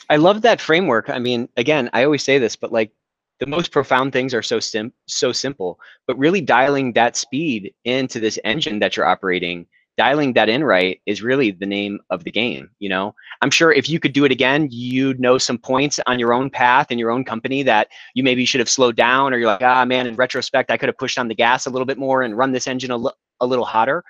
I 0.09 0.17
love 0.17 0.43
that 0.43 0.61
framework. 0.61 1.09
I 1.09 1.19
mean 1.19 1.49
again 1.57 1.91
i 1.93 2.05
always 2.05 2.25
say 2.25 2.39
this 2.39 2.57
but 2.57 2.73
like 2.73 2.93
the 3.41 3.47
most 3.47 3.73
profound 3.73 4.13
things 4.13 4.35
are 4.35 4.43
so 4.43 4.61
sim 4.61 4.93
so 5.09 5.33
simple, 5.33 5.79
but 6.07 6.19
really 6.19 6.41
dialing 6.41 6.93
that 6.93 7.17
speed 7.17 7.73
into 7.85 8.21
this 8.21 8.39
engine 8.45 8.79
that 8.81 8.97
you're 8.97 9.07
operating, 9.07 9.67
dialing 9.97 10.35
that 10.35 10.51
in 10.51 10.63
right 10.63 11.01
is 11.07 11.23
really 11.23 11.51
the 11.51 11.67
name 11.67 11.99
of 12.11 12.23
the 12.25 12.31
game. 12.31 12.69
You 12.79 12.91
know, 12.91 13.15
I'm 13.41 13.51
sure 13.51 13.73
if 13.73 13.89
you 13.89 13.99
could 13.99 14.13
do 14.13 14.27
it 14.27 14.31
again, 14.31 14.69
you'd 14.71 15.19
know 15.19 15.39
some 15.39 15.59
points 15.59 15.99
on 16.07 16.19
your 16.19 16.35
own 16.35 16.51
path 16.51 16.91
in 16.91 16.99
your 16.99 17.11
own 17.11 17.25
company 17.25 17.63
that 17.63 17.89
you 18.15 18.23
maybe 18.23 18.45
should 18.45 18.61
have 18.61 18.71
slowed 18.71 18.97
down, 18.97 19.33
or 19.33 19.39
you're 19.39 19.49
like, 19.49 19.63
ah, 19.63 19.85
man, 19.87 20.07
in 20.07 20.17
retrospect, 20.17 20.71
I 20.71 20.77
could 20.77 20.89
have 20.89 20.99
pushed 20.99 21.19
on 21.19 21.29
the 21.29 21.35
gas 21.35 21.67
a 21.67 21.71
little 21.71 21.87
bit 21.87 21.99
more 21.99 22.23
and 22.23 22.37
run 22.37 22.53
this 22.53 22.67
engine 22.67 22.91
a, 22.91 22.99
a 23.41 23.47
little 23.47 23.65
hotter 23.65 24.05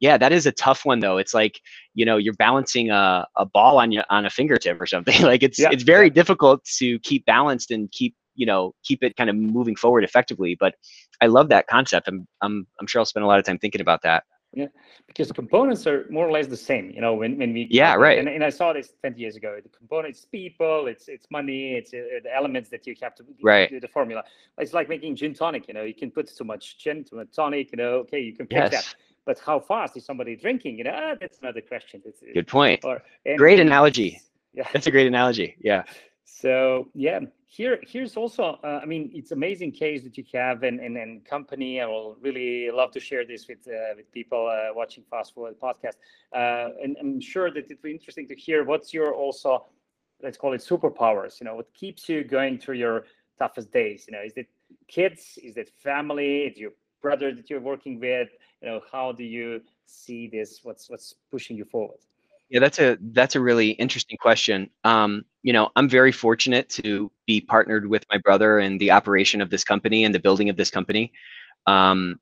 yeah 0.00 0.18
that 0.18 0.32
is 0.32 0.44
a 0.44 0.52
tough 0.52 0.84
one 0.84 0.98
though 0.98 1.18
it's 1.18 1.32
like 1.32 1.60
you 1.94 2.04
know 2.04 2.16
you're 2.16 2.34
balancing 2.34 2.90
a, 2.90 3.26
a 3.36 3.46
ball 3.46 3.78
on 3.78 3.92
your 3.92 4.04
on 4.10 4.26
a 4.26 4.30
fingertip 4.30 4.80
or 4.80 4.86
something 4.86 5.22
like 5.32 5.42
it's 5.42 5.58
yeah, 5.58 5.70
it's 5.70 5.84
very 5.84 6.08
yeah. 6.08 6.12
difficult 6.12 6.64
to 6.64 6.98
keep 7.00 7.24
balanced 7.26 7.70
and 7.70 7.90
keep 7.92 8.14
you 8.34 8.46
know 8.46 8.74
keep 8.82 9.02
it 9.02 9.16
kind 9.16 9.30
of 9.30 9.36
moving 9.36 9.76
forward 9.76 10.04
effectively 10.04 10.56
but 10.58 10.74
i 11.20 11.26
love 11.26 11.48
that 11.48 11.66
concept. 11.66 12.08
I'm 12.08 12.26
i'm, 12.42 12.66
I'm 12.80 12.86
sure 12.86 13.00
i'll 13.00 13.06
spend 13.06 13.24
a 13.24 13.26
lot 13.26 13.38
of 13.38 13.44
time 13.44 13.58
thinking 13.58 13.80
about 13.80 14.02
that. 14.02 14.24
Yeah 14.52 14.66
because 15.06 15.30
components 15.32 15.86
are 15.86 16.06
more 16.10 16.26
or 16.26 16.30
less 16.30 16.46
the 16.46 16.56
same 16.56 16.90
you 16.90 17.00
know 17.00 17.14
when, 17.14 17.38
when 17.38 17.52
we 17.52 17.66
yeah 17.70 17.94
right. 17.94 18.18
and, 18.18 18.28
and 18.28 18.42
i 18.42 18.50
saw 18.50 18.72
this 18.72 18.92
20 19.00 19.20
years 19.20 19.36
ago 19.36 19.58
the 19.62 19.68
components 19.68 20.26
people 20.30 20.86
it's 20.86 21.08
it's 21.08 21.26
money 21.30 21.74
it's 21.74 21.92
uh, 21.92 21.98
the 22.22 22.34
elements 22.34 22.68
that 22.70 22.86
you 22.86 22.94
have 23.02 23.14
to 23.14 23.24
right. 23.42 23.70
do 23.70 23.80
the 23.80 23.88
formula. 23.88 24.22
It's 24.58 24.72
like 24.72 24.88
making 24.88 25.16
gin 25.16 25.34
tonic 25.34 25.68
you 25.68 25.74
know 25.74 25.82
you 25.82 25.94
can 25.94 26.10
put 26.10 26.34
too 26.34 26.44
much 26.44 26.78
gin 26.78 27.04
to 27.04 27.20
a 27.20 27.24
tonic 27.26 27.70
you 27.72 27.76
know 27.76 27.94
okay 28.04 28.20
you 28.20 28.34
can 28.34 28.46
pick 28.46 28.58
yes. 28.58 28.72
that 28.72 28.94
but 29.26 29.38
how 29.38 29.58
fast 29.60 29.96
is 29.96 30.04
somebody 30.04 30.36
drinking 30.36 30.78
you 30.78 30.84
know 30.84 30.94
ah, 30.94 31.14
that's 31.20 31.38
another 31.38 31.60
question. 31.60 32.02
It's, 32.04 32.22
good 32.34 32.46
point. 32.46 32.84
or, 32.84 33.02
great 33.36 33.60
analogy. 33.60 34.20
Yeah. 34.56 34.68
That's 34.72 34.86
a 34.86 34.92
great 34.92 35.08
analogy 35.08 35.56
yeah 35.60 35.82
So 36.24 36.88
yeah, 36.94 37.20
here 37.46 37.78
here's 37.86 38.16
also 38.16 38.58
uh, 38.64 38.80
I 38.82 38.86
mean 38.86 39.10
it's 39.14 39.30
amazing 39.30 39.72
case 39.72 40.02
that 40.04 40.16
you 40.16 40.24
have 40.32 40.62
and 40.62 40.80
and, 40.80 40.96
and 40.96 41.24
company. 41.24 41.80
I 41.80 41.86
will 41.86 42.16
really 42.20 42.70
love 42.70 42.90
to 42.92 43.00
share 43.00 43.26
this 43.26 43.46
with 43.46 43.58
uh, 43.68 43.94
with 43.96 44.10
people 44.10 44.46
uh, 44.46 44.74
watching 44.74 45.04
Fast 45.10 45.34
Forward 45.34 45.56
podcast. 45.60 45.96
Uh, 46.34 46.70
and 46.82 46.96
I'm 46.98 47.20
sure 47.20 47.50
that 47.50 47.70
it 47.70 47.78
will 47.82 47.90
be 47.90 47.92
interesting 47.92 48.26
to 48.28 48.34
hear 48.34 48.64
what's 48.64 48.92
your 48.94 49.14
also 49.14 49.66
let's 50.22 50.38
call 50.38 50.54
it 50.54 50.62
superpowers. 50.62 51.40
You 51.40 51.44
know, 51.44 51.56
what 51.56 51.72
keeps 51.74 52.08
you 52.08 52.24
going 52.24 52.58
through 52.58 52.76
your 52.76 53.04
toughest 53.38 53.70
days? 53.70 54.06
You 54.08 54.16
know, 54.16 54.22
is 54.24 54.32
it 54.36 54.48
kids? 54.88 55.38
Is 55.42 55.56
it 55.56 55.70
family? 55.82 56.44
Is 56.44 56.56
your 56.58 56.72
brother 57.02 57.34
that 57.34 57.50
you're 57.50 57.60
working 57.60 58.00
with? 58.00 58.30
You 58.62 58.68
know, 58.68 58.80
how 58.90 59.12
do 59.12 59.24
you 59.24 59.60
see 59.86 60.26
this? 60.26 60.60
What's 60.62 60.88
what's 60.88 61.14
pushing 61.30 61.56
you 61.56 61.66
forward? 61.66 61.98
Yeah, 62.50 62.60
that's 62.60 62.78
a 62.78 62.98
that's 63.12 63.36
a 63.36 63.40
really 63.40 63.70
interesting 63.70 64.18
question. 64.18 64.70
Um, 64.84 65.24
you 65.42 65.52
know, 65.52 65.70
I'm 65.76 65.88
very 65.88 66.12
fortunate 66.12 66.68
to 66.70 67.10
be 67.26 67.40
partnered 67.40 67.86
with 67.88 68.04
my 68.10 68.18
brother 68.18 68.58
in 68.60 68.78
the 68.78 68.90
operation 68.90 69.40
of 69.40 69.50
this 69.50 69.64
company 69.64 70.04
and 70.04 70.14
the 70.14 70.20
building 70.20 70.48
of 70.50 70.56
this 70.56 70.70
company. 70.70 71.12
Um, 71.66 72.20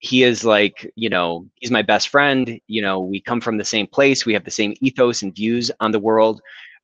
he 0.00 0.22
is 0.22 0.44
like, 0.44 0.90
you 0.94 1.08
know, 1.08 1.46
he's 1.56 1.70
my 1.70 1.82
best 1.82 2.08
friend. 2.08 2.60
You 2.68 2.82
know, 2.82 3.00
we 3.00 3.20
come 3.20 3.40
from 3.40 3.56
the 3.58 3.64
same 3.64 3.86
place. 3.86 4.24
We 4.24 4.32
have 4.34 4.44
the 4.44 4.50
same 4.50 4.74
ethos 4.80 5.22
and 5.22 5.34
views 5.34 5.70
on 5.80 5.90
the 5.90 5.98
world. 5.98 6.40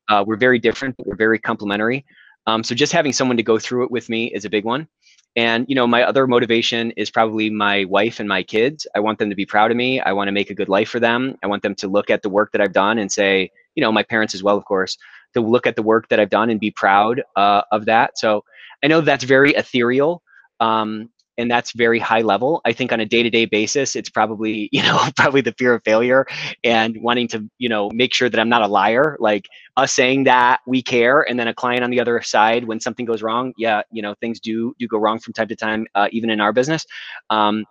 Uh, 0.09 0.23
we're 0.27 0.35
very 0.35 0.59
different, 0.59 0.97
but 0.97 1.07
we're 1.07 1.15
very 1.15 1.39
complementary. 1.39 2.05
Um, 2.47 2.63
so 2.63 2.75
just 2.75 2.91
having 2.91 3.13
someone 3.13 3.37
to 3.37 3.43
go 3.43 3.57
through 3.57 3.85
it 3.85 3.91
with 3.91 4.09
me 4.09 4.31
is 4.33 4.45
a 4.45 4.49
big 4.49 4.65
one. 4.65 4.87
And 5.35 5.65
you 5.67 5.75
know, 5.75 5.85
my 5.85 6.03
other 6.03 6.27
motivation 6.27 6.91
is 6.91 7.09
probably 7.09 7.49
my 7.49 7.85
wife 7.85 8.19
and 8.19 8.29
my 8.29 8.43
kids. 8.43 8.87
I 8.95 8.99
want 8.99 9.19
them 9.19 9.29
to 9.29 9.35
be 9.35 9.45
proud 9.45 9.71
of 9.71 9.77
me. 9.77 9.99
I 9.99 10.13
want 10.13 10.29
to 10.29 10.31
make 10.31 10.49
a 10.49 10.53
good 10.53 10.69
life 10.69 10.89
for 10.89 10.99
them. 10.99 11.35
I 11.43 11.47
want 11.47 11.61
them 11.61 11.75
to 11.75 11.87
look 11.87 12.09
at 12.09 12.21
the 12.21 12.29
work 12.29 12.51
that 12.53 12.61
I've 12.61 12.73
done 12.73 12.97
and 12.97 13.11
say, 13.11 13.51
you 13.75 13.81
know, 13.81 13.91
my 13.91 14.03
parents 14.03 14.33
as 14.33 14.43
well, 14.43 14.57
of 14.57 14.65
course, 14.65 14.97
to 15.33 15.41
look 15.41 15.67
at 15.67 15.75
the 15.75 15.83
work 15.83 16.07
that 16.09 16.19
I've 16.19 16.29
done 16.29 16.49
and 16.49 16.59
be 16.59 16.71
proud 16.71 17.21
uh, 17.35 17.63
of 17.71 17.85
that. 17.85 18.17
So 18.17 18.45
I 18.83 18.87
know 18.87 19.01
that's 19.01 19.25
very 19.25 19.51
ethereal. 19.51 20.21
Um, 20.59 21.09
and 21.37 21.49
that's 21.51 21.71
very 21.73 21.99
high 21.99 22.21
level. 22.21 22.61
I 22.65 22.73
think 22.73 22.91
on 22.91 22.99
a 22.99 23.05
day-to-day 23.05 23.45
basis 23.45 23.95
it's 23.95 24.09
probably 24.09 24.69
you 24.73 24.81
know 24.83 24.99
probably 25.15 25.41
the 25.41 25.53
fear 25.57 25.73
of 25.75 25.83
failure 25.83 26.25
and 26.63 26.97
wanting 27.01 27.27
to 27.29 27.49
you 27.57 27.69
know 27.69 27.89
make 27.91 28.13
sure 28.13 28.29
that 28.29 28.39
i'm 28.39 28.49
not 28.49 28.61
a 28.61 28.67
liar. 28.67 29.17
Like 29.19 29.47
us 29.77 29.91
saying 29.93 30.25
that 30.25 30.61
we 30.67 30.81
care 30.81 31.21
and 31.21 31.39
then 31.39 31.47
a 31.47 31.53
client 31.53 31.83
on 31.83 31.89
the 31.89 31.99
other 31.99 32.21
side 32.21 32.65
when 32.65 32.79
something 32.79 33.05
goes 33.05 33.21
wrong 33.21 33.53
yeah 33.57 33.81
you 33.91 34.01
know 34.01 34.15
things 34.21 34.39
do 34.39 34.73
do 34.79 34.87
go 34.87 34.97
wrong 34.97 35.19
from 35.19 35.33
time 35.33 35.47
to 35.49 35.55
time 35.55 35.85
uh, 35.95 36.07
even 36.11 36.29
in 36.29 36.39
our 36.41 36.53
business. 36.53 36.85
Um, 37.29 37.65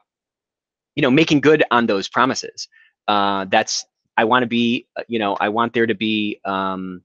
you 0.96 1.02
know 1.02 1.10
making 1.10 1.40
good 1.40 1.64
on 1.70 1.86
those 1.86 2.08
promises. 2.08 2.68
Uh, 3.08 3.44
that's 3.50 3.84
i 4.16 4.24
want 4.24 4.42
to 4.42 4.46
be 4.46 4.86
uh, 4.96 5.02
you 5.08 5.18
know 5.18 5.34
i 5.40 5.48
want 5.48 5.72
there 5.74 5.86
to 5.86 5.94
be 5.94 6.40
um, 6.44 7.02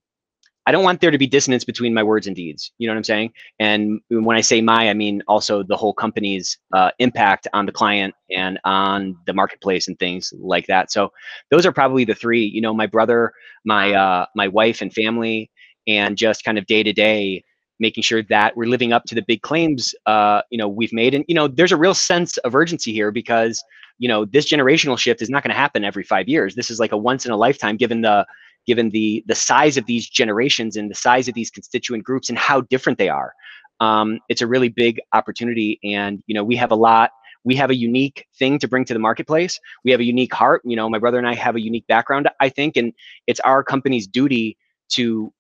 I 0.66 0.72
don't 0.72 0.84
want 0.84 1.02
there 1.02 1.12
to 1.12 1.18
be 1.18 1.26
dissonance 1.26 1.64
between 1.64 1.94
my 1.94 2.04
words 2.04 2.28
and 2.28 2.36
deeds. 2.36 2.72
You 2.78 2.88
know 2.88 2.94
what 2.94 3.00
I'm 3.00 3.04
saying? 3.04 3.34
And 3.60 4.02
when 4.10 4.38
I 4.38 4.42
say 4.42 4.62
my, 4.62 4.90
I 4.90 4.94
mean 4.94 5.24
also 5.28 5.64
the 5.64 5.76
whole 5.76 5.94
company's 5.94 6.58
uh, 6.74 6.92
impact 7.00 7.48
on 7.54 7.66
the 7.66 7.72
client 7.72 8.14
and 8.30 8.60
on 8.66 9.18
the 9.26 9.34
marketplace 9.34 9.88
and 9.88 9.98
things 9.98 10.32
like 10.38 10.68
that. 10.68 10.92
So 10.92 11.12
those 11.50 11.66
are 11.66 11.72
probably 11.72 12.06
the 12.06 12.14
three. 12.14 12.46
You 12.46 12.62
know, 12.62 12.74
my 12.74 12.86
brother, 12.86 13.32
my 13.66 13.94
uh, 13.94 14.26
my 14.36 14.48
wife 14.48 14.82
and 14.82 14.94
family, 14.94 15.50
and 15.88 16.18
just 16.18 16.44
kind 16.44 16.58
of 16.58 16.66
day 16.68 16.84
to 16.84 16.94
day 16.94 17.44
making 17.80 18.04
sure 18.04 18.22
that 18.24 18.56
we're 18.58 18.68
living 18.68 18.92
up 18.94 19.06
to 19.06 19.16
the 19.16 19.22
big 19.22 19.42
claims 19.42 19.96
uh, 20.06 20.42
you 20.50 20.58
know 20.58 20.68
we've 20.68 20.94
made 20.94 21.14
and 21.14 21.26
you 21.28 21.36
know 21.36 21.48
there's 21.48 21.72
a 21.72 21.78
real 21.78 21.94
sense 21.94 22.38
of 22.40 22.56
urgency 22.56 22.94
here 22.94 23.12
because 23.12 23.64
you 23.98 24.08
know 24.08 24.26
this 24.26 24.50
generational 24.50 24.98
shift 24.98 25.22
is 25.22 25.30
not 25.30 25.44
going 25.44 25.52
to 25.52 25.58
happen 25.58 25.84
every 25.84 26.04
five 26.04 26.28
years 26.28 26.56
this 26.56 26.70
is 26.70 26.80
like 26.80 26.92
a 26.92 26.98
once 26.98 27.26
in 27.26 27.32
a 27.32 27.38
lifetime 27.38 27.78
given 27.78 28.02
the 28.02 28.26
given 28.66 28.90
the 28.90 29.24
the 29.28 29.36
size 29.36 29.78
of 29.78 29.86
these 29.86 30.08
generations 30.08 30.76
and 30.76 30.90
the 30.90 30.96
size 30.96 31.28
of 31.28 31.34
these 31.34 31.50
constituent 31.50 32.04
groups 32.04 32.30
and 32.30 32.38
how 32.38 32.62
different 32.62 32.98
they 32.98 33.10
are. 33.10 33.34
Um, 33.80 34.20
it's 34.30 34.42
a 34.42 34.48
really 34.48 34.70
big 34.70 35.00
opportunity, 35.14 35.80
and 35.84 36.22
you 36.28 36.36
know 36.36 36.44
we 36.44 36.56
have 36.56 36.72
a 36.72 36.76
lot. 36.76 37.12
We 37.46 37.56
have 37.56 37.70
a 37.70 37.76
unique 37.76 38.26
thing 38.38 38.60
to 38.60 38.68
bring 38.68 38.84
to 38.86 38.94
the 38.94 39.00
marketplace. 39.00 39.60
We 39.86 39.92
have 39.92 40.02
a 40.02 40.04
unique 40.04 40.34
heart. 40.34 40.62
You 40.66 40.76
know, 40.76 40.90
my 40.90 41.00
brother 41.00 41.18
and 41.18 41.28
I 41.28 41.36
have 41.36 41.56
a 41.56 41.62
unique 41.62 41.88
background, 41.88 42.30
I 42.40 42.50
think, 42.50 42.76
and 42.76 42.94
it's 43.28 43.40
our 43.42 43.64
company's 43.64 44.08
duty 44.08 44.58
to 44.90 45.32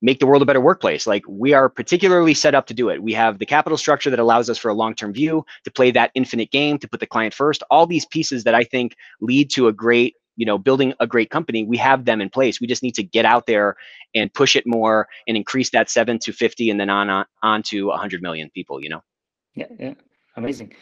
make 0.00 0.20
the 0.20 0.26
world 0.26 0.42
a 0.42 0.46
better 0.46 0.60
workplace. 0.60 1.06
Like 1.06 1.24
we 1.28 1.52
are 1.52 1.68
particularly 1.68 2.34
set 2.34 2.54
up 2.54 2.66
to 2.66 2.74
do 2.74 2.88
it. 2.88 3.02
We 3.02 3.12
have 3.14 3.38
the 3.38 3.46
capital 3.46 3.76
structure 3.76 4.10
that 4.10 4.18
allows 4.18 4.48
us 4.48 4.58
for 4.58 4.68
a 4.68 4.74
long-term 4.74 5.12
view, 5.12 5.44
to 5.64 5.70
play 5.70 5.90
that 5.92 6.10
infinite 6.14 6.50
game, 6.50 6.78
to 6.78 6.88
put 6.88 7.00
the 7.00 7.06
client 7.06 7.34
first. 7.34 7.62
All 7.70 7.86
these 7.86 8.06
pieces 8.06 8.44
that 8.44 8.54
I 8.54 8.64
think 8.64 8.96
lead 9.20 9.50
to 9.50 9.68
a 9.68 9.72
great 9.72 10.14
you 10.38 10.46
know 10.46 10.56
building 10.56 10.94
a 11.00 11.06
great 11.06 11.30
company 11.30 11.64
we 11.64 11.76
have 11.76 12.06
them 12.06 12.20
in 12.22 12.30
place. 12.30 12.60
We 12.60 12.66
just 12.66 12.82
need 12.82 12.94
to 12.94 13.02
get 13.02 13.24
out 13.26 13.44
there 13.46 13.76
and 14.14 14.32
push 14.32 14.56
it 14.56 14.66
more 14.66 15.08
and 15.26 15.36
increase 15.36 15.70
that 15.70 15.90
7 15.90 16.18
to 16.20 16.32
50 16.32 16.70
and 16.70 16.80
then 16.80 16.88
on 16.88 17.10
on, 17.10 17.26
on 17.42 17.62
to 17.64 17.88
100 17.88 18.22
million 18.22 18.48
people 18.54 18.82
you 18.82 18.88
know? 18.88 19.02
Yeah 19.54 19.66
yeah. 19.78 19.94
Amazing. 20.36 20.72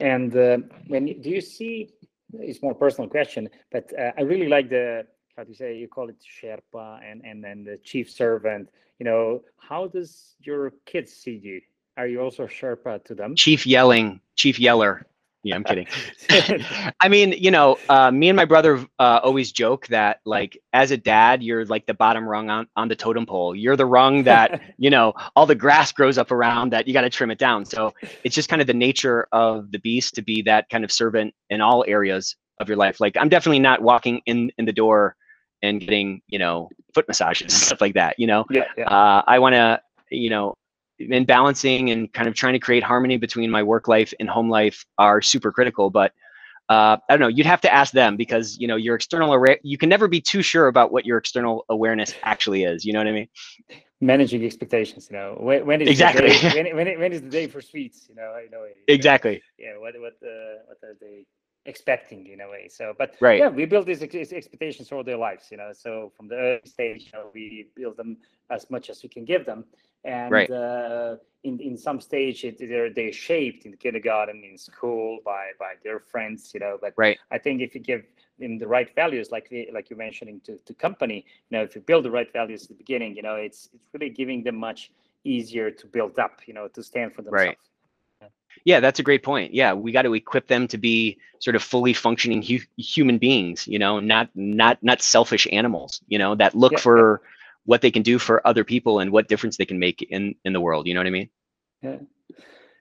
And 0.00 0.36
uh, 0.36 0.58
when 0.88 1.06
do 1.06 1.30
you 1.30 1.40
see 1.40 1.90
it's 2.32 2.60
more 2.62 2.74
personal 2.74 3.08
question 3.08 3.48
but 3.70 3.84
uh, 3.96 4.10
i 4.18 4.22
really 4.22 4.48
like 4.48 4.68
the 4.68 5.06
how 5.36 5.44
do 5.44 5.50
you 5.50 5.54
say 5.54 5.76
you 5.76 5.88
call 5.88 6.08
it 6.08 6.16
sherpa 6.36 7.00
and 7.08 7.24
and 7.24 7.42
then 7.42 7.64
the 7.64 7.76
chief 7.78 8.10
servant. 8.10 8.68
You 8.98 9.06
know 9.08 9.42
how 9.58 9.86
does 9.86 10.36
your 10.40 10.72
kids 10.86 11.12
see 11.12 11.36
you? 11.48 11.60
Are 11.96 12.06
you 12.06 12.20
also 12.20 12.46
sherpa 12.46 13.04
to 13.04 13.14
them? 13.14 13.34
Chief 13.34 13.66
yelling 13.66 14.20
chief 14.36 14.58
yeller 14.58 15.06
yeah, 15.44 15.54
I'm 15.54 15.64
kidding. 15.64 15.86
I 17.00 17.08
mean, 17.08 17.32
you 17.32 17.50
know, 17.50 17.78
uh, 17.88 18.10
me 18.10 18.28
and 18.28 18.36
my 18.36 18.44
brother 18.44 18.84
uh, 18.98 19.20
always 19.22 19.52
joke 19.52 19.86
that, 19.88 20.20
like, 20.24 20.58
as 20.72 20.90
a 20.90 20.96
dad, 20.96 21.42
you're 21.42 21.64
like 21.66 21.86
the 21.86 21.94
bottom 21.94 22.26
rung 22.26 22.50
on, 22.50 22.66
on 22.74 22.88
the 22.88 22.96
totem 22.96 23.26
pole. 23.26 23.54
You're 23.54 23.76
the 23.76 23.86
rung 23.86 24.24
that, 24.24 24.60
you 24.78 24.90
know, 24.90 25.12
all 25.36 25.46
the 25.46 25.54
grass 25.54 25.92
grows 25.92 26.18
up 26.18 26.32
around 26.32 26.72
that 26.72 26.88
you 26.88 26.92
got 26.92 27.02
to 27.02 27.10
trim 27.10 27.30
it 27.30 27.38
down. 27.38 27.64
So 27.64 27.94
it's 28.24 28.34
just 28.34 28.48
kind 28.48 28.60
of 28.60 28.66
the 28.66 28.74
nature 28.74 29.28
of 29.32 29.70
the 29.70 29.78
beast 29.78 30.14
to 30.14 30.22
be 30.22 30.42
that 30.42 30.68
kind 30.70 30.82
of 30.82 30.90
servant 30.90 31.34
in 31.50 31.60
all 31.60 31.84
areas 31.86 32.34
of 32.58 32.68
your 32.68 32.76
life. 32.76 33.00
Like, 33.00 33.16
I'm 33.16 33.28
definitely 33.28 33.60
not 33.60 33.82
walking 33.82 34.20
in 34.26 34.50
in 34.58 34.64
the 34.64 34.72
door 34.72 35.14
and 35.62 35.80
getting, 35.80 36.20
you 36.28 36.38
know, 36.38 36.68
foot 36.94 37.06
massages 37.08 37.52
and 37.52 37.62
stuff 37.62 37.80
like 37.80 37.94
that. 37.94 38.18
You 38.18 38.26
know, 38.26 38.44
yeah, 38.50 38.64
yeah. 38.76 38.84
Uh, 38.84 39.22
I 39.26 39.38
want 39.38 39.54
to, 39.54 39.80
you 40.10 40.30
know, 40.30 40.54
and 40.98 41.26
balancing 41.26 41.90
and 41.90 42.12
kind 42.12 42.28
of 42.28 42.34
trying 42.34 42.52
to 42.54 42.58
create 42.58 42.82
harmony 42.82 43.16
between 43.16 43.50
my 43.50 43.62
work 43.62 43.88
life 43.88 44.14
and 44.20 44.28
home 44.28 44.48
life 44.48 44.84
are 44.98 45.20
super 45.20 45.50
critical. 45.52 45.90
But 45.90 46.12
uh, 46.68 46.96
I 47.08 47.12
don't 47.16 47.20
know. 47.20 47.28
You'd 47.28 47.46
have 47.46 47.60
to 47.62 47.72
ask 47.72 47.92
them 47.92 48.16
because 48.16 48.58
you 48.58 48.66
know 48.66 48.76
your 48.76 48.94
external 48.94 49.34
array. 49.34 49.58
You 49.62 49.76
can 49.76 49.88
never 49.88 50.08
be 50.08 50.20
too 50.20 50.40
sure 50.42 50.66
about 50.66 50.92
what 50.92 51.04
your 51.04 51.18
external 51.18 51.64
awareness 51.68 52.14
actually 52.22 52.64
is. 52.64 52.84
You 52.84 52.94
know 52.94 53.00
what 53.00 53.08
I 53.08 53.12
mean? 53.12 53.28
Managing 54.00 54.44
expectations. 54.44 55.08
You 55.10 55.16
know 55.18 55.36
when, 55.38 55.66
when 55.66 55.82
is 55.82 55.88
exactly 55.88 56.28
the 56.28 56.38
day, 56.38 56.62
when, 56.62 56.76
when, 56.86 57.00
when 57.00 57.12
is 57.12 57.20
the 57.20 57.28
day 57.28 57.48
for 57.48 57.60
sweets? 57.60 58.06
You 58.08 58.14
know, 58.14 58.32
I 58.34 58.46
know. 58.50 58.64
Exactly. 58.88 59.42
Yeah. 59.58 59.76
What 59.78 59.94
what 60.00 60.14
uh, 60.22 60.64
what 60.66 60.78
are 60.82 60.96
they 61.00 61.26
expecting 61.66 62.26
in 62.28 62.40
a 62.40 62.48
way? 62.48 62.68
So, 62.68 62.94
but 62.96 63.16
right. 63.20 63.40
yeah, 63.40 63.48
we 63.48 63.66
build 63.66 63.84
these 63.84 64.02
ex- 64.02 64.32
expectations 64.32 64.90
all 64.90 65.04
their 65.04 65.18
lives. 65.18 65.48
You 65.50 65.58
know, 65.58 65.72
so 65.74 66.12
from 66.16 66.28
the 66.28 66.36
early 66.36 66.60
stage, 66.64 67.10
you 67.12 67.18
know, 67.18 67.30
we 67.34 67.68
build 67.76 67.98
them 67.98 68.16
as 68.48 68.70
much 68.70 68.88
as 68.88 69.02
we 69.02 69.10
can 69.10 69.26
give 69.26 69.44
them 69.44 69.66
and 70.04 70.32
right. 70.32 70.50
uh, 70.50 71.16
in 71.44 71.60
in 71.60 71.76
some 71.76 72.00
stage 72.00 72.44
it, 72.44 72.58
they're 72.58 72.90
they 72.90 73.10
shaped 73.10 73.66
in 73.66 73.76
kindergarten 73.76 74.42
in 74.44 74.56
school 74.58 75.18
by 75.24 75.50
by 75.58 75.74
their 75.82 76.00
friends 76.00 76.50
you 76.54 76.60
know 76.60 76.78
but 76.80 76.92
right. 76.96 77.18
i 77.30 77.38
think 77.38 77.60
if 77.60 77.74
you 77.74 77.80
give 77.80 78.02
them 78.38 78.58
the 78.58 78.66
right 78.66 78.94
values 78.94 79.30
like 79.30 79.48
the, 79.48 79.68
like 79.72 79.88
you're 79.88 79.98
mentioning 79.98 80.40
to, 80.40 80.56
to 80.64 80.74
company 80.74 81.24
you 81.50 81.56
know 81.56 81.62
if 81.62 81.74
you 81.74 81.80
build 81.80 82.04
the 82.04 82.10
right 82.10 82.32
values 82.32 82.62
at 82.62 82.68
the 82.68 82.74
beginning 82.74 83.14
you 83.14 83.22
know 83.22 83.36
it's 83.36 83.70
it's 83.72 83.84
really 83.92 84.10
giving 84.10 84.42
them 84.42 84.56
much 84.56 84.90
easier 85.24 85.70
to 85.70 85.86
build 85.86 86.18
up 86.18 86.40
you 86.46 86.54
know 86.54 86.68
to 86.68 86.82
stand 86.82 87.14
for 87.14 87.22
themselves 87.22 87.46
right 87.46 87.58
yeah 88.64 88.80
that's 88.80 88.98
a 88.98 89.02
great 89.02 89.22
point 89.22 89.52
yeah 89.52 89.72
we 89.72 89.92
got 89.92 90.02
to 90.02 90.14
equip 90.14 90.46
them 90.46 90.66
to 90.68 90.78
be 90.78 91.18
sort 91.40 91.56
of 91.56 91.62
fully 91.62 91.92
functioning 91.92 92.40
hu- 92.42 92.66
human 92.76 93.18
beings 93.18 93.66
you 93.66 93.78
know 93.78 94.00
not 94.00 94.28
not 94.34 94.78
not 94.82 95.02
selfish 95.02 95.46
animals 95.52 96.00
you 96.08 96.18
know 96.18 96.34
that 96.34 96.54
look 96.54 96.72
Yeah, 96.72 96.78
for 96.78 97.22
what 97.64 97.80
they 97.80 97.90
can 97.90 98.02
do 98.02 98.18
for 98.18 98.46
other 98.46 98.64
people 98.64 98.98
and 99.00 99.10
what 99.10 99.28
difference 99.28 99.56
they 99.56 99.66
can 99.66 99.78
make 99.78 100.02
in 100.02 100.34
in 100.44 100.52
the 100.52 100.60
world 100.60 100.86
you 100.86 100.94
know 100.94 101.00
what 101.00 101.06
i 101.06 101.10
mean 101.10 101.28
Yeah. 101.82 101.98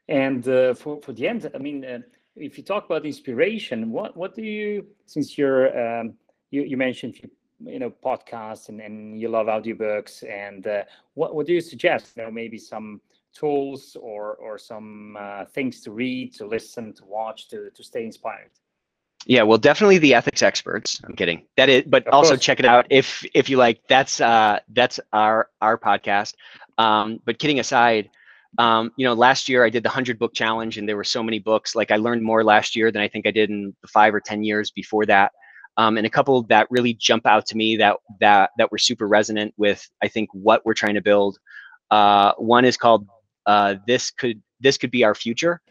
And 0.07 0.47
uh, 0.47 0.73
for 0.73 1.01
for 1.01 1.13
the 1.13 1.27
end, 1.27 1.49
I 1.53 1.57
mean, 1.57 1.85
uh, 1.85 1.99
if 2.35 2.57
you 2.57 2.63
talk 2.63 2.85
about 2.85 3.05
inspiration, 3.05 3.91
what 3.91 4.17
what 4.17 4.35
do 4.35 4.43
you 4.43 4.85
since 5.05 5.37
you're 5.37 5.67
um, 5.79 6.13
you 6.51 6.63
you 6.63 6.77
mentioned 6.77 7.19
you, 7.65 7.79
know 7.79 7.89
podcasts 7.89 8.69
and, 8.69 8.81
and 8.81 9.19
you 9.19 9.29
love 9.29 9.47
audiobooks 9.47 10.23
and 10.29 10.67
uh, 10.67 10.83
what 11.13 11.35
what 11.35 11.45
do 11.45 11.53
you 11.53 11.61
suggest? 11.61 12.17
You 12.17 12.23
know, 12.23 12.31
maybe 12.31 12.57
some 12.57 13.01
tools 13.33 13.95
or 13.99 14.35
or 14.35 14.57
some 14.57 15.15
uh, 15.17 15.45
things 15.45 15.81
to 15.81 15.91
read, 15.91 16.33
to 16.35 16.45
listen, 16.45 16.93
to 16.93 17.05
watch, 17.05 17.47
to 17.49 17.69
to 17.69 17.83
stay 17.83 18.03
inspired. 18.03 18.51
Yeah, 19.25 19.43
well, 19.43 19.57
definitely 19.57 19.99
the 19.99 20.13
ethics 20.13 20.41
experts. 20.41 20.99
I'm 21.05 21.15
kidding. 21.15 21.45
That 21.55 21.69
is, 21.69 21.83
but 21.87 22.05
Of 22.07 22.13
also 22.13 22.31
course. 22.31 22.41
check 22.41 22.59
it 22.59 22.65
out 22.65 22.85
if 22.89 23.25
if 23.33 23.49
you 23.49 23.57
like. 23.57 23.81
That's 23.87 24.19
uh 24.19 24.59
that's 24.73 24.99
our 25.13 25.49
our 25.61 25.77
podcast. 25.77 26.33
Um, 26.77 27.19
but 27.25 27.39
kidding 27.39 27.59
aside, 27.59 28.09
um, 28.57 28.91
you 28.97 29.05
know, 29.05 29.13
last 29.13 29.47
year 29.47 29.63
I 29.63 29.69
did 29.69 29.83
the 29.83 29.89
hundred 29.89 30.19
book 30.19 30.33
challenge, 30.33 30.77
and 30.77 30.87
there 30.89 30.97
were 30.97 31.05
so 31.05 31.23
many 31.23 31.39
books. 31.39 31.73
Like 31.75 31.89
I 31.91 31.95
learned 31.95 32.21
more 32.23 32.43
last 32.43 32.75
year 32.75 32.91
than 32.91 33.01
I 33.01 33.07
think 33.07 33.25
I 33.25 33.31
did 33.31 33.49
in 33.49 33.73
the 33.81 33.87
five 33.87 34.13
or 34.13 34.19
ten 34.19 34.43
years 34.43 34.71
before 34.71 35.05
that. 35.05 35.31
Um, 35.77 35.97
and 35.97 36.05
a 36.05 36.09
couple 36.09 36.43
that 36.43 36.67
really 36.69 36.93
jump 36.93 37.25
out 37.25 37.45
to 37.47 37.57
me 37.57 37.77
that 37.77 37.97
that 38.19 38.51
that 38.57 38.71
were 38.71 38.77
super 38.77 39.07
resonant 39.07 39.53
with 39.57 39.87
I 40.03 40.07
think 40.09 40.29
what 40.33 40.65
we're 40.65 40.73
trying 40.73 40.95
to 40.95 41.01
build. 41.01 41.39
Uh, 41.89 42.33
one 42.37 42.65
is 42.65 42.75
called 42.75 43.07
uh, 43.45 43.75
"This 43.87 44.11
Could 44.11 44.41
This 44.59 44.77
Could 44.77 44.91
Be 44.91 45.03
Our 45.05 45.15
Future." 45.15 45.61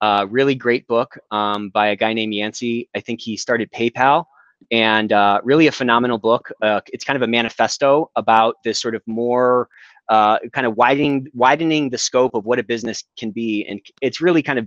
Uh, 0.00 0.26
really 0.30 0.54
great 0.54 0.86
book 0.86 1.18
um, 1.30 1.70
by 1.70 1.88
a 1.88 1.96
guy 1.96 2.12
named 2.12 2.32
Yancey. 2.34 2.88
I 2.94 3.00
think 3.00 3.20
he 3.20 3.36
started 3.36 3.70
PayPal, 3.72 4.26
and 4.70 5.12
uh, 5.12 5.40
really 5.44 5.66
a 5.66 5.72
phenomenal 5.72 6.18
book. 6.18 6.50
Uh, 6.62 6.80
it's 6.92 7.04
kind 7.04 7.16
of 7.16 7.22
a 7.22 7.26
manifesto 7.26 8.10
about 8.16 8.56
this 8.64 8.80
sort 8.80 8.94
of 8.94 9.02
more 9.06 9.68
uh, 10.08 10.38
kind 10.52 10.66
of 10.66 10.76
widening 10.76 11.26
widening 11.34 11.90
the 11.90 11.98
scope 11.98 12.34
of 12.34 12.44
what 12.44 12.58
a 12.58 12.62
business 12.62 13.04
can 13.18 13.30
be, 13.30 13.66
and 13.66 13.80
it's 14.00 14.20
really 14.20 14.42
kind 14.42 14.58
of 14.58 14.66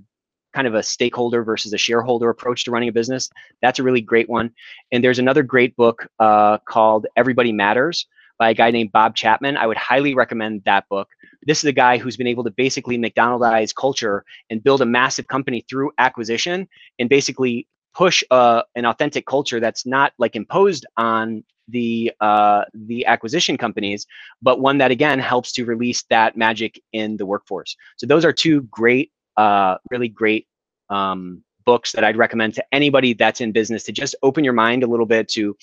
kind 0.54 0.68
of 0.68 0.76
a 0.76 0.84
stakeholder 0.84 1.44
versus 1.44 1.74
a 1.74 1.78
shareholder 1.78 2.30
approach 2.30 2.66
to 2.66 2.72
running 2.72 2.90
a 2.90 2.92
business. 2.92 3.30
That's 3.62 3.80
a 3.80 3.84
really 3.84 4.02
great 4.02 4.30
one. 4.30 4.52
And 4.92 5.04
there's 5.04 5.20
another 5.20 5.44
great 5.44 5.76
book 5.76 6.08
uh, 6.20 6.58
called 6.68 7.08
Everybody 7.16 7.52
Matters 7.52 8.06
by 8.38 8.50
a 8.50 8.54
guy 8.54 8.72
named 8.72 8.92
Bob 8.92 9.16
Chapman. 9.16 9.56
I 9.56 9.68
would 9.68 9.78
highly 9.78 10.14
recommend 10.14 10.64
that 10.66 10.90
book. 10.90 11.08
This 11.44 11.60
is 11.60 11.66
a 11.66 11.72
guy 11.72 11.98
who's 11.98 12.18
been 12.18 12.28
able 12.28 12.44
to 12.44 12.52
basically 12.52 12.98
McDonaldize 12.98 13.74
culture 13.76 14.24
and 14.50 14.64
build 14.64 14.82
a 14.82 14.86
massive 14.86 15.28
company 15.28 15.66
through 15.70 15.92
acquisition 15.98 16.68
and 17.00 17.10
basically 17.10 17.68
push 17.94 18.24
uh, 18.32 18.64
an 18.76 18.86
authentic 18.86 19.26
culture 19.26 19.60
that's 19.60 19.86
not 19.86 20.14
like 20.18 20.36
imposed 20.36 20.86
on 20.98 21.44
the 21.68 22.12
uh, 22.20 22.66
the 22.74 23.06
acquisition 23.06 23.58
companies, 23.58 24.06
but 24.42 24.60
one 24.60 24.78
that 24.80 24.92
again 24.92 25.20
helps 25.20 25.52
to 25.54 25.66
release 25.66 26.04
that 26.10 26.36
magic 26.36 26.82
in 26.94 27.18
the 27.18 27.26
workforce. 27.26 27.76
So 27.98 28.06
those 28.06 28.26
are 28.26 28.34
two 28.34 28.64
great, 28.64 29.12
uh, 29.38 29.78
really 29.90 30.10
great 30.10 30.48
um, 30.90 31.44
books 31.66 31.92
that 31.94 32.04
I'd 32.04 32.18
recommend 32.18 32.56
to 32.56 32.66
anybody 32.72 33.14
that's 33.14 33.42
in 33.42 33.52
business 33.52 33.84
to 33.86 33.92
just 33.92 34.16
open 34.22 34.44
your 34.44 34.54
mind 34.54 34.84
a 34.84 34.88
little 34.88 35.06
bit 35.06 35.30
to, 35.30 35.56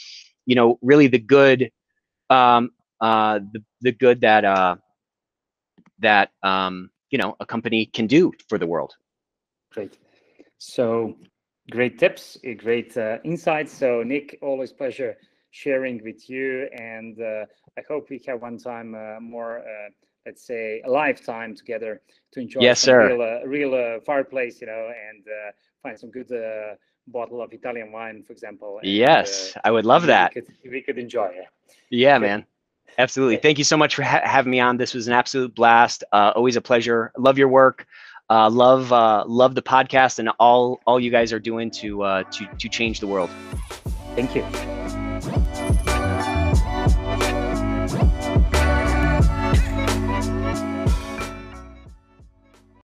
you 0.46 0.54
know, 0.54 0.78
really 0.82 1.08
the 1.08 1.18
good, 1.18 1.70
um, 2.30 2.70
uh, 3.00 3.40
the 3.52 3.62
the 3.82 3.92
good 3.92 4.22
that 4.22 4.44
uh, 4.44 4.76
that 6.00 6.30
um, 6.42 6.90
you 7.10 7.18
know 7.18 7.36
a 7.40 7.46
company 7.46 7.86
can 7.86 8.06
do 8.06 8.32
for 8.48 8.58
the 8.58 8.66
world. 8.66 8.94
Great. 9.72 9.98
So 10.58 11.16
great 11.70 11.98
tips, 11.98 12.38
eh, 12.44 12.54
great 12.54 12.96
uh, 12.96 13.18
insights. 13.24 13.72
So 13.72 14.02
Nick, 14.02 14.38
always 14.42 14.72
pleasure 14.72 15.16
sharing 15.50 16.02
with 16.02 16.28
you, 16.28 16.68
and 16.78 17.20
uh, 17.20 17.44
I 17.78 17.82
hope 17.88 18.10
we 18.10 18.20
have 18.26 18.42
one 18.42 18.58
time 18.58 18.94
uh, 18.94 19.20
more, 19.20 19.60
uh, 19.60 19.90
let's 20.26 20.46
say, 20.46 20.82
a 20.84 20.90
lifetime 20.90 21.54
together 21.54 22.00
to 22.32 22.40
enjoy 22.40 22.62
yes, 22.62 22.80
sir. 22.80 23.08
real, 23.08 23.22
uh, 23.22 23.46
real 23.46 23.74
uh, 23.74 24.00
fireplace, 24.04 24.60
you 24.60 24.66
know, 24.66 24.90
and 25.08 25.24
uh, 25.26 25.52
find 25.82 25.98
some 25.98 26.10
good 26.10 26.30
bottle 27.06 27.40
of 27.40 27.52
Italian 27.52 27.92
wine, 27.92 28.22
for 28.22 28.32
example. 28.32 28.78
And, 28.78 28.88
yes, 28.88 29.54
I 29.64 29.70
would 29.70 29.86
love 29.86 30.06
that. 30.06 30.34
We 30.34 30.42
could, 30.42 30.72
we 30.72 30.82
could 30.82 30.98
enjoy 30.98 31.26
it. 31.26 31.46
Yeah, 31.90 32.18
man. 32.18 32.44
Absolutely. 32.96 33.36
Thank 33.36 33.58
you 33.58 33.64
so 33.64 33.76
much 33.76 33.94
for 33.94 34.02
ha 34.02 34.20
having 34.24 34.50
me 34.50 34.60
on. 34.60 34.76
This 34.76 34.94
was 34.94 35.06
an 35.06 35.12
absolute 35.12 35.54
blast. 35.54 36.04
always 36.12 36.56
a 36.56 36.60
pleasure. 36.60 37.12
Love 37.16 37.38
your 37.38 37.48
work. 37.48 37.86
Uh, 38.30 38.50
love 38.50 38.92
uh, 38.92 39.24
love 39.26 39.54
the 39.54 39.62
podcast 39.62 40.18
and 40.18 40.28
all 40.38 40.80
all 40.86 41.00
you 41.00 41.10
guys 41.10 41.32
are 41.32 41.40
doing 41.40 41.70
to 41.70 42.02
uh, 42.02 42.22
to 42.24 42.46
to 42.58 42.68
change 42.68 43.00
the 43.00 43.06
world. 43.06 43.30
Thank 44.14 44.34
you. 44.34 45.67